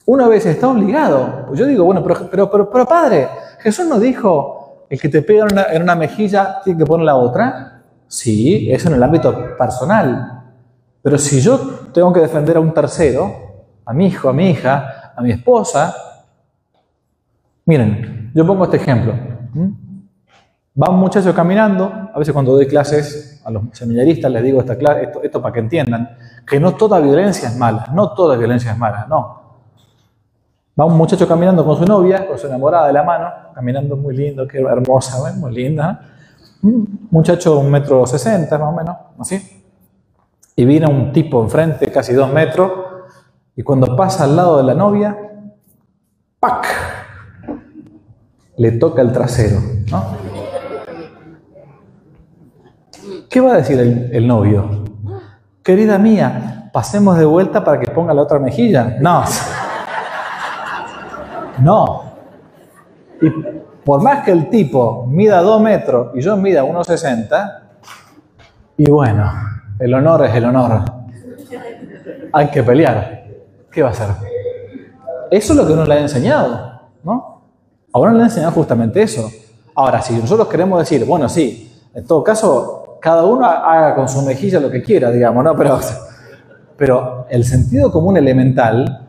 [0.06, 1.46] Una vez está obligado.
[1.48, 3.28] Pues yo digo, bueno, pero, pero, pero, padre,
[3.62, 7.84] Jesús no dijo, el que te pega en una, mejilla tiene que poner la otra.
[8.08, 10.44] Sí, eso en el ámbito personal.
[11.02, 11.58] Pero si yo
[11.94, 13.34] tengo que defender a un tercero,
[13.86, 15.96] a mi hijo, a mi hija, a mi esposa,
[17.66, 19.14] miren, yo pongo este ejemplo.
[20.82, 24.74] Va un muchacho caminando, a veces cuando doy clases a los seminaristas les digo esto,
[25.22, 29.06] esto para que entiendan, que no toda violencia es mala, no toda violencia es mala,
[29.10, 29.41] no.
[30.86, 34.48] Un muchacho caminando con su novia, con su enamorada de la mano, caminando muy lindo,
[34.48, 36.02] qué hermosa, muy linda.
[36.64, 39.64] Un muchacho un metro sesenta más o menos, así.
[40.56, 42.72] Y viene un tipo enfrente, casi dos metros,
[43.56, 45.18] y cuando pasa al lado de la novia,
[46.40, 46.68] ¡pac!
[48.58, 49.60] Le toca el trasero,
[49.90, 50.06] ¿no?
[53.30, 54.84] ¿Qué va a decir el novio?
[55.64, 58.98] Querida mía, pasemos de vuelta para que ponga la otra mejilla.
[59.00, 59.24] No.
[61.62, 62.04] No.
[63.22, 63.30] Y
[63.84, 67.60] por más que el tipo mida 2 metros y yo mida 1,60,
[68.78, 69.32] y bueno,
[69.80, 70.84] el honor es el honor.
[72.34, 73.26] Hay que pelear.
[73.72, 74.08] ¿Qué va a hacer?
[75.30, 77.42] Eso es lo que uno le ha enseñado, ¿no?
[77.94, 79.30] Ahora le ha enseñado justamente eso.
[79.76, 84.22] Ahora, si nosotros queremos decir, bueno, sí, en todo caso, cada uno haga con su
[84.24, 85.56] mejilla lo que quiera, digamos, ¿no?
[85.56, 85.80] Pero,
[86.78, 89.08] pero el sentido común elemental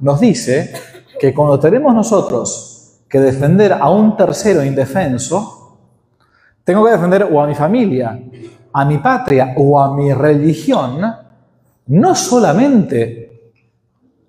[0.00, 0.72] nos dice
[1.24, 5.78] que cuando tenemos nosotros que defender a un tercero indefenso,
[6.62, 8.20] tengo que defender o a mi familia,
[8.70, 11.00] a mi patria o a mi religión,
[11.86, 13.52] no solamente,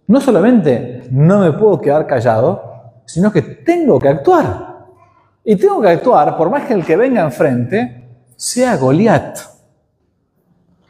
[0.07, 4.85] no solamente no me puedo quedar callado, sino que tengo que actuar.
[5.43, 8.07] Y tengo que actuar por más que el que venga enfrente
[8.37, 9.37] sea Goliat.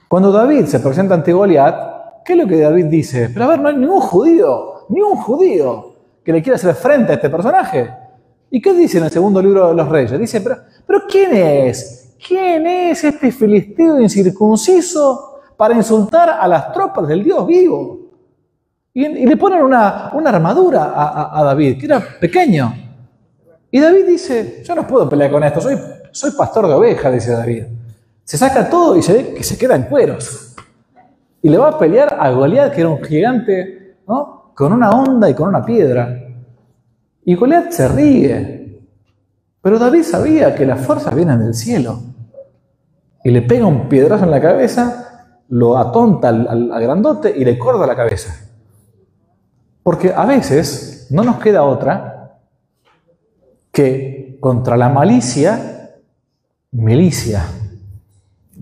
[0.07, 3.31] Cuando David se presenta ante Goliat, ¿qué es lo que David dice?
[3.33, 5.84] Pero a ver, no hay ningún judío, ni un judío
[6.25, 7.93] que le quiera hacer frente a este personaje.
[8.49, 10.19] ¿Y qué dice en el segundo libro de los reyes?
[10.19, 10.57] Dice, pero,
[10.87, 12.15] pero ¿quién es?
[12.27, 17.99] ¿Quién es este filisteo incircunciso para insultar a las tropas del Dios vivo?
[18.91, 20.93] Y, le ponen una, armadura
[21.31, 22.73] a, David, que era pequeño.
[23.69, 25.77] Y David dice, yo no puedo pelear con esto, soy,
[26.11, 27.65] soy pastor de ovejas, dice David.
[28.23, 30.55] Se saca todo y se ve que se queda en cueros.
[31.41, 34.44] Y le va a pelear a Goliat, que era un gigante, ¿no?
[34.55, 36.17] Con una onda y con una piedra.
[37.25, 38.81] Y Goliat se ríe.
[39.61, 41.99] Pero David sabía que las fuerzas vienen del cielo
[43.23, 47.85] y le pega un piedrazo en la cabeza, lo atonta al, grandote y le corta
[47.87, 48.47] la cabeza.
[49.81, 52.37] Porque a veces no nos queda otra
[53.71, 55.95] que contra la malicia,
[56.71, 57.43] milicia.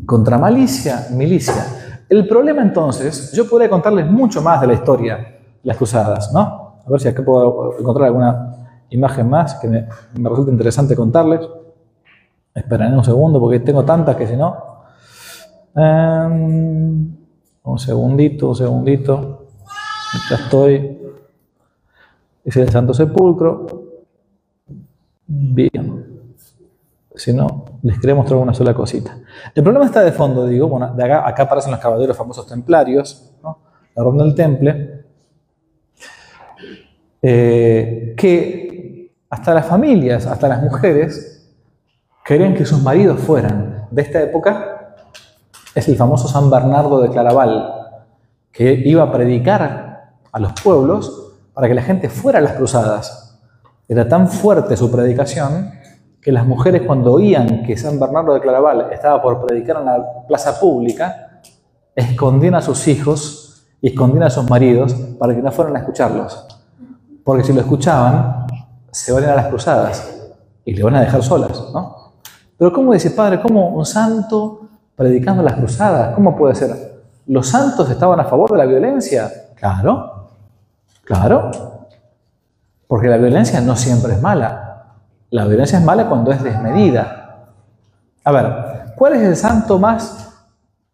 [0.06, 2.06] Contra malicia, milicia.
[2.07, 5.32] El problema entonces, yo podría contarles mucho más de la historia
[5.64, 6.73] las cruzadas, ¿no?
[6.85, 9.88] A ver si acá puedo encontrar alguna imagen más que me,
[10.18, 11.41] me resulte interesante contarles.
[12.53, 14.56] Esperaré un segundo porque tengo tantas que si no.
[15.76, 17.15] Em,
[17.64, 19.48] un segundito, un segundito.
[20.30, 20.99] Ya estoy.
[22.44, 23.65] Es el Santo Sepulcro.
[25.26, 26.03] Bien.
[27.15, 29.18] Si no, les quería mostrar una sola cosita.
[29.53, 33.31] El problema está de fondo, digo, bueno, de acá, acá aparecen los caballeros famosos templarios,
[33.44, 33.60] ¿no?
[33.95, 35.03] la ronda del temple,
[37.26, 41.50] eh, que hasta las familias, hasta las mujeres,
[42.26, 43.88] querían que sus maridos fueran.
[43.90, 44.95] De esta época
[45.74, 47.98] es el famoso San Bernardo de Claraval,
[48.52, 53.40] que iba a predicar a los pueblos para que la gente fuera a las cruzadas.
[53.88, 55.72] Era tan fuerte su predicación
[56.22, 60.26] que las mujeres cuando oían que San Bernardo de Claraval estaba por predicar en la
[60.28, 61.41] plaza pública,
[61.95, 66.53] escondían a sus hijos y escondían a sus maridos para que no fueran a escucharlos.
[67.24, 68.48] Porque si lo escuchaban,
[68.91, 70.24] se van a las cruzadas
[70.66, 72.14] y le van a dejar solas, ¿no?
[72.58, 74.62] Pero ¿cómo dice, Padre, cómo un santo
[74.95, 76.14] predicando las cruzadas?
[76.16, 77.04] ¿Cómo puede ser?
[77.28, 79.32] ¿Los santos estaban a favor de la violencia?
[79.56, 80.30] Claro,
[81.04, 81.52] claro.
[82.88, 84.86] Porque la violencia no siempre es mala.
[85.30, 87.48] La violencia es mala cuando es desmedida.
[88.24, 90.30] A ver, ¿cuál es el santo más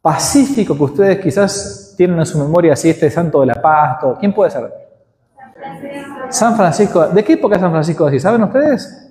[0.01, 3.97] pacífico que ustedes quizás tienen en su memoria, así este santo de la paz?
[4.19, 4.88] ¿Quién puede ser?
[6.29, 7.07] San Francisco.
[7.07, 8.19] ¿De qué época es San Francisco así?
[8.19, 9.09] ¿Saben ustedes?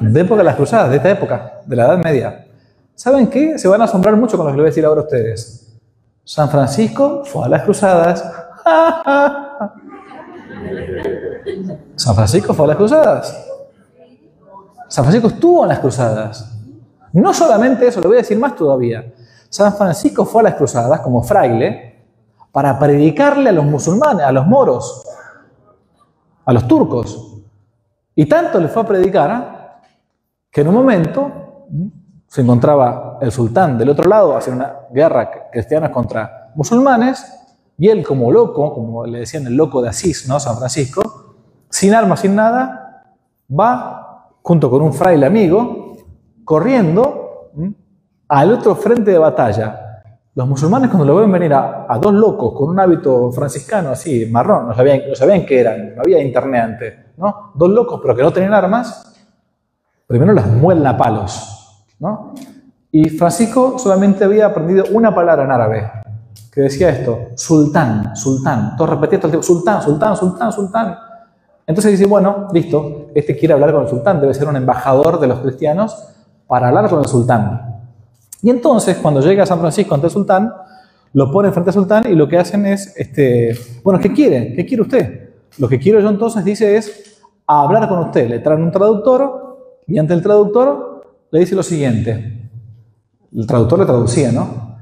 [0.00, 2.46] de época de las cruzadas, de esta época, de la Edad Media.
[2.94, 3.58] ¿Saben qué?
[3.58, 5.78] Se van a asombrar mucho con lo que les voy a decir ahora a ustedes.
[6.24, 8.24] San Francisco fue a las cruzadas.
[11.96, 13.46] San Francisco fue a las cruzadas.
[14.88, 16.54] San Francisco estuvo en las cruzadas.
[17.12, 19.12] No solamente eso, le voy a decir más todavía.
[19.48, 22.04] San Francisco fue a las cruzadas como fraile
[22.52, 25.04] para predicarle a los musulmanes, a los moros,
[26.48, 27.42] a los turcos.
[28.14, 29.82] Y tanto le fue a predicar
[30.50, 31.30] que en un momento
[32.26, 37.34] se encontraba el sultán del otro lado haciendo una guerra cristiana contra musulmanes,
[37.76, 40.40] y él como loco, como le decían el loco de Asís, ¿no?
[40.40, 41.02] San Francisco,
[41.68, 43.14] sin armas, sin nada,
[43.48, 45.98] va junto con un fraile amigo,
[46.46, 47.50] corriendo
[48.26, 49.87] al otro frente de batalla.
[50.38, 54.68] Los musulmanes cuando lo ven venir a, dos locos con un hábito franciscano así, marrón,
[54.68, 57.50] no sabían, no sabían qué eran, no había internet antes, ¿no?
[57.56, 59.16] Dos locos pero que no tenían armas,
[60.06, 61.84] primero las muelen a palos.
[61.98, 62.34] ¿no?
[62.92, 65.90] Y Francisco solamente había aprendido una palabra en árabe,
[66.52, 68.76] que decía esto, sultán, sultán.
[68.76, 70.98] Todo repetía todo el tiempo, sultán, sultán, sultán, sultán.
[71.66, 75.26] Entonces dice, bueno, listo, este quiere hablar con el sultán, debe ser un embajador de
[75.26, 76.00] los cristianos
[76.46, 77.77] para hablar con el sultán.
[78.42, 80.52] Y entonces, cuando llega a San Francisco ante el sultán,
[81.12, 84.54] lo pone frente al sultán y lo que hacen es, este, bueno, ¿qué quiere?
[84.54, 85.30] ¿Qué quiere usted?
[85.58, 88.28] Lo que quiero yo entonces, dice, es hablar con usted.
[88.28, 92.50] Le traen un traductor y ante el traductor le dice lo siguiente.
[93.34, 94.78] El traductor le traducía, ¿no?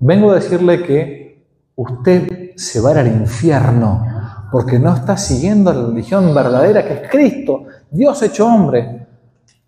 [0.00, 1.44] Vengo a decirle que
[1.76, 4.06] usted se va al infierno
[4.52, 9.06] porque no está siguiendo la religión verdadera que es Cristo, Dios hecho hombre.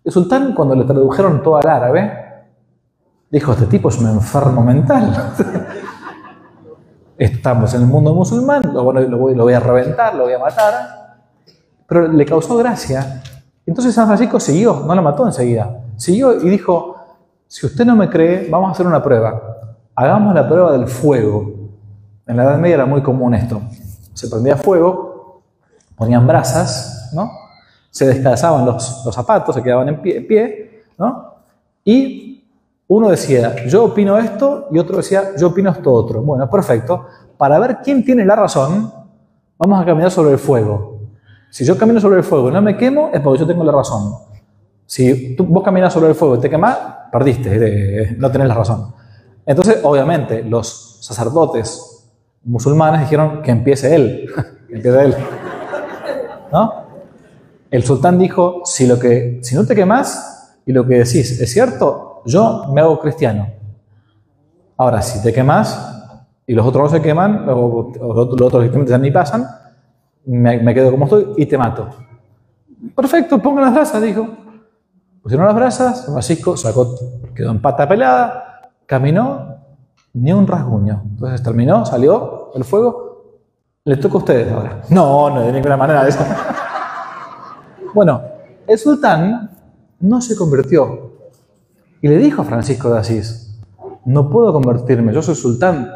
[0.03, 2.26] El sultán, cuando le tradujeron todo al árabe,
[3.29, 5.35] dijo, este tipo es un enfermo mental.
[7.17, 11.17] Estamos en el mundo musulmán, lo, voy, a reventar, lo voy a matar.
[11.87, 13.23] Pero le causó gracia.
[13.65, 15.83] Entonces San Francisco siguió, no lo mató enseguida.
[15.95, 16.95] Siguió y dijo,
[17.47, 19.41] si usted no me cree, vamos a hacer una prueba.
[19.95, 21.53] Hagamos la prueba del fuego.
[22.27, 23.61] En la Edad Media era muy común esto
[24.17, 25.43] se prendía fuego,
[25.95, 27.31] ponían brasas, ¿no?
[27.91, 31.35] se descalzaban los, los zapatos, se quedaban en pie, pie ¿no?
[31.85, 32.36] y
[32.87, 36.21] uno decía, yo opino esto, y otro decía, yo opino esto otro.
[36.21, 37.05] Bueno, perfecto.
[37.37, 38.91] Para ver quién tiene la razón,
[39.57, 41.01] vamos a caminar sobre el fuego.
[41.49, 43.71] Si yo camino sobre el fuego y no me quemo, es porque yo tengo la
[43.71, 44.13] razón.
[44.85, 46.77] Si tú, vos caminas sobre el fuego y te quemas,
[47.11, 48.93] perdiste, no tenés la razón.
[49.45, 52.09] Entonces, obviamente, los sacerdotes
[52.43, 54.29] musulmanes dijeron que empiece él,
[54.67, 55.15] que empiece él.
[56.51, 56.87] ¿No?
[57.69, 60.36] El sultán dijo, si, lo que, si no te quemas
[60.67, 63.47] y lo que decís es cierto, yo me hago cristiano.
[64.75, 65.93] Ahora, si te quemas
[66.45, 67.93] y los otros no se queman, o,
[68.37, 68.69] los otros
[68.99, 69.47] ni pasan,
[70.25, 71.87] me, quedo como estoy y te mato.
[72.93, 74.27] Perfecto, pongan las brasas, dijo.
[75.23, 76.95] Pusieron las brasas, Francisco sacó,
[77.33, 79.55] quedó en pata pelada, caminó,
[80.13, 81.01] ni un rasguño.
[81.11, 83.39] Entonces terminó, salió, el fuego,
[83.85, 84.81] le toca a ustedes ahora.
[84.89, 86.05] No, no, de ninguna manera.
[87.93, 88.21] Bueno,
[88.67, 89.56] el sultán
[89.99, 91.13] no se convirtió
[92.01, 93.59] y le dijo a Francisco de Asís,
[94.05, 95.91] no puedo convertirme, yo soy sultán,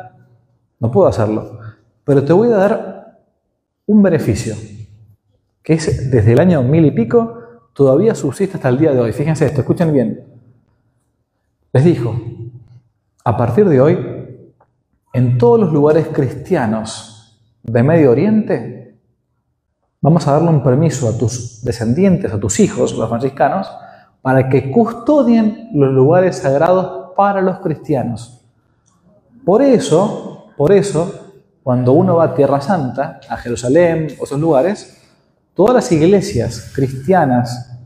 [0.79, 1.59] no puedo hacerlo,
[2.03, 3.19] pero te voy a dar
[3.85, 4.55] un beneficio,
[5.63, 7.41] que es desde el año mil y pico,
[7.73, 9.13] todavía subsiste hasta el día de hoy.
[9.13, 10.25] Fíjense esto, escuchen bien.
[11.73, 12.19] Les dijo,
[13.23, 13.97] a partir de hoy,
[15.13, 18.97] en todos los lugares cristianos de Medio Oriente,
[20.01, 23.69] vamos a darle un permiso a tus descendientes, a tus hijos, los franciscanos,
[24.21, 28.41] para que custodien los lugares sagrados para los cristianos.
[29.43, 31.31] Por eso, por eso,
[31.63, 35.01] cuando uno va a Tierra Santa, a Jerusalén o esos lugares,
[35.53, 37.79] todas las iglesias cristianas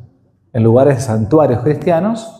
[0.52, 2.32] en lugares santuarios cristianos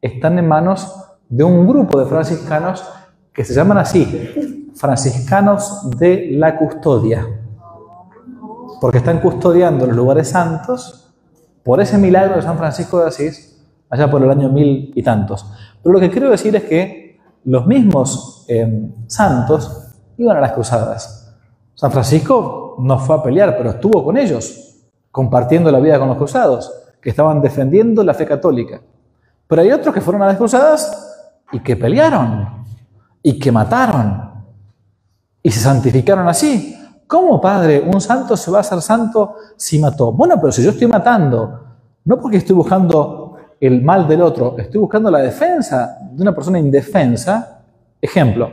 [0.00, 0.94] están en manos
[1.28, 2.84] de un grupo de franciscanos
[3.32, 7.26] que se llaman así, franciscanos de la custodia,
[8.80, 11.05] porque están custodiando los lugares santos
[11.66, 13.60] por ese milagro de San Francisco de Asís,
[13.90, 15.50] allá por el año mil y tantos.
[15.82, 21.36] Pero lo que quiero decir es que los mismos eh, santos iban a las cruzadas.
[21.74, 24.76] San Francisco no fue a pelear, pero estuvo con ellos,
[25.10, 26.72] compartiendo la vida con los cruzados,
[27.02, 28.80] que estaban defendiendo la fe católica.
[29.48, 32.64] Pero hay otros que fueron a las cruzadas y que pelearon,
[33.24, 34.44] y que mataron
[35.42, 36.78] y se santificaron así.
[37.06, 40.12] ¿Cómo, Padre, un santo se va a hacer santo si mató?
[40.12, 41.60] Bueno, pero si yo estoy matando,
[42.04, 46.58] no porque estoy buscando el mal del otro, estoy buscando la defensa de una persona
[46.58, 47.62] indefensa.
[48.00, 48.50] Ejemplo,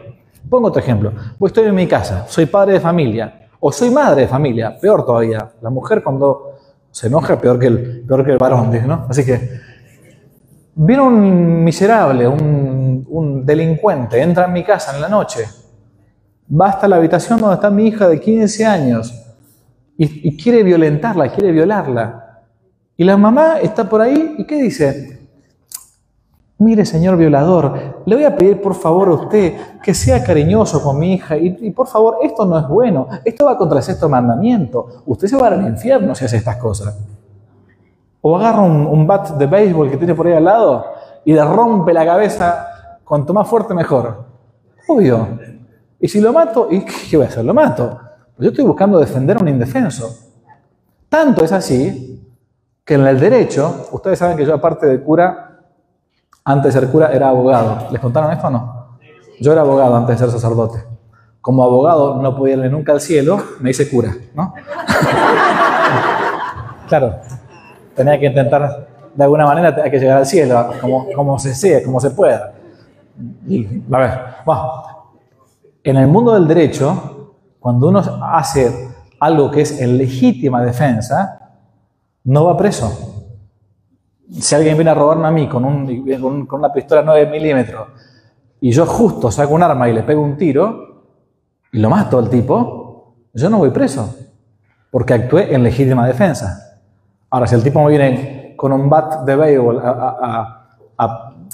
[0.49, 1.11] pongo otro ejemplo.
[1.37, 5.05] Pues estoy en mi casa, soy padre de familia, o soy madre de familia, peor
[5.05, 5.51] todavía.
[5.61, 6.51] La mujer cuando
[6.91, 9.07] se enoja, peor que el, peor que el varón, ¿no?
[9.09, 9.49] Así que
[10.75, 12.73] viene un miserable, un
[13.07, 15.45] un, delincuente entra en mi casa en la noche,
[16.59, 19.13] va hasta la habitación donde está mi hija de 15 años
[19.97, 22.41] y, quiere violentarla, quiere violarla.
[22.97, 25.19] Y la mamá está por ahí y ¿qué dice?
[26.57, 30.99] Mire, señor violador, le voy a pedir por favor a usted que sea cariñoso con
[30.99, 35.03] mi hija y, por favor, esto no es bueno, esto va contra el sexto mandamiento.
[35.05, 36.97] Usted se va al infierno si hace estas cosas.
[38.21, 40.85] O agarra un, un bat de béisbol que tiene por ahí al lado
[41.25, 42.67] y le rompe la cabeza
[43.03, 44.25] Cuanto más fuerte, mejor.
[44.87, 45.27] Obvio.
[46.03, 47.45] Y si lo mato, ¿y qué voy a hacer?
[47.45, 47.97] Lo mato.
[48.35, 50.13] Pues yo estoy buscando defender a un indefenso.
[51.07, 52.21] Tanto es así
[52.83, 55.61] que en el derecho, ustedes saben que yo aparte de cura,
[56.43, 57.87] antes de ser cura era abogado.
[57.89, 58.97] ¿Les contaron esto o no?
[59.39, 60.83] Yo era abogado antes de ser sacerdote.
[61.39, 64.53] Como abogado no podía ir nunca al cielo, me hice cura, ¿no?
[66.89, 67.15] claro,
[67.95, 70.69] tenía que intentar de alguna manera llegar al cielo,
[71.15, 72.55] como, se sea, como se pueda.
[73.47, 74.19] Y, a ver,
[75.83, 78.89] En el mundo del derecho, cuando uno hace
[79.19, 81.51] algo que es en legítima defensa,
[82.23, 83.25] no va preso.
[84.31, 87.87] Si alguien viene a robarme a mí con, un, con una pistola 9 milímetros
[88.61, 91.03] y yo justo saco un arma y le pego un tiro
[91.71, 94.15] y lo mato al tipo, yo no voy preso,
[94.89, 96.79] porque actué en legítima defensa.
[97.29, 100.65] Ahora, si el tipo me viene con un bat de béisbol a,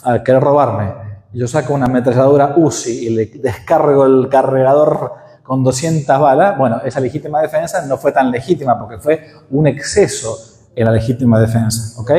[0.04, 6.20] a querer robarme, yo saco una ametralladora UCI y le descargo el cargador con 200
[6.20, 9.20] balas, bueno, esa legítima defensa no fue tan legítima porque fue
[9.50, 10.38] un exceso
[10.76, 12.12] en la legítima defensa, ¿ok?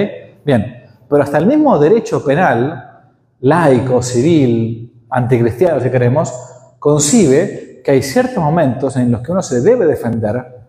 [0.45, 3.03] Bien, pero hasta el mismo derecho penal,
[3.41, 6.33] laico, civil, anticristiano si queremos,
[6.79, 10.65] concibe que hay ciertos momentos en los que uno se debe defender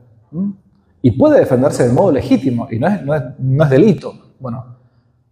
[1.02, 4.14] y puede defenderse de modo legítimo y no es, no es, no es delito.
[4.40, 4.78] Bueno,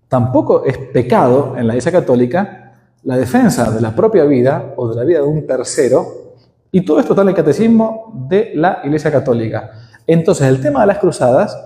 [0.07, 2.68] tampoco es pecado en la Iglesia Católica
[3.03, 6.33] la defensa de la propia vida o de la vida de un tercero,
[6.71, 9.71] y todo esto está en el catecismo de la Iglesia Católica.
[10.05, 11.57] Entonces, el tema de las cruzadas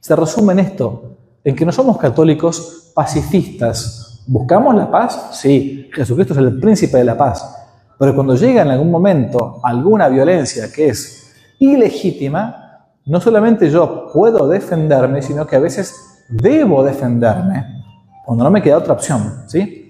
[0.00, 4.22] se resume en esto, en que no somos católicos pacifistas.
[4.26, 5.30] ¿Buscamos la paz?
[5.32, 7.56] Sí, Jesucristo es el príncipe de la paz.
[7.98, 14.48] Pero cuando llega en algún momento alguna violencia que es ilegítima, no solamente yo puedo
[14.48, 17.84] defenderme, sino que a veces debo defenderme,
[18.24, 19.81] cuando no me queda otra opción, ¿sí?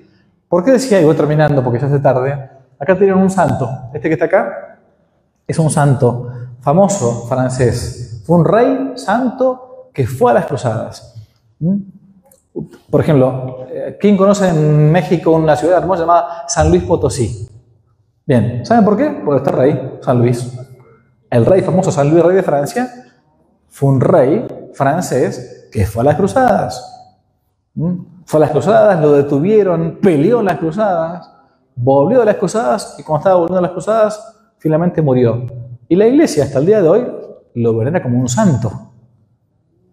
[0.53, 2.31] ¿Por qué decía, y voy terminando porque ya hace tarde,
[2.79, 4.81] acá tienen un santo, este que está acá
[5.47, 6.31] es un santo
[6.61, 11.15] famoso francés, fue un rey santo que fue a las cruzadas.
[11.59, 11.77] ¿Mm?
[12.91, 17.49] Por ejemplo, eh, ¿quién conoce en México una ciudad hermosa llamada San Luis Potosí?
[18.27, 19.09] Bien, ¿saben por qué?
[19.09, 20.53] Por este rey, San Luis.
[21.31, 22.93] El rey famoso San Luis, rey de Francia,
[23.71, 26.92] fue un rey francés que fue a las cruzadas.
[27.75, 27.93] ¿Mm?
[28.25, 31.31] Fue a las cruzadas, lo detuvieron, peleó en las cruzadas,
[31.75, 35.47] volvió de las cruzadas y cuando estaba volviendo a las cruzadas, finalmente murió.
[35.89, 37.07] Y la iglesia hasta el día de hoy
[37.55, 38.71] lo venera como un santo,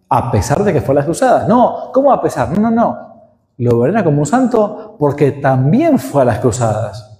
[0.09, 1.47] a pesar de que fue a las cruzadas.
[1.47, 2.57] No, ¿cómo a pesar?
[2.57, 3.09] No, no, no.
[3.57, 7.19] Lo venera como un santo porque también fue a las cruzadas.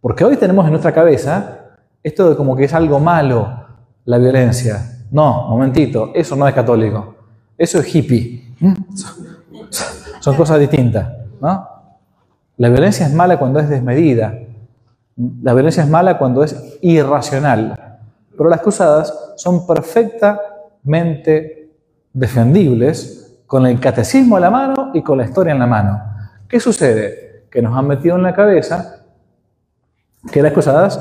[0.00, 1.58] Porque hoy tenemos en nuestra cabeza
[2.02, 3.60] esto de como que es algo malo
[4.04, 5.04] la violencia.
[5.10, 7.14] No, momentito, eso no es católico.
[7.56, 8.54] Eso es hippie.
[10.20, 11.08] Son cosas distintas,
[11.40, 11.66] ¿no?
[12.56, 14.38] La violencia es mala cuando es desmedida.
[15.42, 17.98] La violencia es mala cuando es irracional.
[18.36, 21.72] Pero las cruzadas son perfectamente
[22.12, 26.00] defendibles con el catecismo en la mano y con la historia en la mano.
[26.46, 27.46] ¿Qué sucede?
[27.50, 28.96] Que nos han metido en la cabeza
[30.30, 31.00] que las cruzadas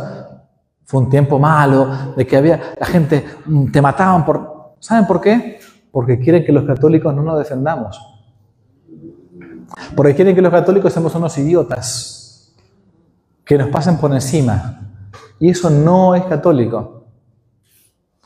[0.85, 5.19] fue un tiempo malo, de que había la gente mm, te mataban por ¿Saben por
[5.19, 5.59] qué?
[5.91, 7.99] Porque quieren que los católicos no nos defendamos.
[9.95, 12.53] Porque quieren que los católicos seamos unos idiotas,
[13.45, 14.79] que nos pasen por encima.
[15.39, 17.05] Y eso no es católico.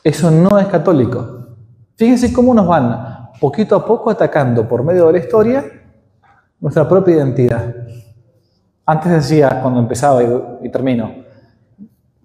[0.03, 1.47] Eso no es católico.
[1.95, 5.65] Fíjense cómo nos van poquito a poco atacando por medio de la historia
[6.59, 7.75] nuestra propia identidad.
[8.85, 10.21] Antes decía, cuando empezaba
[10.61, 11.11] y, termino,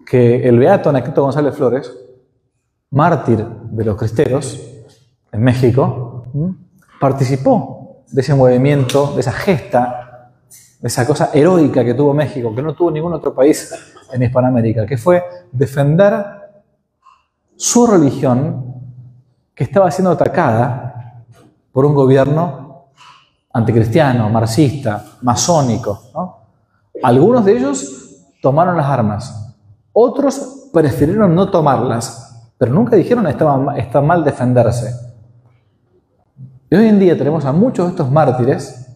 [0.07, 1.93] que el beato Anaquito González Flores,
[2.91, 4.61] mártir de los cristeros
[5.33, 6.25] en México,
[7.01, 7.78] participó
[8.11, 10.31] de ese movimiento, de esa gesta,
[10.81, 13.75] de esa cosa heroica que tuvo México, que no tuvo ningún otro país
[14.13, 15.23] en Hispanoamérica, que fue
[15.53, 16.15] defender
[17.57, 18.75] su religión
[19.55, 21.25] que estaba siendo atacada
[21.73, 22.91] por un gobierno
[23.53, 26.01] anticristiano, marxista, masónico.
[27.03, 29.55] Algunos de ellos tomaron las armas,
[29.93, 35.08] otros prefirieron no tomarlas, pero nunca dijeron que está mal defenderse.
[36.71, 38.95] Y hoy en día tenemos a muchos de estos mártires,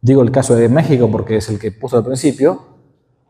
[0.00, 2.60] digo el caso de México porque es el que puso al principio,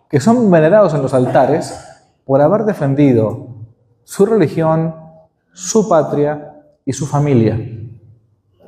[0.09, 1.79] que son venerados en los altares
[2.25, 3.49] por haber defendido
[4.05, 4.95] su religión,
[5.53, 7.59] su patria y su familia.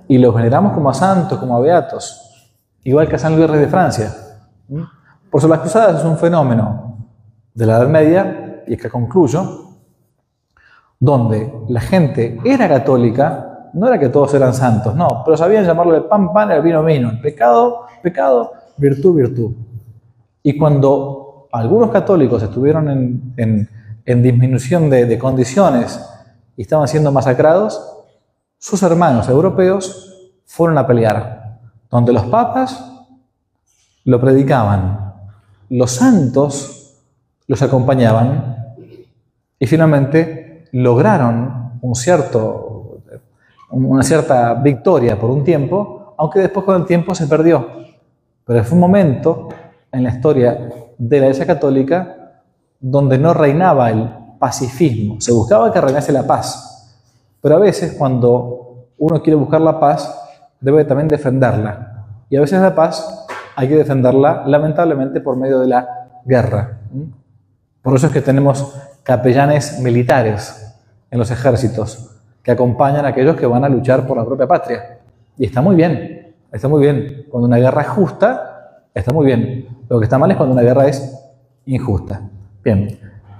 [0.07, 2.53] Y los veneramos como a santos, como a beatos,
[2.85, 4.15] igual que a San Luis Rey de Francia.
[5.31, 7.09] Por eso las cruzadas es un fenómeno
[7.55, 9.71] de la Edad Media, y que concluyo,
[11.01, 16.03] donde la gente era católica, no era que todos eran santos, no, pero sabían llamarle
[16.03, 19.53] pan, pan, el vino, vino, el pecado, pecado, virtud, virtud.
[20.43, 22.89] Y cuando algunos católicos estuvieron
[23.37, 23.69] en,
[24.05, 26.01] disminución de, de condiciones
[26.57, 27.81] y estaban siendo masacrados,
[28.59, 31.59] sus hermanos europeos fueron a pelear,
[31.91, 32.93] donde los papas
[34.05, 35.15] lo predicaban,
[35.69, 37.01] los santos
[37.47, 38.75] los acompañaban
[39.59, 42.72] y finalmente lograron un cierto
[43.73, 47.67] una cierta victoria por un tiempo, aunque después con el tiempo se perdió.
[48.45, 49.49] Pero fue un momento
[49.91, 52.17] en la historia de la Iglesia Católica
[52.79, 54.09] donde no reinaba el
[54.39, 56.99] pacifismo, se buscaba que reinase la paz.
[57.41, 60.19] Pero a veces cuando uno quiere buscar la paz,
[60.61, 62.07] debe también defenderla.
[62.29, 65.89] Y a veces la paz hay que defenderla lamentablemente por medio de la
[66.25, 66.81] guerra.
[67.83, 70.75] Por eso es que tenemos capellanes militares
[71.11, 72.12] en los ejércitos
[72.43, 74.99] que acompañan a aquellos que van a luchar por la propia patria.
[75.39, 77.27] Y está muy bien, está muy bien.
[77.31, 79.69] Cuando una guerra es justa, está muy bien.
[79.89, 81.19] Lo que está mal es cuando una guerra es
[81.67, 82.23] injusta.
[82.65, 82.99] Bien,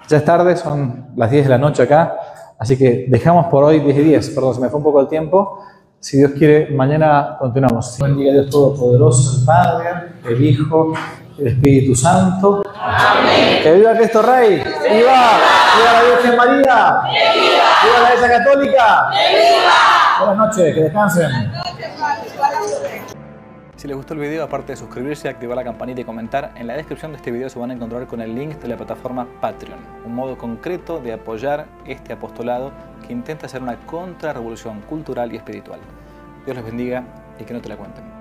[0.09, 2.17] ya es tarde, son las 10 de la noche acá,
[2.59, 4.31] así que dejamos por hoy 10 y 10.
[4.31, 5.59] Perdón, se me fue un poco el tiempo.
[6.01, 7.97] Si Dios quiere, mañana continuamos.
[8.01, 9.89] Bendiga Dios Todopoderoso, el Padre,
[10.29, 10.93] el Hijo,
[11.39, 12.63] el Espíritu Santo.
[12.75, 13.63] Amén.
[13.63, 14.57] Que viva Cristo Rey.
[14.57, 15.31] ¡Viva!
[15.77, 16.95] ¡Viva la Virgen María!
[17.05, 17.65] ¡Viva!
[17.83, 19.07] ¡Viva la Iglesia Católica!
[19.11, 20.27] ¡Viva!
[20.27, 21.53] Buenas noches, que descansen.
[23.77, 26.75] Si les gustó el video, aparte de suscribirse, activar la campanita y comentar, en la
[26.75, 29.81] descripción de este video se van a encontrar con el link de la plataforma Patreon,
[30.05, 32.71] un modo concreto de apoyar este apostolado
[33.05, 35.81] que intenta hacer una contrarrevolución cultural y espiritual.
[36.45, 37.03] Dios les bendiga
[37.41, 38.12] y que no te la cuenten.